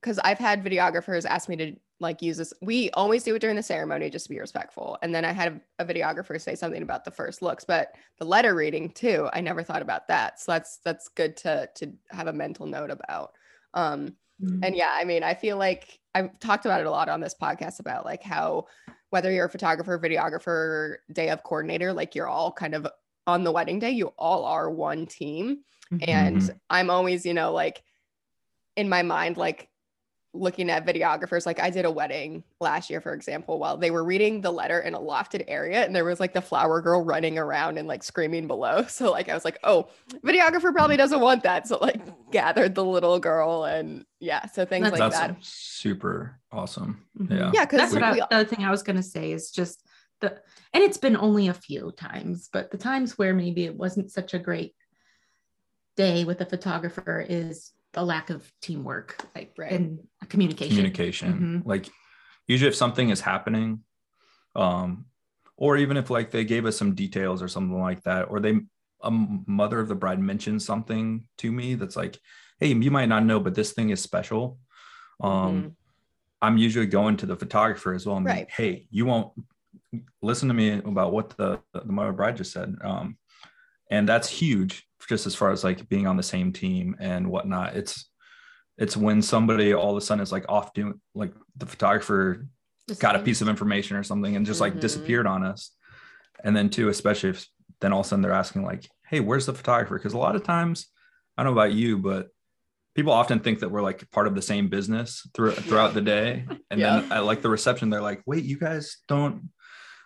because 0.00 0.18
I've 0.20 0.38
had 0.38 0.62
videographers 0.64 1.24
ask 1.24 1.48
me 1.48 1.56
to 1.56 1.76
like 2.00 2.22
use 2.22 2.36
this. 2.36 2.52
We 2.62 2.90
always 2.90 3.24
do 3.24 3.34
it 3.34 3.40
during 3.40 3.56
the 3.56 3.62
ceremony 3.62 4.08
just 4.10 4.26
to 4.26 4.30
be 4.30 4.38
respectful. 4.38 4.96
And 5.02 5.12
then 5.14 5.24
I 5.24 5.32
had 5.32 5.60
a, 5.78 5.82
a 5.82 5.86
videographer 5.86 6.40
say 6.40 6.54
something 6.54 6.82
about 6.82 7.04
the 7.04 7.10
first 7.10 7.42
looks, 7.42 7.64
but 7.64 7.92
the 8.18 8.24
letter 8.24 8.54
reading 8.54 8.90
too. 8.90 9.28
I 9.32 9.40
never 9.40 9.62
thought 9.64 9.82
about 9.82 10.06
that. 10.08 10.38
So 10.40 10.52
that's 10.52 10.78
that's 10.78 11.08
good 11.08 11.36
to 11.38 11.68
to 11.76 11.92
have 12.10 12.28
a 12.28 12.32
mental 12.32 12.66
note 12.66 12.90
about. 12.90 13.32
Um, 13.74 14.16
Mhm. 14.40 14.64
and 14.64 14.76
yeah, 14.76 14.92
I 14.92 15.02
mean, 15.04 15.24
I 15.24 15.34
feel 15.34 15.56
like 15.56 15.98
I've 16.14 16.38
talked 16.38 16.64
about 16.64 16.80
it 16.80 16.86
a 16.86 16.90
lot 16.92 17.08
on 17.08 17.20
this 17.20 17.34
podcast 17.34 17.80
about 17.80 18.04
like 18.04 18.22
how 18.22 18.66
whether 19.10 19.32
you're 19.32 19.46
a 19.46 19.50
photographer, 19.50 19.98
videographer, 19.98 20.98
day 21.12 21.30
of 21.30 21.42
coordinator, 21.42 21.92
like 21.92 22.14
you're 22.14 22.28
all 22.28 22.52
kind 22.52 22.76
of 22.76 22.86
on 23.26 23.42
the 23.42 23.50
wedding 23.50 23.80
day, 23.80 23.90
you 23.90 24.06
all 24.16 24.44
are 24.44 24.70
one 24.70 25.06
team. 25.06 25.64
Mhm. 25.90 26.04
And 26.08 26.60
I'm 26.70 26.88
always, 26.88 27.26
you 27.26 27.34
know, 27.34 27.52
like 27.52 27.82
in 28.76 28.88
my 28.88 29.02
mind, 29.02 29.36
like 29.36 29.68
looking 30.34 30.70
at 30.70 30.86
videographers. 30.86 31.46
Like 31.46 31.60
I 31.60 31.70
did 31.70 31.84
a 31.84 31.90
wedding 31.90 32.44
last 32.60 32.90
year, 32.90 33.00
for 33.00 33.14
example, 33.14 33.58
while 33.58 33.76
they 33.76 33.90
were 33.90 34.04
reading 34.04 34.40
the 34.40 34.50
letter 34.50 34.80
in 34.80 34.94
a 34.94 34.98
lofted 34.98 35.44
area, 35.48 35.84
and 35.84 35.94
there 35.94 36.04
was 36.04 36.20
like 36.20 36.34
the 36.34 36.42
flower 36.42 36.80
girl 36.80 37.02
running 37.02 37.38
around 37.38 37.78
and 37.78 37.88
like 37.88 38.02
screaming 38.02 38.46
below. 38.46 38.84
So 38.98 39.10
like 39.12 39.28
I 39.28 39.34
was 39.34 39.44
like, 39.44 39.58
oh, 39.62 39.88
videographer 40.24 40.72
probably 40.72 40.96
doesn't 40.96 41.20
want 41.20 41.44
that. 41.44 41.68
So 41.68 41.78
like 41.78 42.00
gathered 42.32 42.74
the 42.74 42.84
little 42.84 43.18
girl 43.20 43.64
and 43.64 44.04
yeah, 44.18 44.46
so 44.46 44.64
things 44.64 44.84
That's 44.84 44.98
like 44.98 45.12
That's 45.12 45.26
that. 45.26 45.36
super 45.40 46.40
awesome. 46.50 47.04
Mhm. 47.18 47.30
Yeah. 47.30 47.50
Yeah, 47.54 47.64
because 47.64 47.78
that's 47.78 47.92
what 47.92 48.02
I, 48.02 48.12
we, 48.12 48.18
the 48.18 48.34
other 48.34 48.44
thing 48.44 48.64
I 48.64 48.70
was 48.70 48.82
gonna 48.82 49.02
say 49.02 49.32
is 49.32 49.50
just 49.50 49.86
the 50.20 50.40
and 50.72 50.82
it's 50.82 50.98
been 50.98 51.16
only 51.16 51.48
a 51.48 51.54
few 51.54 51.92
times, 51.92 52.48
but 52.52 52.70
the 52.70 52.78
times 52.78 53.16
where 53.16 53.34
maybe 53.34 53.64
it 53.64 53.76
wasn't 53.76 54.10
such 54.10 54.34
a 54.34 54.38
great 54.38 54.74
day 55.96 56.24
with 56.24 56.40
a 56.40 56.46
photographer 56.46 57.24
is 57.28 57.72
the 57.98 58.04
lack 58.04 58.30
of 58.30 58.48
teamwork, 58.62 59.16
like 59.34 59.52
Right. 59.58 59.72
and 59.72 60.06
communication. 60.28 60.76
communication 60.76 61.32
Mhm. 61.32 61.66
like 61.66 61.88
usually 62.46 62.68
if 62.68 62.74
something 62.76 63.10
is 63.10 63.20
happening 63.20 63.82
um 64.54 65.06
or 65.56 65.76
even 65.76 65.96
if 65.96 66.08
like 66.10 66.30
they 66.30 66.44
gave 66.44 66.64
us 66.64 66.76
some 66.76 66.94
details 66.94 67.42
or 67.42 67.48
something 67.48 67.80
like 67.80 68.02
that 68.04 68.24
or 68.30 68.38
they 68.38 68.60
a 69.02 69.10
mother 69.10 69.80
of 69.80 69.88
the 69.88 69.94
bride 69.94 70.20
mentioned 70.20 70.62
something 70.62 71.26
to 71.38 71.50
me 71.50 71.74
that's 71.74 71.96
like 71.96 72.18
hey 72.60 72.68
you 72.72 72.90
might 72.90 73.08
not 73.08 73.24
know 73.24 73.40
but 73.40 73.54
this 73.54 73.72
thing 73.72 73.90
is 73.90 74.00
special 74.00 74.58
um 75.20 75.54
Mhm. 75.54 75.72
i'm 76.42 76.56
usually 76.58 76.86
going 76.86 77.16
to 77.16 77.26
the 77.26 77.36
photographer 77.36 77.92
as 77.94 78.06
well 78.06 78.16
and 78.18 78.26
Right. 78.26 78.40
like, 78.46 78.50
hey 78.50 78.86
you 78.90 79.06
won't 79.06 79.32
listen 80.22 80.48
to 80.48 80.54
me 80.54 80.68
about 80.92 81.12
what 81.12 81.30
the 81.30 81.60
the 81.72 81.84
mother 81.96 82.10
of 82.10 82.14
the 82.14 82.18
bride 82.18 82.36
just 82.36 82.52
said 82.52 82.76
um 82.82 83.18
and 83.90 84.08
that's 84.08 84.28
huge 84.28 84.87
just 85.08 85.26
as 85.26 85.34
far 85.34 85.50
as 85.50 85.64
like 85.64 85.88
being 85.88 86.06
on 86.06 86.16
the 86.16 86.22
same 86.22 86.52
team 86.52 86.94
and 87.00 87.26
whatnot 87.28 87.74
it's 87.76 88.10
it's 88.76 88.96
when 88.96 89.20
somebody 89.22 89.74
all 89.74 89.90
of 89.90 89.96
a 89.96 90.00
sudden 90.00 90.22
is 90.22 90.30
like 90.30 90.44
off 90.48 90.72
doing 90.74 91.00
like 91.14 91.32
the 91.56 91.66
photographer 91.66 92.46
Just 92.86 93.00
got 93.00 93.16
a 93.16 93.18
piece 93.18 93.40
of 93.40 93.48
information 93.48 93.96
or 93.96 94.02
something 94.04 94.36
and 94.36 94.46
just 94.46 94.60
like 94.60 94.74
Mhm. 94.74 94.80
disappeared 94.80 95.26
on 95.26 95.44
us. 95.44 95.72
And 96.44 96.54
then 96.56 96.70
too 96.70 96.88
especially 96.88 97.30
if 97.30 97.46
then 97.80 97.92
all 97.92 98.00
of 98.00 98.06
a 98.06 98.08
sudden 98.08 98.22
they're 98.22 98.32
asking 98.32 98.64
like 98.64 98.88
hey 99.10 99.20
where's 99.20 99.46
the 99.46 99.54
photographer? 99.54 99.96
Because 99.98 100.12
a 100.14 100.18
lot 100.18 100.36
of 100.36 100.42
times 100.44 100.86
i 101.36 101.42
don't 101.42 101.54
know 101.54 101.60
about 101.60 101.72
you 101.72 101.98
but 101.98 102.28
people 102.94 103.12
often 103.12 103.38
think 103.40 103.60
that 103.60 103.70
we're 103.70 103.82
like 103.82 104.08
part 104.10 104.26
of 104.26 104.34
the 104.34 104.42
same 104.42 104.68
business 104.68 105.26
through, 105.34 105.52
throughout 105.52 105.94
the 105.94 106.00
day. 106.00 106.44
And 106.70 106.80
then 106.80 107.10
at 107.12 107.24
like 107.24 107.40
the 107.42 107.48
reception 107.48 107.88
they're 107.90 108.02
like 108.10 108.22
wait 108.26 108.44
you 108.44 108.58
guys 108.58 108.98
don't 109.08 109.50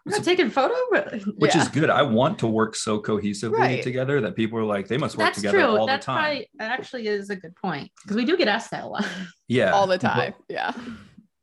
We're 0.04 0.12
not 0.12 0.24
taking 0.24 0.50
photo, 0.50 0.74
but 0.90 1.12
which 1.38 1.54
Yeah. 1.54 1.62
is 1.62 1.68
good 1.68 1.88
i 1.90 2.02
want 2.02 2.38
to 2.40 2.46
work 2.46 2.74
so 2.74 3.00
cohesively 3.00 3.52
Right. 3.58 3.82
together 3.82 4.20
that 4.22 4.34
people 4.34 4.58
are 4.58 4.64
like 4.64 4.88
they 4.88 4.98
must 4.98 5.16
work 5.16 5.26
that's 5.26 5.38
together 5.38 5.58
true. 5.58 5.66
all 5.66 5.86
That's 5.86 6.04
the 6.06 6.12
time 6.12 6.24
probably 6.24 6.50
that 6.58 6.70
actually 6.72 7.06
is 7.06 7.30
a 7.30 7.36
good 7.36 7.54
point 7.56 7.90
because 8.02 8.16
we 8.16 8.24
do 8.24 8.36
get 8.36 8.48
asked 8.48 8.70
that 8.72 8.84
a 8.84 8.86
lot. 8.88 9.06
yeah 9.48 9.70
all 9.70 9.86
the 9.86 9.98
but- 9.98 10.00
time. 10.00 10.34
Yeah. 10.48 10.72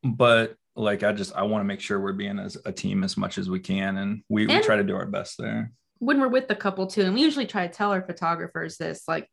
but 0.03 0.55
like 0.75 1.03
i 1.03 1.11
just 1.11 1.33
i 1.35 1.43
want 1.43 1.61
to 1.61 1.65
make 1.65 1.79
sure 1.81 1.99
we're 1.99 2.13
being 2.13 2.39
as 2.39 2.57
a 2.65 2.71
team 2.71 3.03
as 3.03 3.17
much 3.17 3.37
as 3.37 3.49
we 3.49 3.59
can 3.59 3.97
and 3.97 4.23
we, 4.29 4.45
we 4.47 4.59
try 4.61 4.75
to 4.75 4.83
do 4.83 4.95
our 4.95 5.05
best 5.05 5.35
there 5.37 5.71
when 5.99 6.19
we're 6.21 6.29
with 6.29 6.47
the 6.47 6.55
couple 6.55 6.87
too, 6.87 7.01
and 7.01 7.13
we 7.13 7.21
usually 7.21 7.45
try 7.45 7.67
to 7.67 7.73
tell 7.73 7.91
our 7.91 8.01
photographers 8.01 8.77
this, 8.77 9.03
like 9.05 9.27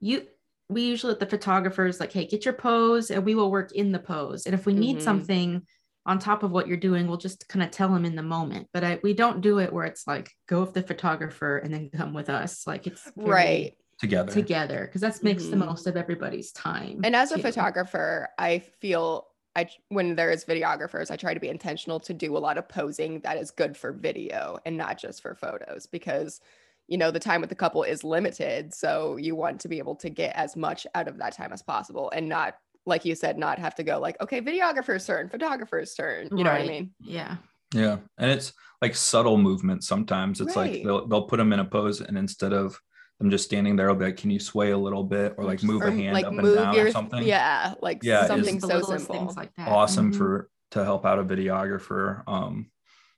you 0.00 0.26
we 0.68 0.82
usually 0.82 1.10
let 1.12 1.20
the 1.20 1.26
photographers 1.26 2.00
like, 2.00 2.12
hey, 2.12 2.26
get 2.26 2.44
your 2.44 2.54
pose 2.54 3.10
and 3.12 3.24
we 3.24 3.34
will 3.36 3.52
work 3.52 3.70
in 3.72 3.92
the 3.92 3.98
pose. 4.00 4.46
And 4.46 4.54
if 4.54 4.66
we 4.66 4.72
need 4.72 4.96
Mhm. 4.96 5.02
something 5.02 5.62
on 6.04 6.18
top 6.18 6.42
of 6.42 6.50
what 6.50 6.66
you're 6.66 6.76
doing, 6.76 7.06
we'll 7.06 7.16
just 7.16 7.48
kind 7.48 7.62
of 7.62 7.70
tell 7.70 7.88
them 7.88 8.04
in 8.04 8.16
the 8.16 8.22
moment. 8.22 8.68
But 8.72 8.84
I, 8.84 8.98
we 9.02 9.14
don't 9.14 9.40
do 9.40 9.58
it 9.58 9.72
where 9.72 9.84
it's 9.84 10.06
like 10.06 10.30
go 10.48 10.60
with 10.60 10.74
the 10.74 10.82
photographer 10.82 11.58
and 11.58 11.72
then 11.72 11.90
come 11.90 12.12
with 12.12 12.28
us. 12.28 12.66
Like 12.66 12.86
it's 12.86 13.10
Right. 13.16 13.76
together 13.98 14.32
together 14.32 14.86
because 14.86 15.00
that 15.02 15.22
makes 15.22 15.44
the 15.46 15.56
Mhm. 15.56 15.60
most 15.66 15.86
of 15.86 15.96
everybody's 15.96 16.50
time. 16.52 17.02
And 17.04 17.14
as 17.14 17.30
a 17.30 17.36
too. 17.36 17.42
photographer, 17.42 18.28
I 18.38 18.58
feel 18.58 19.28
I 19.54 19.68
when 19.90 20.16
there's 20.16 20.44
videographers, 20.44 21.10
I 21.10 21.16
try 21.16 21.34
to 21.34 21.40
be 21.40 21.48
intentional 21.48 22.00
to 22.00 22.14
do 22.14 22.36
a 22.36 22.40
lot 22.40 22.58
of 22.58 22.68
posing 22.68 23.20
that 23.20 23.36
is 23.36 23.50
good 23.50 23.76
for 23.76 23.92
video 23.92 24.58
and 24.64 24.76
not 24.76 24.98
just 24.98 25.22
for 25.22 25.34
photos 25.34 25.86
because 25.86 26.40
you 26.88 26.98
know 26.98 27.10
the 27.12 27.20
time 27.20 27.40
with 27.42 27.50
the 27.50 27.56
couple 27.56 27.82
is 27.84 28.02
limited, 28.02 28.74
so 28.74 29.16
you 29.18 29.36
want 29.36 29.60
to 29.60 29.68
be 29.68 29.78
able 29.78 29.94
to 29.96 30.10
get 30.10 30.34
as 30.34 30.56
much 30.56 30.86
out 30.94 31.06
of 31.06 31.18
that 31.18 31.34
time 31.34 31.52
as 31.52 31.62
possible 31.62 32.10
and 32.14 32.28
not 32.28 32.56
like 32.86 33.04
you 33.04 33.14
said, 33.14 33.38
not 33.38 33.58
have 33.58 33.74
to 33.76 33.82
go 33.82 33.98
like, 34.00 34.20
okay, 34.20 34.40
videographer's 34.40 35.06
turn, 35.06 35.28
photographer's 35.28 35.94
turn. 35.94 36.28
You 36.36 36.44
know 36.44 36.50
what 36.52 36.62
I 36.62 36.66
mean? 36.66 36.90
Yeah. 37.00 37.36
Yeah, 37.74 37.98
and 38.18 38.30
it's 38.30 38.52
like 38.82 38.94
subtle 38.94 39.38
movements. 39.38 39.86
Sometimes 39.88 40.40
it's 40.40 40.54
Right. 40.56 40.72
like 40.74 40.82
they'll 40.84 41.06
they'll 41.06 41.22
put 41.28 41.38
them 41.38 41.52
in 41.54 41.60
a 41.60 41.64
pose, 41.64 42.00
and 42.02 42.18
instead 42.18 42.52
of 42.52 42.78
them 43.18 43.30
just 43.30 43.44
standing 43.44 43.76
there, 43.76 43.88
I'll 43.88 43.94
be 43.96 44.04
like, 44.06 44.18
"Can 44.18 44.30
you 44.30 44.40
sway 44.40 44.72
a 44.72 44.76
little 44.78 45.04
bit, 45.04 45.36
or 45.38 45.44
like 45.44 45.62
move 45.62 45.80
Or 45.80 45.86
a 45.86 45.92
hand 45.92 46.12
like 46.12 46.26
up 46.26 46.32
and 46.32 46.42
move 46.42 46.56
down 46.56 46.74
your 46.74 46.88
or 46.88 46.90
something?" 46.90 47.22
yeah, 47.22 47.74
like 47.80 48.02
Yeah, 48.02 48.24
it's- 48.24 48.28
something 48.28 48.60
so 48.60 48.80
simple. 48.82 49.14
things 49.14 49.36
like 49.38 49.54
that. 49.56 49.68
awesome 49.68 50.12
Mhm. 50.12 50.18
for 50.18 50.50
to 50.72 50.84
help 50.84 51.06
out 51.06 51.18
a 51.18 51.24
videographer. 51.24 52.22
Um, 52.26 52.70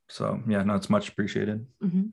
so 0.08 0.40
yeah, 0.46 0.62
no, 0.62 0.74
it's 0.76 0.90
much 0.90 1.08
appreciated. 1.08 1.66
Mhm. 1.82 2.12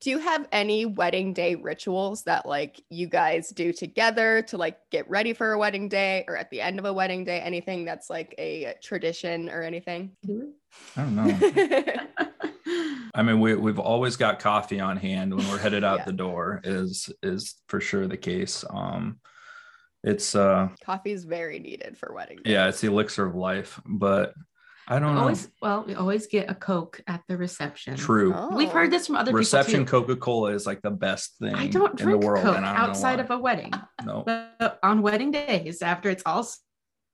Do 0.00 0.08
you 0.10 0.18
have 0.18 0.48
any 0.50 0.86
wedding 0.86 1.34
day 1.34 1.56
rituals 1.56 2.22
that 2.24 2.46
like 2.46 2.80
you 2.88 3.06
guys 3.06 3.50
do 3.50 3.70
together 3.72 4.40
to 4.48 4.56
like 4.56 4.78
get 4.90 5.08
ready 5.10 5.34
for 5.34 5.52
a 5.52 5.58
wedding 5.58 5.88
day 5.90 6.24
or 6.26 6.36
at 6.38 6.48
the 6.50 6.60
end 6.62 6.78
of 6.78 6.86
a 6.86 6.92
wedding 6.92 7.24
day? 7.24 7.40
Anything 7.40 7.84
that's 7.84 8.08
like 8.08 8.34
a 8.38 8.74
tradition 8.82 9.50
or 9.50 9.62
anything? 9.62 10.12
I 10.96 11.02
don't 11.02 11.14
know. 11.16 11.96
I 13.14 13.22
mean, 13.22 13.40
we 13.40 13.54
we've 13.56 13.78
always 13.78 14.16
got 14.16 14.38
coffee 14.38 14.80
on 14.80 14.96
hand 14.96 15.34
when 15.34 15.46
we're 15.48 15.58
headed 15.58 15.84
out 15.84 15.98
Yeah. 15.98 16.04
the 16.06 16.12
door. 16.12 16.60
Is 16.64 17.10
is 17.22 17.56
for 17.68 17.80
sure 17.80 18.06
the 18.06 18.16
case. 18.16 18.64
Um, 18.70 19.18
it's 20.02 20.34
uh, 20.34 20.68
Coffee 20.82 21.10
is 21.12 21.24
very 21.24 21.58
needed 21.58 21.98
for 21.98 22.14
wedding 22.14 22.38
day. 22.42 22.52
yeah, 22.52 22.68
it's 22.68 22.80
the 22.80 22.86
elixir 22.86 23.26
of 23.26 23.34
life. 23.34 23.78
But 23.84 24.32
I 24.90 24.98
don't 24.98 25.14
know. 25.14 25.20
always 25.20 25.48
well, 25.62 25.84
we 25.86 25.94
always 25.94 26.26
get 26.26 26.50
a 26.50 26.54
Coke 26.54 27.00
at 27.06 27.22
the 27.28 27.36
reception. 27.36 27.94
True. 27.96 28.30
We've 28.52 28.68
Oh. 28.68 28.72
heard 28.72 28.90
this 28.90 29.06
from 29.06 29.14
other 29.16 29.28
people 29.30 29.38
Reception. 29.38 29.86
Coca 29.86 30.16
Cola 30.16 30.50
is 30.52 30.66
like 30.66 30.82
the 30.82 30.90
best 30.90 31.36
thing. 31.38 31.54
I 31.54 31.68
don't 31.68 31.92
in 31.92 31.96
the 31.96 32.02
drink 32.02 32.24
world, 32.24 32.42
Coke 32.44 32.56
and 32.56 32.66
I 32.66 32.72
don't 32.76 32.90
outside 32.90 33.18
why. 33.18 33.22
of 33.24 33.30
a 33.30 33.38
wedding. 33.38 33.72
no. 34.04 34.24
But 34.26 34.80
on 34.82 35.00
wedding 35.00 35.30
days, 35.30 35.80
after 35.80 36.10
it's 36.10 36.24
all 36.26 36.44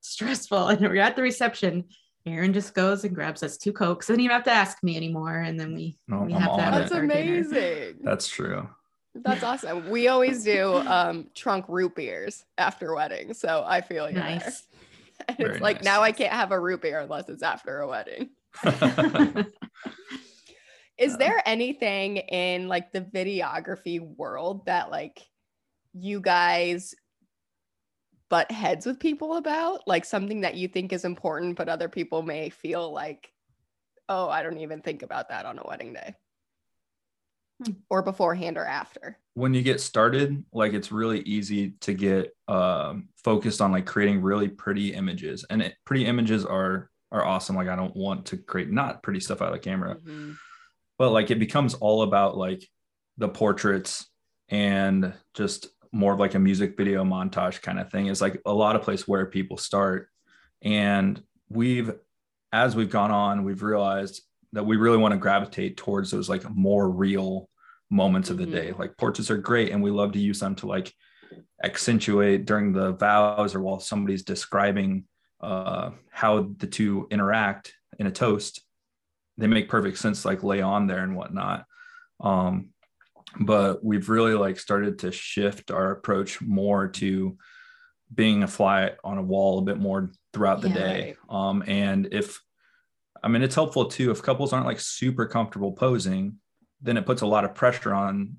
stressful 0.01 0.69
and 0.69 0.81
we're 0.81 0.97
at 1.01 1.17
the 1.17 1.23
reception, 1.23 1.85
Aaron 2.25 2.53
just 2.55 2.75
goes 2.75 3.05
and 3.05 3.15
grabs 3.15 3.43
us 3.43 3.57
two 3.59 3.73
Cokes. 3.75 4.07
Doesn't 4.07 4.21
even 4.21 4.35
have 4.35 4.45
to 4.45 4.51
ask 4.53 4.83
me 4.83 4.97
anymore. 4.97 5.37
And 5.37 5.61
then 5.61 5.75
we, 5.75 5.99
No, 6.09 6.23
we 6.23 6.35
I'm 6.35 6.41
have 6.41 6.57
that. 6.57 6.71
That's 6.73 6.91
with 6.91 6.99
our 7.01 7.07
dinner. 7.07 7.35
amazing. 7.41 7.99
That's 8.03 8.27
true. 8.27 8.69
That's 9.15 9.43
awesome. 9.43 9.89
We 9.91 10.09
always 10.09 10.45
do 10.45 10.75
um 10.77 11.29
trunk 11.35 11.67
root 11.69 11.95
beers 11.95 12.45
after 12.59 12.95
weddings. 12.95 13.39
So 13.39 13.65
I 13.67 13.81
feel 13.81 14.09
you 14.11 14.17
there. 14.17 14.53
And 15.29 15.39
Very 15.39 15.53
it's 15.55 15.61
like 15.61 15.77
nice. 15.77 15.85
now 15.85 16.03
I 16.03 16.13
can't 16.13 16.33
have 16.33 16.53
a 16.53 16.61
root 16.61 16.83
beer 16.83 17.01
unless 17.01 17.29
it's 17.29 17.43
after 17.43 17.81
a 17.81 17.89
wedding. 17.89 18.31
Is 20.99 21.17
there 21.19 21.43
anything 21.45 22.19
in 22.19 22.69
like 22.69 22.93
the 22.93 23.03
videography 23.03 24.01
world 24.01 24.67
that 24.67 24.91
like 24.91 25.23
you 25.93 26.21
guys 26.21 26.95
butt 28.29 28.51
heads 28.51 28.87
with 28.87 28.99
people 28.99 29.37
about? 29.37 29.87
Like 29.87 30.05
something 30.05 30.41
that 30.43 30.55
you 30.57 30.69
think 30.69 30.93
is 30.93 31.05
important, 31.05 31.57
but 31.57 31.69
other 31.69 31.89
people 31.89 32.23
may 32.23 32.51
feel 32.51 32.93
like, 32.93 33.33
oh, 34.09 34.29
I 34.29 34.43
don't 34.43 34.59
even 34.59 34.81
think 34.81 35.03
about 35.03 35.29
that 35.29 35.45
on 35.45 35.59
a 35.59 35.67
wedding 35.67 35.93
day. 35.93 36.15
Hmm. 37.65 37.73
Or 37.89 38.03
beforehand 38.03 38.59
or 38.59 38.67
after. 38.67 39.19
when 39.35 39.55
you 39.55 39.63
get 39.63 39.81
started, 39.81 40.45
like 40.53 40.75
it's 40.75 40.93
really 40.93 41.21
easy 41.21 41.71
to 41.81 41.95
get 41.95 42.37
um, 42.49 43.09
focused 43.25 43.61
on 43.63 43.73
like 43.73 43.87
creating 43.87 44.21
really 44.21 44.49
pretty 44.49 44.93
images, 44.93 45.45
and 45.49 45.63
it, 45.63 45.75
pretty 45.87 46.05
images 46.07 46.45
are 46.45 46.91
are 47.13 47.25
awesome. 47.25 47.57
Like 47.57 47.69
I 47.69 47.77
don't 47.77 47.97
want 47.97 48.27
to 48.27 48.37
create 48.37 48.71
not 48.71 49.03
pretty 49.03 49.21
stuff 49.21 49.41
out 49.41 49.49
of 49.49 49.55
the 49.55 49.59
camera, 49.61 49.97
Mhm. 49.97 50.37
but 50.99 51.13
like 51.13 51.31
it 51.31 51.39
becomes 51.39 51.73
all 51.75 52.03
about 52.03 52.37
like 52.37 52.63
the 53.17 53.29
portraits 53.29 54.07
and 54.51 55.15
just 55.33 55.69
more 55.93 56.13
of 56.13 56.21
like 56.21 56.35
a 56.35 56.39
music 56.39 56.77
video 56.77 57.05
montage 57.05 57.63
kind 57.63 57.79
of 57.79 57.91
thing. 57.91 58.07
Is 58.09 58.21
like 58.21 58.41
a 58.45 58.53
lot 58.53 58.77
of 58.77 58.83
place 58.83 59.09
where 59.09 59.25
people 59.25 59.57
start, 59.57 60.09
and 60.63 61.23
we've 61.49 61.91
as 62.53 62.77
we've 62.77 62.91
gone 62.91 63.11
on, 63.11 63.45
we've 63.45 63.63
realized 63.63 64.21
that 64.57 64.65
we 64.65 64.79
really 64.79 64.97
want 64.97 65.13
to 65.13 65.19
gravitate 65.19 65.77
towards 65.77 66.11
those 66.11 66.31
like 66.31 66.49
more 66.49 66.89
real 66.91 67.47
moments 67.91 68.31
of 68.31 68.39
the 68.39 68.47
Mhm. 68.47 68.51
day. 68.53 68.73
Like 68.73 68.97
portraits 68.97 69.31
are 69.31 69.37
great 69.37 69.71
and 69.71 69.83
we 69.83 69.91
love 69.91 70.13
to 70.13 70.19
use 70.19 70.41
them 70.41 70.55
to 70.57 70.67
like 70.67 70.95
accentuate 71.63 72.47
during 72.47 72.73
the 72.73 72.93
vows 72.93 73.55
or 73.55 73.61
while 73.61 73.81
somebody's 73.81 74.23
describing 74.25 75.05
uh, 75.43 75.91
how 76.11 76.55
the 76.57 76.67
two 76.67 77.07
interact 77.11 77.75
in 77.99 78.07
a 78.07 78.11
toast. 78.11 78.65
They 79.37 79.47
make 79.47 79.69
perfect 79.69 79.99
sense, 79.99 80.25
like 80.25 80.43
lay 80.43 80.63
on 80.63 80.87
there 80.87 81.05
and 81.05 81.15
whatnot. 81.15 81.67
Um, 82.19 82.71
but 83.39 83.85
we've 83.85 84.09
really 84.09 84.33
like 84.33 84.59
started 84.59 85.01
to 85.01 85.13
shift 85.13 85.71
our 85.71 85.91
approach 85.91 86.41
more 86.41 86.89
to 86.89 87.37
being 88.15 88.43
a 88.43 88.49
fly 88.49 88.93
on 89.05 89.19
a 89.19 89.23
wall 89.23 89.59
a 89.59 89.63
bit 89.63 89.77
more 89.77 90.11
throughout 90.33 90.63
the 90.63 90.71
Yeah. 90.71 90.75
day. 90.75 91.17
Um, 91.29 91.63
and 91.67 92.09
if 92.11 92.41
I 93.27 93.29
mean, 93.29 93.43
it's 93.43 93.57
helpful 93.57 93.87
too 93.87 94.13
if 94.13 94.23
couples 94.23 94.53
aren't 94.53 94.67
like 94.67 94.79
super 94.79 95.27
comfortable 95.27 95.73
posing, 95.73 96.37
then 96.81 96.97
it 96.97 97.05
puts 97.07 97.23
a 97.23 97.27
lot 97.27 97.45
of 97.45 97.55
pressure 97.57 97.93
on 97.93 98.37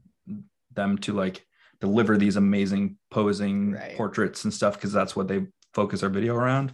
them 0.74 0.98
to 1.00 1.12
like 1.14 1.46
deliver 1.82 2.18
these 2.18 2.38
amazing 2.38 2.98
posing 3.12 3.74
Right. 3.74 3.98
portraits 3.98 4.46
and 4.46 4.54
stuff 4.54 4.76
because 4.76 4.94
that's 4.94 5.14
what 5.16 5.28
they 5.28 5.46
focus 5.74 6.04
our 6.04 6.10
video 6.10 6.36
around. 6.36 6.74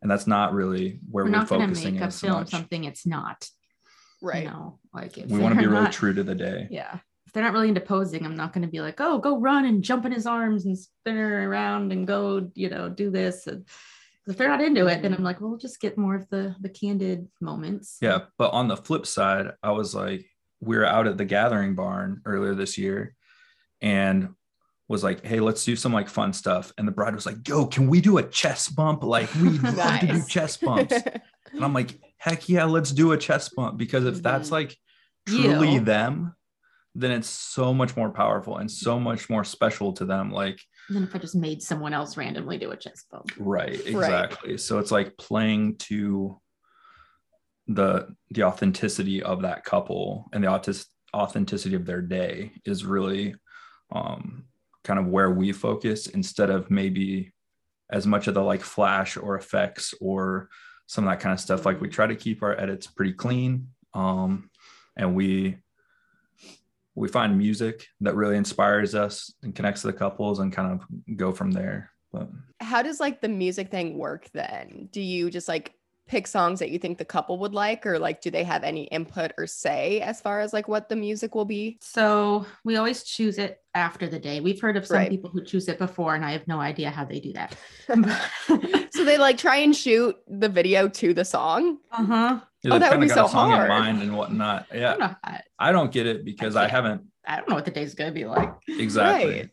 And 0.00 0.10
that's 0.10 0.26
not 0.26 0.54
really 0.54 1.00
where 1.10 1.24
We're 1.24 1.30
we're, 1.30 1.36
not 1.36 1.48
going 1.48 1.60
to 1.60 1.66
focusing 1.68 1.94
make 1.94 2.02
a 2.02 2.06
as 2.06 2.20
film 2.20 2.32
much. 2.32 2.50
something 2.50 2.84
it's 2.84 3.06
not. 3.06 3.46
Right. 4.22 4.44
You 4.44 4.50
know, 4.50 4.78
like 4.94 5.18
if 5.18 5.30
We 5.30 5.38
want 5.38 5.54
to 5.54 5.60
be 5.60 5.66
really 5.66 5.84
not- 5.84 5.92
true 5.92 6.14
to 6.14 6.22
the 6.22 6.34
day. 6.34 6.66
Yeah. 6.70 6.98
If 7.26 7.32
they're 7.32 7.42
not 7.44 7.52
really 7.52 7.68
into 7.68 7.80
posing, 7.80 8.24
I'm 8.24 8.36
not 8.36 8.52
going 8.54 8.62
to 8.66 8.70
be 8.70 8.80
like, 8.80 9.00
oh, 9.00 9.18
go 9.18 9.38
run 9.38 9.66
and 9.66 9.82
jump 9.82 10.06
in 10.06 10.12
his 10.12 10.26
arms 10.26 10.64
and 10.66 10.78
spin 10.78 11.16
her 11.16 11.46
around 11.50 11.92
and 11.92 12.06
go, 12.06 12.50
you 12.54 12.70
know, 12.70 12.88
do 12.88 13.10
this. 13.10 13.46
And 13.46 13.66
if 14.26 14.36
they're 14.38 14.48
not 14.48 14.62
into 14.62 14.86
it, 14.86 15.02
then 15.02 15.12
Mm-hmm. 15.12 15.20
I'm 15.20 15.24
like, 15.24 15.40
well, 15.40 15.50
we'll 15.50 15.58
just 15.58 15.80
get 15.80 15.98
more 15.98 16.14
of 16.14 16.28
the 16.30 16.54
the 16.60 16.68
candid 16.68 17.28
moments. 17.40 17.98
Yeah. 18.00 18.20
But 18.38 18.52
on 18.52 18.68
the 18.68 18.76
flip 18.76 19.06
side, 19.06 19.52
I 19.62 19.72
was 19.72 19.94
like, 19.94 20.24
we 20.60 20.76
were 20.76 20.86
out 20.86 21.06
at 21.06 21.18
the 21.18 21.24
gathering 21.24 21.74
barn 21.74 22.22
earlier 22.24 22.54
this 22.54 22.78
year 22.78 23.14
and 23.82 24.30
was 24.88 25.02
like, 25.02 25.24
hey, 25.24 25.40
let's 25.40 25.64
do 25.64 25.76
some 25.76 25.92
like 25.92 26.08
fun 26.08 26.32
stuff. 26.32 26.72
And 26.78 26.86
the 26.86 26.92
bride 26.92 27.14
was 27.14 27.26
like, 27.26 27.46
yo, 27.48 27.66
can 27.66 27.88
we 27.88 28.00
do 28.00 28.18
a 28.18 28.22
chest 28.22 28.74
bump? 28.76 29.02
Like, 29.02 29.32
we 29.34 29.48
love 29.58 30.00
to 30.00 30.06
do 30.06 30.12
Nice. 30.14 30.26
chest 30.28 30.60
bumps. 30.62 30.94
And 31.52 31.64
I'm 31.64 31.72
like, 31.74 31.98
heck 32.18 32.48
yeah, 32.48 32.64
let's 32.64 32.90
do 32.92 33.12
a 33.12 33.18
chest 33.18 33.54
bump 33.56 33.78
because 33.78 34.04
if 34.04 34.22
that's 34.22 34.48
Mhm. 34.48 34.52
like 34.52 34.76
truly 35.26 35.74
You. 35.74 35.80
them, 35.80 36.34
then 36.94 37.10
it's 37.10 37.28
so 37.28 37.74
much 37.74 37.96
more 37.96 38.10
powerful 38.10 38.56
and 38.58 38.70
so 38.70 39.00
much 39.00 39.28
more 39.28 39.42
special 39.44 39.92
to 39.94 40.04
them. 40.04 40.30
Like, 40.30 40.60
And 40.88 40.96
then 40.96 41.04
if 41.04 41.14
I 41.14 41.18
just 41.18 41.34
made 41.34 41.62
someone 41.62 41.94
else 41.94 42.16
randomly 42.16 42.58
do 42.58 42.70
a 42.70 42.76
chest 42.76 43.06
bump. 43.10 43.30
right, 43.38 43.80
exactly. 43.86 44.58
So 44.58 44.78
it's 44.78 44.90
like 44.90 45.16
playing 45.16 45.76
to 45.78 46.40
the 47.66 48.14
the 48.30 48.42
authenticity 48.42 49.22
of 49.22 49.42
that 49.42 49.64
couple 49.64 50.28
and 50.32 50.44
the 50.44 50.48
autis- 50.48 50.86
authenticity 51.14 51.74
of 51.74 51.86
their 51.86 52.02
day 52.02 52.52
is 52.66 52.84
really 52.84 53.34
um 53.92 54.44
kind 54.82 55.00
of 55.00 55.06
where 55.06 55.30
we 55.30 55.50
focus 55.50 56.06
instead 56.08 56.50
of 56.50 56.70
maybe 56.70 57.32
as 57.90 58.06
much 58.06 58.26
of 58.26 58.34
the 58.34 58.42
like 58.42 58.60
flash 58.60 59.16
or 59.16 59.36
effects 59.36 59.94
or 60.00 60.50
some 60.86 61.04
of 61.04 61.10
that 61.10 61.20
kind 61.20 61.32
of 61.32 61.40
stuff 61.40 61.64
like 61.64 61.80
we 61.80 61.88
try 61.88 62.06
to 62.06 62.16
keep 62.16 62.42
our 62.42 62.58
edits 62.60 62.86
pretty 62.86 63.12
clean 63.12 63.68
um 63.94 64.50
and 64.96 65.14
we 65.14 65.56
we 66.94 67.08
find 67.08 67.36
music 67.36 67.86
that 68.00 68.14
really 68.14 68.36
inspires 68.36 68.94
us 68.94 69.32
and 69.42 69.54
connects 69.54 69.80
to 69.82 69.88
the 69.88 69.92
couples 69.92 70.38
and 70.38 70.52
kind 70.52 70.72
of 70.72 71.16
go 71.16 71.32
from 71.32 71.50
there 71.50 71.90
but 72.12 72.28
How 72.60 72.82
does 72.82 73.00
like 73.00 73.20
the 73.20 73.28
music 73.28 73.70
thing 73.70 73.98
work 73.98 74.28
then? 74.32 74.88
Do 74.92 75.00
you 75.00 75.30
just 75.30 75.48
like 75.48 75.74
pick 76.06 76.26
songs 76.26 76.60
that 76.60 76.70
you 76.70 76.78
think 76.78 76.98
the 76.98 77.04
couple 77.04 77.38
would 77.38 77.54
like 77.54 77.84
or 77.86 77.98
like 77.98 78.20
do 78.20 78.30
they 78.30 78.44
have 78.44 78.62
any 78.62 78.84
input 78.84 79.32
or 79.38 79.46
say 79.48 80.00
as 80.02 80.20
far 80.20 80.40
as 80.40 80.52
like 80.52 80.68
what 80.68 80.88
the 80.88 80.94
music 80.94 81.34
will 81.34 81.44
be? 81.46 81.78
So 81.80 82.46
we 82.62 82.76
always 82.76 83.02
choose 83.02 83.38
it 83.38 83.58
after 83.74 84.06
the 84.06 84.18
day. 84.20 84.40
We've 84.40 84.60
heard 84.60 84.76
of 84.76 84.86
some 84.86 84.98
Right. 84.98 85.10
people 85.10 85.30
who 85.30 85.42
choose 85.42 85.66
it 85.66 85.78
before, 85.78 86.14
and 86.14 86.24
I 86.24 86.30
have 86.32 86.46
no 86.46 86.60
idea 86.60 86.90
how 86.90 87.04
they 87.04 87.18
do 87.20 87.32
that. 87.32 87.56
so 88.92 89.04
they 89.04 89.18
like 89.18 89.38
try 89.38 89.56
and 89.56 89.74
shoot 89.74 90.14
the 90.28 90.48
video 90.48 90.88
to 90.88 91.14
the 91.14 91.24
song? 91.24 91.78
uh 91.90 92.38
huh. 92.64 92.68
Yeah, 92.70 92.74
Oh, 92.76 92.78
that 92.78 92.90
would 92.92 93.00
be 93.00 93.08
got 93.08 93.14
so 93.14 93.26
a 93.26 93.28
song 93.28 93.50
hard. 93.50 93.62
in 93.64 93.68
mind 93.68 94.02
and 94.02 94.16
whatnot. 94.16 94.66
I 94.72 94.76
Yeah, 94.78 94.90
don't 94.90 95.00
know. 95.00 95.14
I, 95.24 95.40
I 95.58 95.72
don't 95.72 95.92
get 95.92 96.06
it 96.06 96.24
because 96.24 96.56
I, 96.56 96.62
can't. 96.62 96.72
haven't 96.72 97.02
I 97.26 97.36
don't 97.36 97.48
know 97.48 97.54
what 97.54 97.64
the 97.64 97.70
day's 97.70 97.94
gonna 97.94 98.12
be 98.12 98.24
like. 98.26 98.52
exactly. 98.68 99.30
Right. 99.40 99.50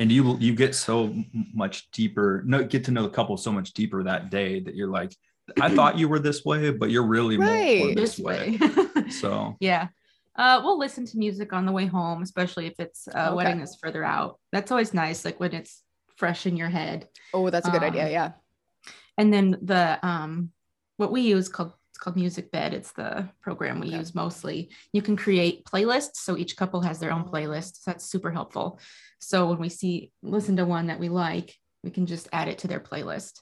And 0.00 0.12
you 0.12 0.36
you 0.38 0.54
get 0.54 0.74
so 0.74 1.14
much 1.54 1.90
deeper, 1.90 2.42
no, 2.46 2.62
get 2.62 2.84
to 2.84 2.90
know 2.92 3.02
the 3.02 3.10
couple 3.10 3.36
so 3.36 3.50
much 3.50 3.72
deeper 3.72 4.02
that 4.04 4.30
day 4.30 4.60
that 4.60 4.74
you're 4.76 4.88
like, 4.88 5.12
I 5.60 5.68
thought 5.74 5.98
you 5.98 6.08
were 6.08 6.18
this 6.20 6.44
way, 6.44 6.70
but 6.70 6.90
you're 6.90 7.06
really 7.06 7.36
more- 7.36 7.46
more 7.46 7.94
this, 7.94 8.16
This 8.16 8.18
way. 8.18 8.58
way. 8.60 9.10
So 9.10 9.56
yeah. 9.60 9.88
Uh, 10.36 10.60
we'll 10.62 10.78
listen 10.78 11.04
to 11.04 11.18
music 11.18 11.52
on 11.52 11.66
the 11.66 11.72
way 11.72 11.86
home, 11.86 12.22
especially 12.22 12.66
if 12.66 12.74
it's 12.78 13.08
a 13.08 13.26
Okay. 13.26 13.34
wedding 13.34 13.58
that's 13.58 13.74
further 13.74 14.04
out. 14.04 14.38
That's 14.52 14.70
always 14.70 14.94
nice, 14.94 15.24
like 15.24 15.40
when 15.40 15.52
it's 15.52 15.82
fresh 16.16 16.46
in 16.46 16.56
your 16.56 16.68
head. 16.68 17.08
Oh, 17.34 17.50
that's 17.50 17.66
a 17.66 17.72
good 17.72 17.82
Um, 17.82 17.88
idea. 17.90 18.08
Yeah. 18.08 18.32
And 19.16 19.32
then 19.32 19.58
the 19.62 19.98
um, 20.06 20.52
what 20.96 21.10
we 21.10 21.22
use 21.22 21.48
called 21.48 21.72
it's 21.98 22.04
called 22.04 22.14
Music 22.14 22.52
Bed. 22.52 22.74
It's 22.74 22.92
the 22.92 23.28
program 23.42 23.80
we 23.80 23.88
Okay. 23.88 23.96
use 23.96 24.14
mostly. 24.14 24.70
You 24.92 25.02
can 25.02 25.16
create 25.16 25.64
playlists, 25.64 26.18
so 26.18 26.36
each 26.36 26.56
couple 26.56 26.80
has 26.82 27.00
their 27.00 27.10
own 27.10 27.24
Oh. 27.26 27.30
playlist. 27.32 27.78
So 27.82 27.90
that's 27.90 28.04
super 28.04 28.30
helpful. 28.30 28.78
So 29.18 29.48
when 29.48 29.58
we 29.58 29.68
see 29.68 30.12
listen 30.22 30.56
to 30.58 30.64
one 30.64 30.86
that 30.86 31.00
we 31.00 31.08
like, 31.08 31.56
we 31.82 31.90
can 31.90 32.06
just 32.06 32.28
add 32.32 32.46
it 32.46 32.58
to 32.58 32.68
their 32.68 32.78
playlist. 32.78 33.40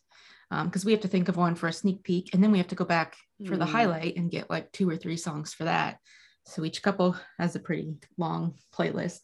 because 0.48 0.84
um, 0.84 0.86
we 0.86 0.92
have 0.92 1.02
to 1.02 1.09
think 1.09 1.28
of 1.28 1.36
one 1.36 1.54
for 1.57 1.66
a 1.68 1.72
sneak 1.72 2.02
peek 2.04 2.32
and 2.32 2.42
then 2.42 2.52
we 2.52 2.59
have 2.59 2.68
to 2.68 2.76
go 2.76 2.84
back 2.84 3.16
for 3.46 3.57
the 3.59 3.64
Mm. 3.64 3.72
highlight 3.72 4.16
and 4.16 4.30
get 4.30 4.48
like 4.48 4.70
two 4.72 4.88
or 4.88 4.96
three 4.96 5.16
songs 5.16 5.52
for 5.52 5.64
that 5.64 5.98
so 6.46 6.64
each 6.64 6.82
couple 6.84 7.16
has 7.40 7.57
a 7.57 7.59
pretty 7.66 7.96
long 8.16 8.54
playlist 8.72 9.22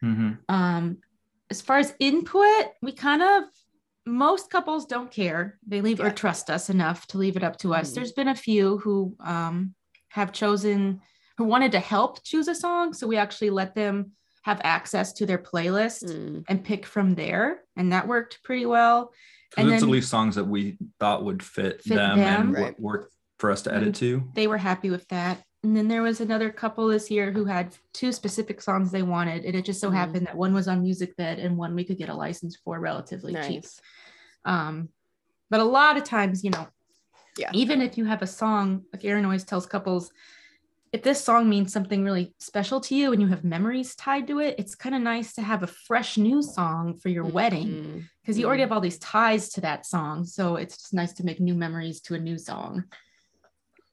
Mhm. 0.00 0.38
um 0.48 0.98
as 1.50 1.60
far 1.60 1.78
as 1.78 1.92
input 1.98 2.66
we 2.80 2.92
kind 2.92 3.20
of 3.20 3.42
most 4.06 4.50
couples 4.50 4.84
don't 4.86 5.10
care 5.10 5.58
they 5.66 5.80
leave 5.80 6.00
or 6.00 6.10
trust 6.10 6.50
us 6.50 6.68
enough 6.68 7.06
to 7.06 7.18
leave 7.18 7.36
it 7.36 7.42
up 7.42 7.56
to 7.56 7.72
us 7.74 7.90
Mhm. 7.90 7.94
there's 7.94 8.12
been 8.12 8.28
a 8.28 8.34
few 8.34 8.78
who 8.78 9.16
um 9.20 9.74
have 10.10 10.32
chosen 10.32 11.00
who 11.38 11.44
wanted 11.44 11.72
to 11.72 11.80
help 11.80 12.22
choose 12.22 12.46
a 12.48 12.54
song 12.54 12.92
so 12.92 13.06
we 13.06 13.16
actually 13.16 13.50
let 13.50 13.74
them 13.74 14.12
have 14.42 14.60
access 14.62 15.12
to 15.14 15.24
their 15.26 15.38
playlist 15.38 16.04
Mm. 16.04 16.44
and 16.48 16.64
pick 16.64 16.84
from 16.86 17.14
there 17.14 17.62
and 17.76 17.92
that 17.92 18.06
worked 18.06 18.42
pretty 18.44 18.66
well. 18.66 19.10
And 19.56 19.68
it's 19.70 19.80
then- 19.80 19.88
at 19.88 19.92
least 19.92 20.10
songs 20.10 20.34
that 20.34 20.44
we 20.44 20.76
thought 21.00 21.24
would 21.24 21.42
fit, 21.42 21.82
Fit 21.82 21.94
them, 21.94 22.18
them. 22.18 22.40
and 22.48 22.54
Right. 22.54 22.78
work 22.80 23.10
for 23.38 23.50
us 23.50 23.62
to 23.62 23.74
edit 23.74 23.94
to. 23.96 24.22
they 24.34 24.46
were 24.46 24.58
happy 24.58 24.90
with 24.90 25.08
that. 25.08 25.42
And 25.64 25.74
then 25.74 25.88
there 25.88 26.02
was 26.02 26.20
another 26.20 26.50
couple 26.50 26.86
this 26.88 27.10
year 27.10 27.32
who 27.32 27.46
had 27.46 27.74
two 27.94 28.12
specific 28.12 28.60
songs 28.60 28.90
they 28.92 29.02
wanted. 29.02 29.46
And 29.46 29.54
it 29.56 29.64
just 29.64 29.80
so 29.80 29.90
Mhm. 29.90 29.94
happened 29.94 30.26
that 30.26 30.36
one 30.36 30.52
was 30.52 30.68
on 30.68 30.82
Music 30.82 31.16
Bed 31.16 31.38
and 31.38 31.56
one 31.56 31.74
we 31.74 31.84
could 31.84 31.96
get 31.96 32.10
a 32.10 32.14
license 32.14 32.54
for 32.62 32.78
relatively 32.78 33.34
cheap. 33.34 33.64
Um, 34.44 34.90
but 35.48 35.60
a 35.60 35.64
lot 35.64 35.96
of 35.96 36.04
times, 36.04 36.44
you 36.44 36.50
know, 36.50 36.68
Yeah. 37.38 37.50
even 37.54 37.80
if 37.80 37.96
you 37.96 38.04
have 38.04 38.20
a 38.20 38.26
song, 38.26 38.84
like 38.92 39.06
Aaron 39.06 39.24
always 39.24 39.42
tells 39.44 39.64
couples, 39.64 40.12
if 40.92 41.02
this 41.02 41.24
song 41.24 41.48
means 41.48 41.72
something 41.72 42.04
really 42.04 42.34
special 42.38 42.78
to 42.82 42.94
you 42.94 43.12
and 43.12 43.22
you 43.22 43.28
have 43.28 43.42
memories 43.42 43.96
tied 43.96 44.26
to 44.28 44.40
it, 44.40 44.56
it's 44.58 44.74
kind 44.74 44.94
of 44.94 45.00
nice 45.00 45.32
to 45.34 45.42
have 45.42 45.62
a 45.62 45.66
fresh 45.66 46.18
new 46.18 46.42
song 46.42 46.98
for 46.98 47.08
your 47.08 47.24
wedding 47.24 47.68
Mm. 47.68 48.08
because 48.20 48.38
you 48.38 48.46
already 48.46 48.60
have 48.60 48.70
all 48.70 48.82
these 48.82 48.98
ties 48.98 49.48
to 49.54 49.62
that 49.62 49.86
song. 49.86 50.24
So 50.26 50.56
it's 50.56 50.76
just 50.76 50.92
nice 50.92 51.14
to 51.14 51.24
make 51.24 51.40
new 51.40 51.54
memories 51.54 52.02
to 52.02 52.14
a 52.14 52.18
new 52.18 52.36
song. 52.36 52.84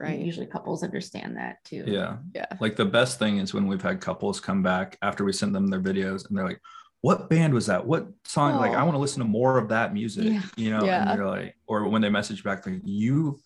Right. 0.02 0.20
Usually 0.20 0.46
couples 0.48 0.84
understand 0.84 1.38
that 1.38 1.64
too. 1.64 1.84
Yeah. 1.86 2.18
Yeah. 2.34 2.46
Like 2.60 2.76
the 2.76 2.86
best 2.86 3.20
thing 3.20 3.38
is 3.38 3.54
when 3.54 3.68
we've 3.68 3.82
had 3.82 4.02
couples 4.02 4.40
come 4.40 4.64
back 4.64 4.98
after 5.02 5.24
we 5.24 5.32
sent 5.34 5.54
them 5.54 5.68
their 5.68 5.80
videos 5.82 6.28
and 6.28 6.38
they're 6.38 6.48
like, 6.48 6.62
what 7.02 7.30
band 7.30 7.54
was 7.54 7.66
that? 7.68 7.86
What 7.86 8.08
song? 8.26 8.56
Like, 8.58 8.72
I 8.74 8.82
Oh. 8.82 8.86
want 8.86 8.96
to 8.96 9.00
listen 9.00 9.20
to 9.22 9.28
more 9.28 9.58
of 9.58 9.70
that 9.70 9.94
music, 9.94 10.26
Yeah. 10.26 10.42
you 10.56 10.70
know? 10.72 10.84
Yeah. 10.86 11.10
And 11.10 11.20
they're 11.20 11.28
like, 11.28 11.56
or 11.68 11.88
when 11.88 12.02
they 12.02 12.10
message 12.10 12.44
back, 12.44 12.66
like, 12.66 12.82
you, 12.84 13.40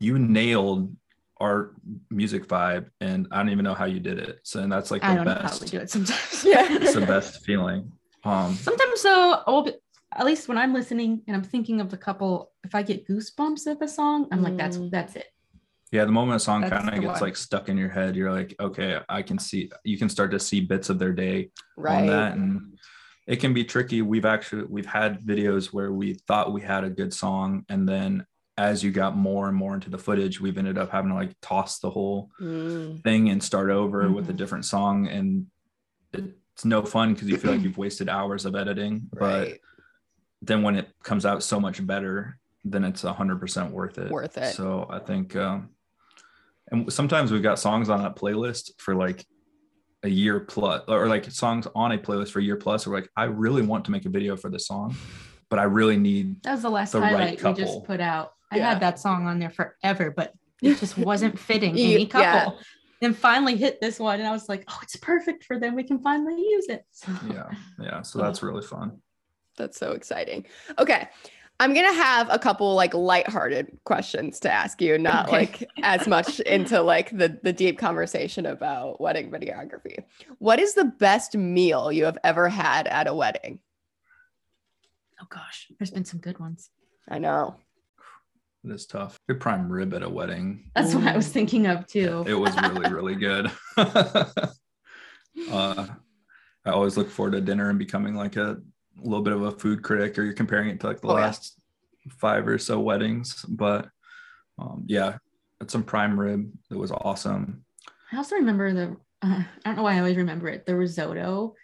you 0.00 0.18
nailed 0.18 0.94
our 1.40 1.74
music 2.10 2.46
vibe 2.48 2.86
and 3.00 3.28
I 3.30 3.38
don't 3.38 3.50
even 3.50 3.64
know 3.64 3.74
how 3.74 3.84
you 3.84 4.00
did 4.00 4.18
it. 4.18 4.40
So, 4.42 4.60
and 4.60 4.70
that's 4.72 4.90
like 4.90 5.02
the 5.02 5.06
I 5.08 5.10
the 5.10 5.16
don't 5.16 5.24
know 5.26 5.34
how 5.34 5.42
best, 5.42 5.60
we 5.62 5.68
do 5.68 5.78
it 5.78 5.90
sometimes. 5.90 6.44
Yeah. 6.44 6.66
it's 6.70 6.94
the 6.94 7.00
best 7.06 7.44
feeling. 7.44 7.92
Um, 8.24 8.54
sometimes 8.54 9.02
though, 9.02 9.42
I'll 9.46 9.62
be, 9.62 9.72
at 10.16 10.24
least 10.26 10.48
when 10.48 10.58
I'm 10.58 10.72
listening 10.74 11.22
and 11.26 11.36
I'm 11.36 11.44
thinking 11.44 11.80
of 11.80 11.90
the 11.90 11.96
couple, 11.96 12.52
if 12.64 12.74
I 12.74 12.82
get 12.82 13.06
goosebumps 13.06 13.66
of 13.66 13.80
a 13.82 13.88
song, 13.88 14.26
I'm 14.32 14.42
like, 14.42 14.56
that's 14.56 14.76
Mm. 14.78 14.90
that's 14.90 15.16
it. 15.16 15.26
Yeah, 15.90 16.04
the 16.04 16.12
moment 16.12 16.36
a 16.36 16.40
song 16.40 16.62
kind 16.68 16.88
of 16.88 16.94
gets 16.94 17.06
one. 17.06 17.20
like 17.20 17.36
stuck 17.36 17.68
in 17.68 17.78
your 17.78 17.88
head, 17.88 18.14
you're 18.14 18.30
like, 18.32 18.54
okay, 18.60 19.00
I 19.08 19.22
can 19.22 19.38
see. 19.38 19.70
You 19.84 19.96
can 19.96 20.08
start 20.08 20.30
to 20.32 20.38
see 20.40 20.60
bits 20.60 20.90
of 20.90 20.98
their 20.98 21.12
day 21.12 21.50
on 21.78 22.06
that, 22.06 22.36
and 22.36 22.78
it 23.26 23.36
can 23.36 23.54
be 23.54 23.64
tricky. 23.64 24.02
We've 24.02 24.26
actually 24.26 24.64
we've 24.64 24.86
had 24.86 25.20
videos 25.20 25.66
where 25.72 25.90
we 25.92 26.14
thought 26.26 26.52
we 26.52 26.60
had 26.60 26.84
a 26.84 26.90
good 26.90 27.14
song, 27.14 27.64
and 27.70 27.88
then 27.88 28.26
as 28.58 28.82
you 28.82 28.90
got 28.90 29.16
more 29.16 29.48
and 29.48 29.56
more 29.56 29.72
into 29.74 29.88
the 29.88 29.96
footage, 29.98 30.40
we've 30.40 30.58
ended 30.58 30.76
up 30.78 30.90
having 30.90 31.10
to 31.10 31.14
like 31.16 31.32
toss 31.40 31.78
the 31.78 31.88
whole 31.90 32.28
Mm. 32.40 33.02
thing 33.02 33.30
and 33.30 33.42
start 33.42 33.70
over 33.70 34.10
with 34.10 34.28
a 34.28 34.32
Mhm. 34.32 34.36
different 34.36 34.64
song, 34.64 35.06
and 35.08 35.46
it's 36.12 36.64
no 36.64 36.82
fun 36.82 37.14
because 37.14 37.28
you 37.28 37.38
feel 37.38 37.52
like 37.52 37.62
you've 37.62 37.78
wasted 37.78 38.08
hours 38.08 38.44
of 38.44 38.56
editing. 38.56 39.08
But 39.12 39.58
then 40.42 40.62
when 40.62 40.76
it 40.76 40.88
comes 41.02 41.24
out 41.24 41.42
so 41.42 41.60
much 41.60 41.84
better, 41.86 42.38
then 42.64 42.84
it's 42.84 43.04
a 43.04 43.12
hundred 43.12 43.38
percent 43.40 43.70
worth 43.72 43.96
it. 43.96 44.10
Worth 44.10 44.36
it. 44.36 44.54
So 44.54 44.86
I 44.90 44.98
think, 44.98 45.36
um, 45.36 45.70
and 46.70 46.92
sometimes 46.92 47.30
we've 47.32 47.42
got 47.42 47.58
songs 47.58 47.88
on 47.88 48.02
that 48.02 48.16
playlist 48.16 48.72
for 48.78 48.94
like 48.94 49.24
a 50.02 50.08
year 50.08 50.40
plus, 50.40 50.82
or 50.88 51.08
like 51.08 51.30
songs 51.30 51.66
on 51.74 51.92
a 51.92 51.98
playlist 51.98 52.30
for 52.30 52.38
a 52.38 52.42
year 52.42 52.56
plus. 52.56 52.86
Or 52.86 52.94
like, 52.94 53.08
I 53.16 53.24
really 53.24 53.62
want 53.62 53.84
to 53.86 53.90
make 53.90 54.06
a 54.06 54.08
video 54.08 54.36
for 54.36 54.48
this 54.50 54.66
song, 54.66 54.94
but 55.48 55.58
I 55.58 55.64
really 55.64 55.96
need. 55.96 56.42
That 56.42 56.52
was 56.52 56.62
the 56.62 56.70
last 56.70 56.92
The 56.92 57.00
right 57.00 57.12
highlight 57.12 57.42
we 57.42 57.52
just 57.54 57.84
put 57.84 58.00
out. 58.00 58.32
I 58.50 58.58
Yeah. 58.58 58.70
had 58.70 58.80
that 58.80 58.98
song 58.98 59.26
on 59.26 59.38
there 59.38 59.50
forever, 59.50 60.12
but 60.16 60.32
it 60.62 60.78
just 60.78 60.96
wasn't 60.98 61.38
fitting 61.38 61.76
You- 61.76 61.94
any 61.94 62.06
couple. 62.06 62.54
yeah. 62.54 62.62
Then 63.00 63.14
finally 63.14 63.54
hit 63.56 63.80
this 63.80 64.00
one, 64.00 64.18
and 64.18 64.28
I 64.28 64.32
was 64.32 64.48
like, 64.48 64.64
oh, 64.68 64.78
it's 64.82 64.96
perfect 64.96 65.44
for 65.44 65.60
them. 65.60 65.76
We 65.76 65.84
can 65.84 66.00
finally 66.00 66.34
use 66.34 66.66
it. 66.68 66.84
So, 66.90 67.12
Yeah, 67.32 67.48
yeah. 67.80 68.02
So 68.02 68.18
that's 68.18 68.42
really 68.42 68.62
fun. 68.62 69.00
That's 69.56 69.78
so 69.78 69.92
exciting. 69.92 70.46
Okay. 70.80 71.08
I'm 71.60 71.74
gonna 71.74 71.92
have 71.92 72.28
a 72.30 72.38
couple 72.38 72.74
like 72.74 72.94
lighthearted 72.94 73.78
questions 73.84 74.38
to 74.40 74.52
ask 74.52 74.80
you, 74.80 74.96
not 74.96 75.26
Okay. 75.26 75.36
like 75.38 75.68
as 75.82 76.06
much 76.06 76.38
into 76.56 76.80
like 76.82 77.16
the 77.16 77.38
the 77.42 77.52
deep 77.52 77.78
conversation 77.78 78.46
about 78.46 79.00
wedding 79.00 79.30
videography. 79.30 80.04
What 80.38 80.60
is 80.60 80.74
the 80.74 80.84
best 80.84 81.36
meal 81.36 81.90
you 81.90 82.04
have 82.04 82.18
ever 82.22 82.48
had 82.48 82.86
at 82.86 83.08
a 83.08 83.14
wedding? 83.14 83.58
oh 85.20 85.26
gosh, 85.30 85.66
there's 85.78 85.90
been 85.90 86.04
some 86.04 86.20
good 86.20 86.38
ones. 86.38 86.70
I 87.08 87.18
know. 87.18 87.56
It 88.64 88.70
is 88.70 88.86
tough. 88.86 89.18
Good 89.28 89.40
prime 89.40 89.70
rib 89.70 89.92
at 89.94 90.02
a 90.04 90.08
wedding. 90.08 90.70
That's 90.76 90.94
what 90.94 91.06
I 91.08 91.16
was 91.16 91.28
thinking 91.28 91.66
of 91.66 91.86
too. 91.88 92.22
It 92.26 92.34
was 92.34 92.54
really, 92.60 92.92
really 92.92 93.14
good. 93.16 93.50
uh, 93.76 94.24
I 95.50 95.86
always 96.70 96.96
look 96.96 97.10
forward 97.10 97.32
to 97.32 97.40
dinner 97.40 97.70
and 97.70 97.78
becoming 97.78 98.14
like 98.14 98.36
a 98.36 98.58
little 99.02 99.22
bit 99.22 99.32
of 99.32 99.42
a 99.42 99.52
food 99.52 99.82
critic, 99.82 100.18
or 100.18 100.24
you're 100.24 100.32
comparing 100.34 100.68
it 100.70 100.80
to 100.80 100.86
like 100.86 101.00
the 101.00 101.08
Oh, 101.08 101.16
yeah. 101.16 101.22
last 101.26 101.60
five 102.18 102.46
or 102.48 102.58
so 102.58 102.80
weddings. 102.80 103.44
But 103.48 103.88
um, 104.58 104.84
yeah, 104.86 105.18
it's 105.60 105.72
some 105.72 105.82
prime 105.84 106.18
rib. 106.18 106.50
It 106.70 106.76
was 106.76 106.90
awesome. 106.92 107.64
I 108.12 108.16
also 108.16 108.36
remember 108.36 108.72
the, 108.72 108.96
uh, 109.22 109.42
I 109.42 109.46
don't 109.64 109.76
know 109.76 109.82
why 109.82 109.94
I 109.94 109.98
always 109.98 110.16
remember 110.16 110.48
it, 110.48 110.66
the 110.66 110.74
risotto 110.76 111.54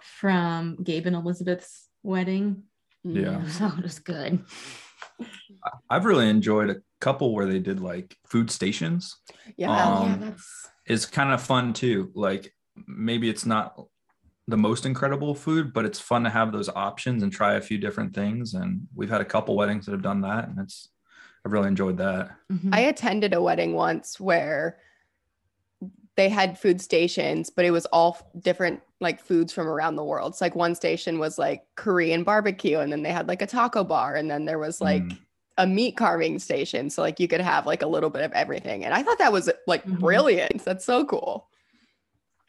from 0.00 0.76
Gabe 0.82 1.06
and 1.06 1.16
Elizabeth's 1.16 1.88
wedding. 2.02 2.64
Yeah. 3.04 3.42
Oh, 3.60 3.74
it 3.78 3.82
was 3.84 3.98
good. 4.00 4.44
I- 5.20 5.70
I've 5.90 6.04
really 6.04 6.28
enjoyed 6.28 6.70
a 6.70 6.76
couple 7.00 7.34
where 7.34 7.46
they 7.46 7.58
did 7.58 7.80
like 7.80 8.16
food 8.26 8.50
stations. 8.50 9.16
Yeah. 9.56 9.70
Um, 9.84 10.08
yeah, 10.10 10.16
that's 10.20 10.68
It's 10.86 11.06
kind 11.06 11.32
of 11.32 11.42
fun 11.42 11.72
too. 11.72 12.10
Like 12.14 12.52
maybe 12.86 13.28
it's 13.28 13.46
not 13.46 13.74
the 14.48 14.56
most 14.56 14.84
incredible 14.86 15.34
food, 15.34 15.72
but 15.72 15.84
it's 15.84 16.00
fun 16.00 16.24
to 16.24 16.30
have 16.30 16.50
those 16.52 16.68
options 16.70 17.22
and 17.22 17.30
try 17.30 17.54
a 17.54 17.60
few 17.60 17.78
different 17.78 18.14
things. 18.14 18.54
And 18.54 18.88
we've 18.94 19.10
had 19.10 19.20
a 19.20 19.24
couple 19.26 19.54
weddings 19.56 19.84
that 19.86 19.92
have 19.92 20.02
done 20.02 20.22
that, 20.22 20.48
and 20.48 20.58
it's 20.58 20.88
I've 21.44 21.52
really 21.52 21.68
enjoyed 21.68 21.98
that. 21.98 22.30
mhm. 22.50 22.74
I 22.74 22.80
attended 22.80 23.32
a 23.34 23.40
wedding 23.42 23.74
once 23.74 24.18
where 24.18 24.78
they 26.16 26.28
had 26.28 26.58
food 26.58 26.80
stations, 26.80 27.48
but 27.50 27.64
it 27.64 27.70
was 27.70 27.86
all 27.86 28.18
different 28.40 28.80
like 29.00 29.20
foods 29.20 29.52
from 29.52 29.68
around 29.68 29.94
the 29.94 30.02
world. 30.04 30.34
So 30.34 30.44
like 30.44 30.56
one 30.56 30.74
station 30.74 31.18
was 31.20 31.38
like 31.38 31.64
Korean 31.76 32.24
barbecue, 32.24 32.78
and 32.78 32.90
then 32.90 33.02
they 33.02 33.12
had 33.12 33.28
like 33.28 33.42
a 33.42 33.46
taco 33.46 33.84
bar, 33.84 34.16
and 34.16 34.28
then 34.30 34.44
there 34.46 34.58
was 34.58 34.80
like 34.80 35.02
Mm. 35.02 35.18
a 35.58 35.66
meat 35.66 35.96
carving 35.96 36.38
station. 36.38 36.88
So 36.90 37.02
like 37.02 37.20
you 37.20 37.28
could 37.28 37.40
have 37.40 37.66
like 37.66 37.82
a 37.82 37.86
little 37.86 38.10
bit 38.10 38.22
of 38.24 38.32
everything. 38.32 38.84
And 38.84 38.94
I 38.94 39.02
thought 39.02 39.18
that 39.18 39.32
was 39.32 39.48
like 39.66 39.84
Mhm. 39.84 40.00
brilliant. 40.00 40.64
That's 40.64 40.84
so 40.84 41.04
cool. 41.04 41.48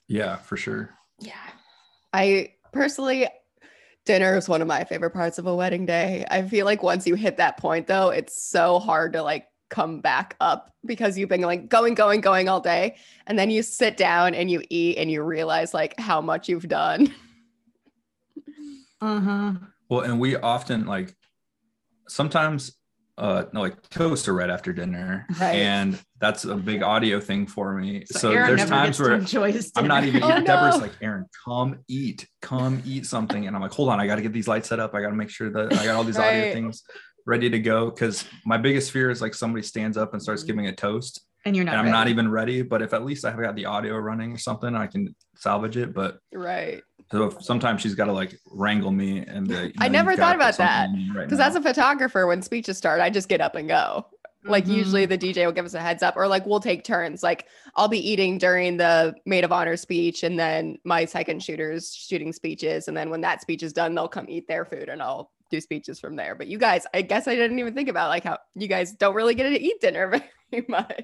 Yeah, 0.07 0.37
for 0.37 0.57
sure. 0.57 0.95
yeah. 1.19 1.33
I 2.13 2.53
personally 2.71 3.27
dinner 4.05 4.35
is 4.35 4.49
one 4.49 4.61
of 4.61 4.67
my 4.67 4.83
favorite 4.83 5.11
parts 5.11 5.37
of 5.37 5.45
a 5.45 5.55
wedding 5.55 5.85
day. 5.85 6.25
I 6.31 6.41
feel 6.43 6.65
like 6.65 6.81
once 6.81 7.05
you 7.05 7.15
hit 7.15 7.37
that 7.37 7.57
point 7.57 7.87
though, 7.87 8.09
it's 8.09 8.41
so 8.41 8.79
hard 8.79 9.13
to 9.13 9.21
like 9.21 9.47
come 9.69 10.01
back 10.01 10.35
up 10.39 10.73
because 10.83 11.17
you've 11.17 11.29
been 11.29 11.41
like 11.41 11.69
going 11.69 11.93
going 11.93 12.21
going 12.21 12.49
all 12.49 12.59
day 12.59 12.95
and 13.27 13.37
then 13.37 13.51
you 13.51 13.61
sit 13.61 13.97
down 13.97 14.33
and 14.33 14.49
you 14.49 14.63
eat 14.69 14.97
and 14.97 15.11
you 15.11 15.21
realize 15.21 15.73
like 15.73 15.99
how 15.99 16.21
much 16.21 16.49
you've 16.49 16.67
done. 16.67 17.13
Uh-huh. 19.01 19.53
Well, 19.87 20.01
and 20.01 20.19
we 20.19 20.35
often 20.35 20.85
like 20.85 21.15
sometimes 22.09 22.73
uh 23.19 23.45
no 23.53 23.61
like 23.61 23.81
toast 23.89 24.27
are 24.27 24.33
right 24.33 24.49
after 24.49 24.71
dinner. 24.73 25.25
Right. 25.39 25.55
And 25.55 25.99
that's 26.21 26.45
a 26.45 26.55
big 26.55 26.81
audio 26.83 27.19
thing 27.19 27.45
for 27.47 27.73
me. 27.73 28.05
So, 28.05 28.31
Aaron 28.31 28.55
there's 28.57 28.69
times 28.69 28.99
where 28.99 29.13
I'm 29.75 29.87
not 29.87 30.03
even 30.05 30.23
Oh, 30.23 30.31
eating. 30.31 30.43
Deborah's 30.45 30.75
no. 30.75 30.81
like, 30.81 30.91
Aaron, 31.01 31.25
come 31.45 31.79
eat, 31.87 32.27
come 32.41 32.81
eat 32.85 33.05
something. 33.05 33.47
And 33.47 33.55
I'm 33.55 33.61
like, 33.61 33.71
hold 33.71 33.89
on, 33.89 33.99
I 33.99 34.07
got 34.07 34.15
to 34.15 34.21
get 34.21 34.33
these 34.33 34.47
lights 34.47 34.69
set 34.69 34.79
up. 34.79 34.93
I 34.95 35.01
got 35.01 35.09
to 35.09 35.15
make 35.15 35.29
sure 35.29 35.49
that 35.49 35.73
I 35.73 35.85
got 35.85 35.95
all 35.95 36.03
these 36.03 36.17
audio 36.17 36.51
things 36.53 36.83
ready 37.25 37.49
to 37.49 37.59
go. 37.59 37.91
Cause 37.91 38.25
my 38.45 38.57
biggest 38.57 38.91
fear 38.91 39.09
is 39.09 39.21
like 39.21 39.33
somebody 39.33 39.63
stands 39.63 39.97
up 39.97 40.13
and 40.13 40.21
starts 40.21 40.43
Mhm. 40.43 40.47
giving 40.47 40.67
a 40.67 40.73
toast 40.75 41.21
and 41.45 41.55
you're 41.55 41.63
not. 41.65 41.75
and 41.75 41.81
I'm 41.85 41.91
not 41.91 42.07
even 42.09 42.29
ready. 42.29 42.61
But 42.63 42.81
if 42.81 42.93
at 42.93 43.05
least 43.05 43.23
I 43.25 43.31
have 43.31 43.39
got 43.39 43.55
the 43.55 43.65
audio 43.65 43.95
running 43.97 44.33
or 44.33 44.37
something, 44.37 44.75
I 44.75 44.87
can 44.87 45.15
salvage 45.35 45.77
it. 45.77 45.93
But 45.93 46.17
Right. 46.33 46.81
So 47.11 47.23
if, 47.25 47.41
sometimes 47.43 47.81
she's 47.81 47.95
got 47.95 48.05
to 48.05 48.13
like 48.13 48.39
wrangle 48.51 48.91
me 48.91 49.19
and 49.19 49.47
be 49.47 49.55
like, 49.55 49.73
I 49.79 49.87
never 49.87 50.15
thought 50.15 50.35
about 50.35 50.57
that, 50.57 50.89
in 50.89 51.11
right 51.13 51.25
Because 51.25 51.39
as 51.39 51.55
a 51.55 51.61
photographer, 51.61 52.27
when 52.27 52.41
speeches 52.41 52.77
start, 52.77 53.01
I 53.01 53.09
just 53.09 53.29
get 53.29 53.41
up 53.41 53.55
and 53.55 53.67
go. 53.67 54.05
Like 54.45 54.67
usually 54.67 55.05
Mhm. 55.05 55.09
the 55.09 55.17
DJ 55.17 55.45
will 55.45 55.51
give 55.51 55.65
us 55.65 55.73
a 55.73 55.81
heads 55.81 56.01
up 56.01 56.15
or 56.15 56.25
like 56.27 56.45
we'll 56.45 56.61
take 56.61 56.85
turns. 56.85 57.21
Like 57.21 57.47
I'll 57.75 57.89
be 57.89 57.99
eating 57.99 58.37
during 58.37 58.77
the 58.77 59.13
maid 59.25 59.43
of 59.43 59.51
honor 59.51 59.75
speech 59.75 60.23
and 60.23 60.39
then 60.39 60.77
my 60.85 61.03
second 61.03 61.43
shooter's 61.43 61.93
shooting 61.93 62.31
speeches. 62.31 62.87
And 62.87 62.95
then 62.95 63.09
when 63.09 63.19
that 63.21 63.41
speech 63.41 63.63
is 63.63 63.73
done, 63.73 63.93
they'll 63.95 64.07
come 64.07 64.27
eat 64.29 64.47
their 64.47 64.63
food 64.63 64.87
and 64.87 65.01
I'll 65.01 65.31
do 65.51 65.59
speeches 65.59 65.99
from 65.99 66.15
there. 66.15 66.35
But 66.35 66.47
you 66.47 66.57
guys, 66.57 66.85
I 66.93 67.01
guess 67.01 67.27
I 67.27 67.35
didn't 67.35 67.59
even 67.59 67.73
think 67.73 67.89
about 67.89 68.07
like 68.09 68.23
how 68.23 68.37
you 68.55 68.67
guys 68.69 68.93
don't 68.93 69.13
really 69.15 69.35
get 69.35 69.49
to 69.49 69.59
eat 69.61 69.81
dinner 69.81 70.07
very 70.51 70.65
much. 70.69 71.03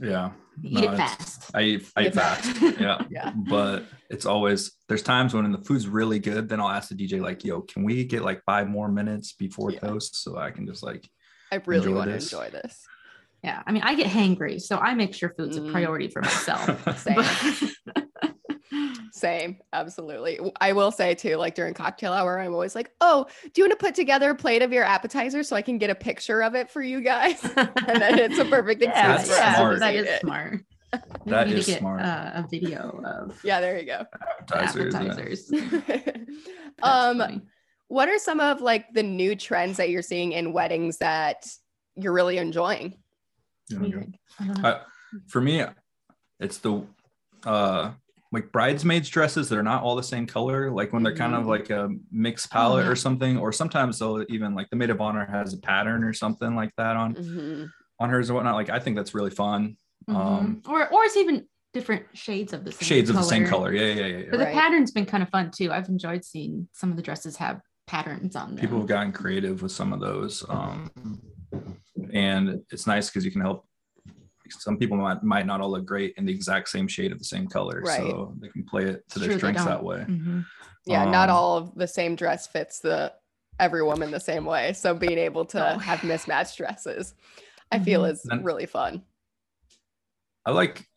Yeah. 0.00 0.30
Eat 0.62 0.72
No, 0.72 0.92
it 0.92 0.96
fast. 0.96 1.50
I 1.54 1.62
eat, 1.62 1.86
I 1.96 2.02
Eat 2.02 2.06
eat 2.08 2.14
fast. 2.14 2.62
yeah. 2.80 3.02
Yeah. 3.10 3.32
But 3.34 3.84
it's 4.10 4.26
always 4.26 4.72
there's 4.88 5.02
times 5.02 5.32
when 5.34 5.50
the 5.52 5.58
food's 5.58 5.86
really 5.88 6.18
good, 6.18 6.48
then 6.48 6.60
I'll 6.60 6.68
ask 6.68 6.88
the 6.88 6.94
DJ 6.94 7.20
like, 7.20 7.44
"Yo, 7.44 7.60
can 7.62 7.82
we 7.84 8.04
get 8.04 8.22
like 8.22 8.42
five 8.44 8.68
more 8.68 8.88
minutes 8.88 9.32
before 9.32 9.70
Yeah. 9.72 9.80
toast 9.80 10.22
so 10.22 10.36
I 10.36 10.50
can 10.50 10.66
just 10.66 10.82
like 10.82 11.08
I 11.52 11.56
really 11.66 11.86
Enjoy 11.86 11.96
want 11.96 12.10
to 12.10 12.16
enjoy 12.16 12.50
this. 12.50 12.84
Yeah, 13.42 13.62
I 13.66 13.72
mean, 13.72 13.82
I 13.82 13.94
get 13.94 14.06
hangry, 14.08 14.60
so 14.60 14.76
I 14.76 14.94
make 14.94 15.14
sure 15.14 15.32
food's 15.36 15.58
Mm. 15.58 15.68
a 15.68 15.72
priority 15.72 16.08
for 16.08 16.20
myself. 16.20 16.98
Same. 16.98 17.16
But- 17.16 18.04
Same, 19.12 19.58
absolutely. 19.72 20.38
I 20.60 20.72
will 20.72 20.90
say 20.90 21.14
too, 21.14 21.36
like 21.36 21.54
during 21.54 21.74
cocktail 21.74 22.12
hour, 22.12 22.38
I'm 22.38 22.52
always 22.52 22.74
like, 22.74 22.92
"Oh, 23.00 23.26
do 23.42 23.50
you 23.56 23.64
want 23.68 23.78
to 23.78 23.84
put 23.84 23.94
together 23.94 24.30
a 24.30 24.34
plate 24.34 24.62
of 24.62 24.72
your 24.72 24.84
appetizer 24.84 25.42
so 25.42 25.56
I 25.56 25.62
can 25.62 25.78
get 25.78 25.90
a 25.90 25.94
picture 25.94 26.42
of 26.42 26.54
it 26.54 26.70
for 26.70 26.82
you 26.82 27.00
guys?" 27.00 27.42
and 27.56 28.00
then 28.00 28.18
it's 28.18 28.38
a 28.38 28.44
perfect 28.44 28.82
excuse 28.82 28.96
yeah, 28.96 29.16
That's 29.16 29.28
for 29.28 29.34
yeah, 29.36 29.50
to 29.50 29.56
smart. 29.56 29.72
just 29.72 29.80
that 29.80 29.94
eat 29.94 29.98
is 29.98 30.06
it. 30.08 30.20
smart. 30.20 30.60
We 31.24 31.30
That 31.30 31.46
need 31.48 31.56
is 31.58 31.66
to 31.66 31.72
get 31.72 31.78
smart. 31.80 32.00
Uh, 32.02 32.30
a 32.34 32.46
video 32.50 33.02
of 33.04 33.40
Yeah, 33.44 33.60
there 33.60 33.78
you 33.78 33.86
go. 33.86 34.04
appetizers. 34.40 34.94
appetizers. 34.94 35.48
That's 35.86 36.82
um, 36.82 37.18
funny. 37.18 37.40
what 37.88 38.08
are 38.08 38.18
some 38.18 38.40
of 38.40 38.60
like 38.60 38.92
the 38.92 39.02
new 39.02 39.36
trends 39.36 39.76
that 39.76 39.90
you're 39.90 40.02
seeing 40.02 40.32
in 40.32 40.52
weddings 40.52 40.98
that 40.98 41.46
you're 41.96 42.12
really 42.12 42.38
enjoying? 42.38 42.94
You 43.68 43.80
What 43.80 43.82
wanna 43.82 43.84
do 43.84 43.88
you 43.88 43.92
go? 43.94 44.00
think? 44.00 44.18
I 44.40 44.44
don't 44.46 44.62
know. 44.62 44.68
Uh, 44.68 44.80
For 45.28 45.40
me, 45.40 45.64
it's 46.40 46.58
the 46.58 46.82
uh 47.46 47.92
like 48.32 48.52
bridesmaids 48.52 49.08
dresses 49.08 49.48
that 49.48 49.58
are 49.58 49.62
not 49.62 49.82
all 49.82 49.96
the 49.96 50.02
same 50.02 50.26
color, 50.26 50.70
like 50.70 50.92
when 50.92 51.02
they're 51.02 51.16
kind 51.16 51.34
of 51.34 51.44
Mhm. 51.44 51.48
like 51.48 51.70
a 51.70 51.88
mixed 52.12 52.50
palette 52.50 52.84
yeah. 52.84 52.90
or 52.90 52.94
something, 52.94 53.36
or 53.36 53.52
sometimes 53.52 53.98
they'll 53.98 54.24
even 54.28 54.54
like 54.54 54.70
the 54.70 54.76
maid 54.76 54.90
of 54.90 55.00
honor 55.00 55.26
has 55.26 55.52
a 55.52 55.58
pattern 55.58 56.04
or 56.04 56.12
something 56.12 56.54
like 56.54 56.70
that 56.76 56.96
on 56.96 57.14
Mm-hmm. 57.14 57.64
on 57.98 58.10
hers 58.10 58.28
and 58.28 58.36
whatnot. 58.36 58.54
Like 58.54 58.70
I 58.70 58.78
think 58.78 58.96
that's 58.96 59.14
really 59.14 59.30
fun. 59.30 59.76
Um, 60.08 60.62
Mhm. 60.64 60.68
or 60.70 60.88
or 60.92 61.04
it's 61.04 61.16
even 61.16 61.46
different 61.72 62.04
shades 62.14 62.52
of 62.52 62.64
the 62.64 62.72
same 62.72 62.86
Shades 62.86 63.10
of 63.10 63.16
the 63.16 63.22
same 63.22 63.46
color. 63.46 63.72
Yeah, 63.72 63.82
yeah, 63.94 64.06
yeah. 64.06 64.16
yeah. 64.18 64.24
But 64.30 64.40
Right. 64.40 64.48
the 64.48 64.54
pattern's 64.60 64.90
been 64.92 65.06
kind 65.06 65.22
of 65.22 65.28
fun 65.28 65.50
too. 65.50 65.70
I've 65.72 65.88
enjoyed 65.88 66.24
seeing 66.24 66.68
some 66.72 66.90
of 66.90 66.96
the 66.96 67.02
dresses 67.02 67.36
have 67.36 67.60
patterns 67.86 68.36
on 68.36 68.50
them. 68.54 68.58
people 68.58 68.78
have 68.78 68.86
gotten 68.86 69.10
creative 69.12 69.62
with 69.62 69.72
some 69.72 69.92
of 69.92 69.98
those 70.00 70.44
um, 70.48 70.88
and 72.12 72.62
it's 72.70 72.86
nice 72.86 73.08
because 73.10 73.24
you 73.24 73.30
can 73.32 73.40
help 73.40 73.66
some 74.52 74.76
people 74.76 74.96
might, 74.96 75.22
might 75.22 75.46
not 75.46 75.60
all 75.60 75.70
look 75.70 75.84
great 75.86 76.14
in 76.16 76.24
the 76.24 76.32
exact 76.32 76.68
same 76.68 76.88
shade 76.88 77.12
of 77.12 77.18
the 77.18 77.24
same 77.24 77.46
color 77.46 77.82
Right. 77.84 78.00
so 78.00 78.34
they 78.40 78.48
can 78.48 78.64
play 78.64 78.84
it 78.84 79.08
to 79.10 79.18
their 79.18 79.28
true, 79.30 79.38
strengths 79.38 79.64
that 79.64 79.76
don't. 79.76 79.84
way 79.84 80.04
Mhm. 80.08 80.44
Yeah, 80.86 81.04
not 81.04 81.28
Um, 81.28 81.36
all 81.36 81.56
of 81.58 81.74
the 81.74 81.86
same 81.86 82.16
dress 82.16 82.46
fits 82.46 82.80
the 82.80 83.12
every 83.58 83.82
woman 83.82 84.10
the 84.10 84.18
same 84.20 84.46
way. 84.46 84.72
So 84.72 84.94
being 84.94 85.18
able 85.18 85.44
to 85.46 85.58
No. 85.58 85.78
have 85.78 86.02
mismatched 86.02 86.56
dresses, 86.56 87.14
I 87.70 87.78
feel 87.78 88.02
Mhm. 88.02 88.10
is 88.12 88.22
Then- 88.22 88.42
really 88.42 88.66
fun. 88.66 89.02
i 90.46 90.50
like 90.50 90.88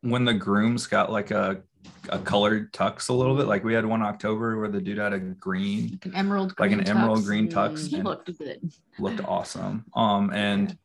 when 0.00 0.24
the 0.24 0.34
grooms 0.34 0.86
got 0.88 1.10
like 1.12 1.30
a, 1.30 1.62
a 2.08 2.18
colored 2.18 2.72
tux 2.72 3.08
a 3.08 3.12
little 3.12 3.36
bit 3.36 3.46
like 3.46 3.62
we 3.62 3.72
had 3.72 3.86
one 3.86 4.02
october 4.02 4.58
where 4.58 4.68
the 4.68 4.80
dude 4.80 4.98
had 4.98 5.12
a 5.12 5.18
green 5.20 5.90
Like 5.92 6.06
an 6.06 6.14
emerald 6.16 6.54
like 6.58 6.72
an 6.72 6.78
green 6.78 6.88
emerald 6.88 7.20
tux. 7.20 7.24
green 7.26 7.48
Mm. 7.48 7.52
tux 7.52 7.86
He 7.88 8.02
looked 8.02 8.36
good. 8.38 8.72
looked 8.98 9.20
awesome 9.24 9.84
um 9.94 10.32
and 10.32 10.76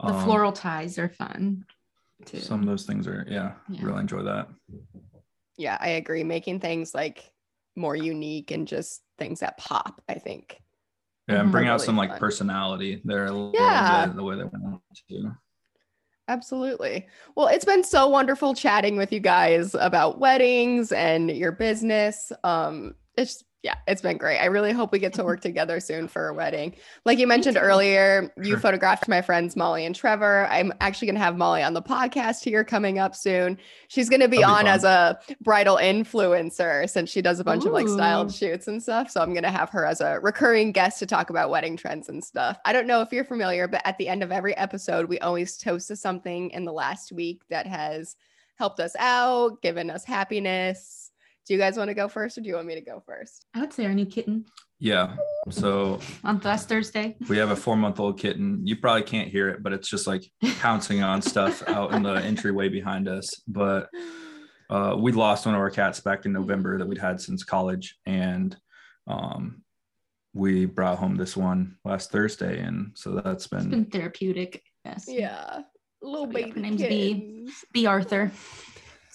The 0.00 0.12
um, 0.12 0.24
floral 0.24 0.52
ties 0.52 0.98
are 0.98 1.08
fun 1.08 1.64
too. 2.26 2.40
some 2.40 2.60
of 2.60 2.66
those 2.66 2.84
things 2.84 3.06
are 3.06 3.24
yeah, 3.28 3.52
Yeah. 3.68 3.84
really 3.84 4.00
enjoy 4.00 4.22
that 4.22 4.48
Yeah, 5.56 5.76
I 5.80 5.90
agree. 5.90 6.24
Making 6.24 6.58
things 6.60 6.94
like 6.94 7.30
more 7.76 7.94
unique 7.96 8.50
and 8.50 8.66
just 8.66 9.02
things 9.18 9.40
that 9.40 9.56
pop, 9.58 10.02
I 10.08 10.14
think. 10.14 10.60
yeah 11.28 11.40
and 11.40 11.48
Mhm. 11.48 11.52
bring 11.52 11.68
out 11.68 11.74
Really 11.76 11.86
some 11.86 11.96
like 11.96 12.10
fun. 12.10 12.18
personality 12.18 13.00
there 13.04 13.26
a 13.26 13.32
little 13.32 13.52
Yeah. 13.54 14.06
bit 14.06 14.16
the 14.16 14.22
way 14.24 14.36
they 14.36 14.44
want 14.44 14.82
to 15.08 15.36
Absolutely. 16.28 17.06
Well, 17.36 17.48
it's 17.48 17.64
been 17.66 17.84
so 17.84 18.08
wonderful 18.08 18.54
chatting 18.54 18.96
with 18.96 19.12
you 19.12 19.20
guys 19.20 19.74
about 19.74 20.18
weddings 20.18 20.90
and 20.90 21.30
your 21.30 21.52
business. 21.52 22.32
Um, 22.42 22.94
it's 23.16 23.44
yeah, 23.64 23.76
it's 23.88 24.02
been 24.02 24.18
great. 24.18 24.38
I 24.38 24.44
really 24.44 24.72
hope 24.72 24.92
we 24.92 24.98
get 24.98 25.14
to 25.14 25.24
work 25.24 25.40
together 25.40 25.80
soon 25.80 26.06
for 26.06 26.28
a 26.28 26.34
wedding. 26.34 26.76
Like 27.06 27.18
you 27.18 27.26
mentioned 27.26 27.56
earlier, 27.58 28.30
you 28.36 28.50
Sure. 28.50 28.58
photographed 28.60 29.08
my 29.08 29.22
friends 29.22 29.56
Molly 29.56 29.86
and 29.86 29.94
Trevor. 29.96 30.46
I'm 30.50 30.70
actually 30.82 31.06
going 31.06 31.14
to 31.14 31.22
have 31.22 31.38
Molly 31.38 31.62
on 31.62 31.72
the 31.72 31.80
podcast 31.80 32.44
here 32.44 32.62
coming 32.62 32.98
up 32.98 33.16
soon. 33.16 33.56
She's 33.88 34.10
going 34.10 34.20
to 34.20 34.28
be 34.28 34.44
on 34.44 34.64
fun. 34.64 34.66
as 34.66 34.84
a 34.84 35.18
bridal 35.40 35.76
influencer 35.78 36.88
since 36.90 37.08
she 37.08 37.22
does 37.22 37.40
a 37.40 37.44
bunch 37.44 37.64
of 37.64 37.72
like 37.72 37.88
styled 37.88 38.34
shoots 38.34 38.68
and 38.68 38.82
stuff. 38.82 39.10
So 39.10 39.22
I'm 39.22 39.32
going 39.32 39.44
to 39.44 39.50
have 39.50 39.70
her 39.70 39.86
as 39.86 40.02
a 40.02 40.20
recurring 40.20 40.70
guest 40.72 40.98
to 40.98 41.06
talk 41.06 41.30
about 41.30 41.48
wedding 41.48 41.78
trends 41.78 42.10
and 42.10 42.22
stuff. 42.22 42.58
I 42.66 42.74
don't 42.74 42.86
know 42.86 43.00
if 43.00 43.12
you're 43.12 43.24
familiar, 43.24 43.66
but 43.66 43.80
at 43.86 43.96
the 43.96 44.08
end 44.08 44.22
of 44.22 44.30
every 44.30 44.54
episode, 44.58 45.08
we 45.08 45.18
always 45.20 45.56
toast 45.56 45.88
to 45.88 45.96
something 45.96 46.50
in 46.50 46.66
the 46.66 46.72
last 46.72 47.12
week 47.12 47.40
that 47.48 47.66
has 47.66 48.14
helped 48.56 48.78
us 48.78 48.94
out, 48.98 49.62
given 49.62 49.88
us 49.88 50.04
happiness. 50.04 51.03
Do 51.46 51.52
you 51.54 51.58
guys 51.58 51.76
want 51.76 51.88
to 51.88 51.94
go 51.94 52.08
first 52.08 52.38
or 52.38 52.40
do 52.40 52.48
you 52.48 52.54
want 52.54 52.66
me 52.66 52.74
to 52.74 52.80
go 52.80 53.02
first? 53.04 53.44
I 53.54 53.60
would 53.60 53.72
say 53.72 53.84
our 53.86 53.94
new 53.94 54.06
kitten 54.06 54.46
yeah 54.80 55.14
so 55.50 56.00
on 56.24 56.40
last 56.40 56.68
Thursday. 56.68 57.16
We 57.28 57.36
have 57.38 57.50
a 57.50 57.56
four 57.56 57.76
month 57.76 58.00
old 58.00 58.18
kitten. 58.18 58.66
You 58.66 58.76
probably 58.76 59.02
can't 59.02 59.28
hear 59.28 59.48
it, 59.48 59.62
but 59.62 59.72
it's 59.72 59.88
just 59.88 60.06
like 60.06 60.24
pouncing 60.58 61.02
on 61.02 61.22
stuff 61.22 61.62
out 61.68 61.92
in 61.94 62.02
the 62.02 62.14
entryway 62.24 62.68
behind 62.68 63.08
us. 63.08 63.30
But 63.46 63.88
uh, 64.70 64.96
we 64.98 65.12
lost 65.12 65.46
one 65.46 65.54
of 65.54 65.60
our 65.60 65.70
cats 65.70 66.00
back 66.00 66.24
in 66.26 66.32
November 66.32 66.78
that 66.78 66.88
we'd 66.88 66.98
had 66.98 67.20
since 67.20 67.44
college. 67.44 67.96
And 68.06 68.56
um, 69.06 69.62
we 70.32 70.64
brought 70.64 70.98
home 70.98 71.16
this 71.16 71.36
one 71.36 71.76
last 71.84 72.10
Thursday. 72.10 72.60
And 72.60 72.92
so 72.94 73.12
that's 73.12 73.44
It's 73.44 73.46
been, 73.48 73.70
been 73.70 73.84
therapeutic. 73.86 74.62
Yes. 74.84 75.04
Yeah. 75.06 75.60
Little 76.02 76.30
So, 76.30 76.38
yeah, 76.38 76.46
baby 76.46 76.50
her 76.50 76.60
name's 76.60 76.82
Bea. 76.82 77.14
kittens. 77.14 77.64
Bea 77.72 77.86
Arthur. 77.86 78.32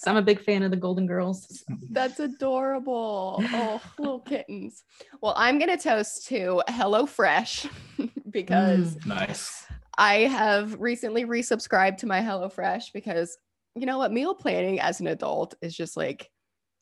So 0.00 0.10
I'm 0.10 0.16
a 0.16 0.22
big 0.22 0.40
fan 0.40 0.62
of 0.62 0.70
the 0.70 0.78
Golden 0.78 1.06
Girls. 1.06 1.62
That's 1.90 2.20
adorable. 2.20 3.36
Oh, 3.52 3.82
little 3.98 4.20
kittens. 4.20 4.82
Well, 5.20 5.34
I'm 5.36 5.58
going 5.58 5.68
to 5.68 5.76
toast 5.76 6.26
to 6.28 6.62
HelloFresh 6.68 7.68
because 8.30 8.96
Mm. 8.96 9.06
nice. 9.06 9.66
I 9.98 10.20
have 10.20 10.80
recently 10.80 11.26
resubscribed 11.26 11.98
to 11.98 12.06
my 12.06 12.20
HelloFresh 12.20 12.94
because 12.94 13.36
you 13.74 13.84
know 13.84 13.98
what? 13.98 14.10
Meal 14.10 14.34
planning 14.34 14.80
as 14.80 15.00
an 15.00 15.06
adult 15.06 15.54
is 15.60 15.76
just 15.76 15.98
like 15.98 16.30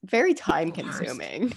very 0.04 0.32
time 0.32 0.70
consuming. 0.70 1.52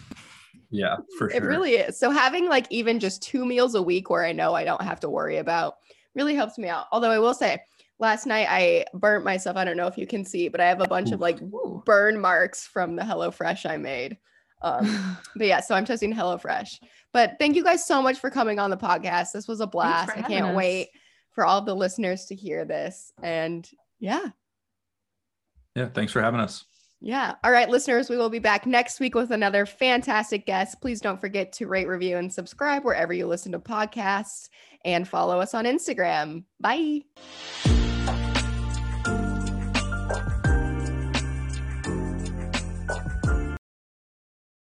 Yeah, 0.71 0.95
for 1.19 1.29
sure. 1.29 1.37
It 1.37 1.43
really 1.45 1.73
is. 1.73 1.99
So 1.99 2.09
having 2.09 2.49
like 2.49 2.65
even 2.71 2.99
just 2.99 3.21
two 3.21 3.45
meals 3.45 3.75
a 3.75 3.81
week 3.83 4.09
where 4.09 4.25
I 4.25 4.31
know 4.31 4.55
I 4.55 4.63
don't 4.63 4.81
have 4.81 4.99
to 5.01 5.09
worry 5.09 5.37
about 5.37 5.75
really 6.15 6.33
helps 6.33 6.57
me 6.57 6.69
out. 6.69 6.87
Although 6.91 7.11
I 7.11 7.19
will 7.19 7.35
say, 7.35 7.61
last 8.01 8.25
night 8.25 8.47
I 8.49 8.85
burnt 8.93 9.23
myself. 9.23 9.55
I 9.55 9.63
don't 9.63 9.77
know 9.77 9.87
if 9.87 9.97
you 9.97 10.07
can 10.07 10.25
see, 10.25 10.49
but 10.49 10.59
I 10.59 10.67
have 10.67 10.81
a 10.81 10.87
bunch 10.87 11.11
of 11.11 11.21
like 11.21 11.39
burn 11.85 12.19
marks 12.19 12.67
from 12.67 12.97
the 12.97 13.03
HelloFresh 13.03 13.69
I 13.69 13.77
made. 13.77 14.17
Um, 14.61 15.17
but 15.35 15.47
yeah, 15.47 15.61
so 15.61 15.75
I'm 15.75 15.85
toasting 15.85 16.13
HelloFresh. 16.13 16.79
But 17.13 17.35
thank 17.39 17.55
you 17.55 17.63
guys 17.63 17.85
so 17.85 18.01
much 18.01 18.17
for 18.19 18.29
coming 18.29 18.59
on 18.59 18.69
the 18.69 18.77
podcast. 18.77 19.31
This 19.31 19.47
was 19.47 19.61
a 19.61 19.67
blast. 19.67 20.11
I 20.17 20.21
can't 20.23 20.47
us. 20.47 20.55
wait 20.55 20.89
for 21.31 21.45
all 21.45 21.59
of 21.59 21.65
the 21.65 21.75
listeners 21.75 22.25
to 22.25 22.35
hear 22.35 22.65
this. 22.65 23.13
And 23.21 23.69
yeah, 23.99 24.27
Yeah. 25.75 25.89
Thanks 25.93 26.11
for 26.11 26.21
having 26.21 26.39
us. 26.39 26.65
yeah. 27.01 27.35
All 27.43 27.51
right, 27.51 27.69
listeners, 27.69 28.09
we 28.09 28.17
will 28.17 28.29
be 28.29 28.39
back 28.39 28.65
next 28.65 28.99
week 28.99 29.13
with 29.15 29.31
another 29.31 29.65
fantastic 29.65 30.45
guest. 30.45 30.81
Please 30.81 31.01
don't 31.01 31.19
forget 31.19 31.53
to 31.53 31.67
rate, 31.67 31.87
review, 31.87 32.17
and 32.17 32.31
subscribe 32.31 32.83
wherever 32.83 33.13
you 33.13 33.27
listen 33.27 33.51
to 33.51 33.59
podcasts 33.59 34.49
and 34.85 35.07
follow 35.07 35.39
us 35.39 35.53
on 35.53 35.65
Instagram. 35.65 36.43
Bye. 36.59 37.01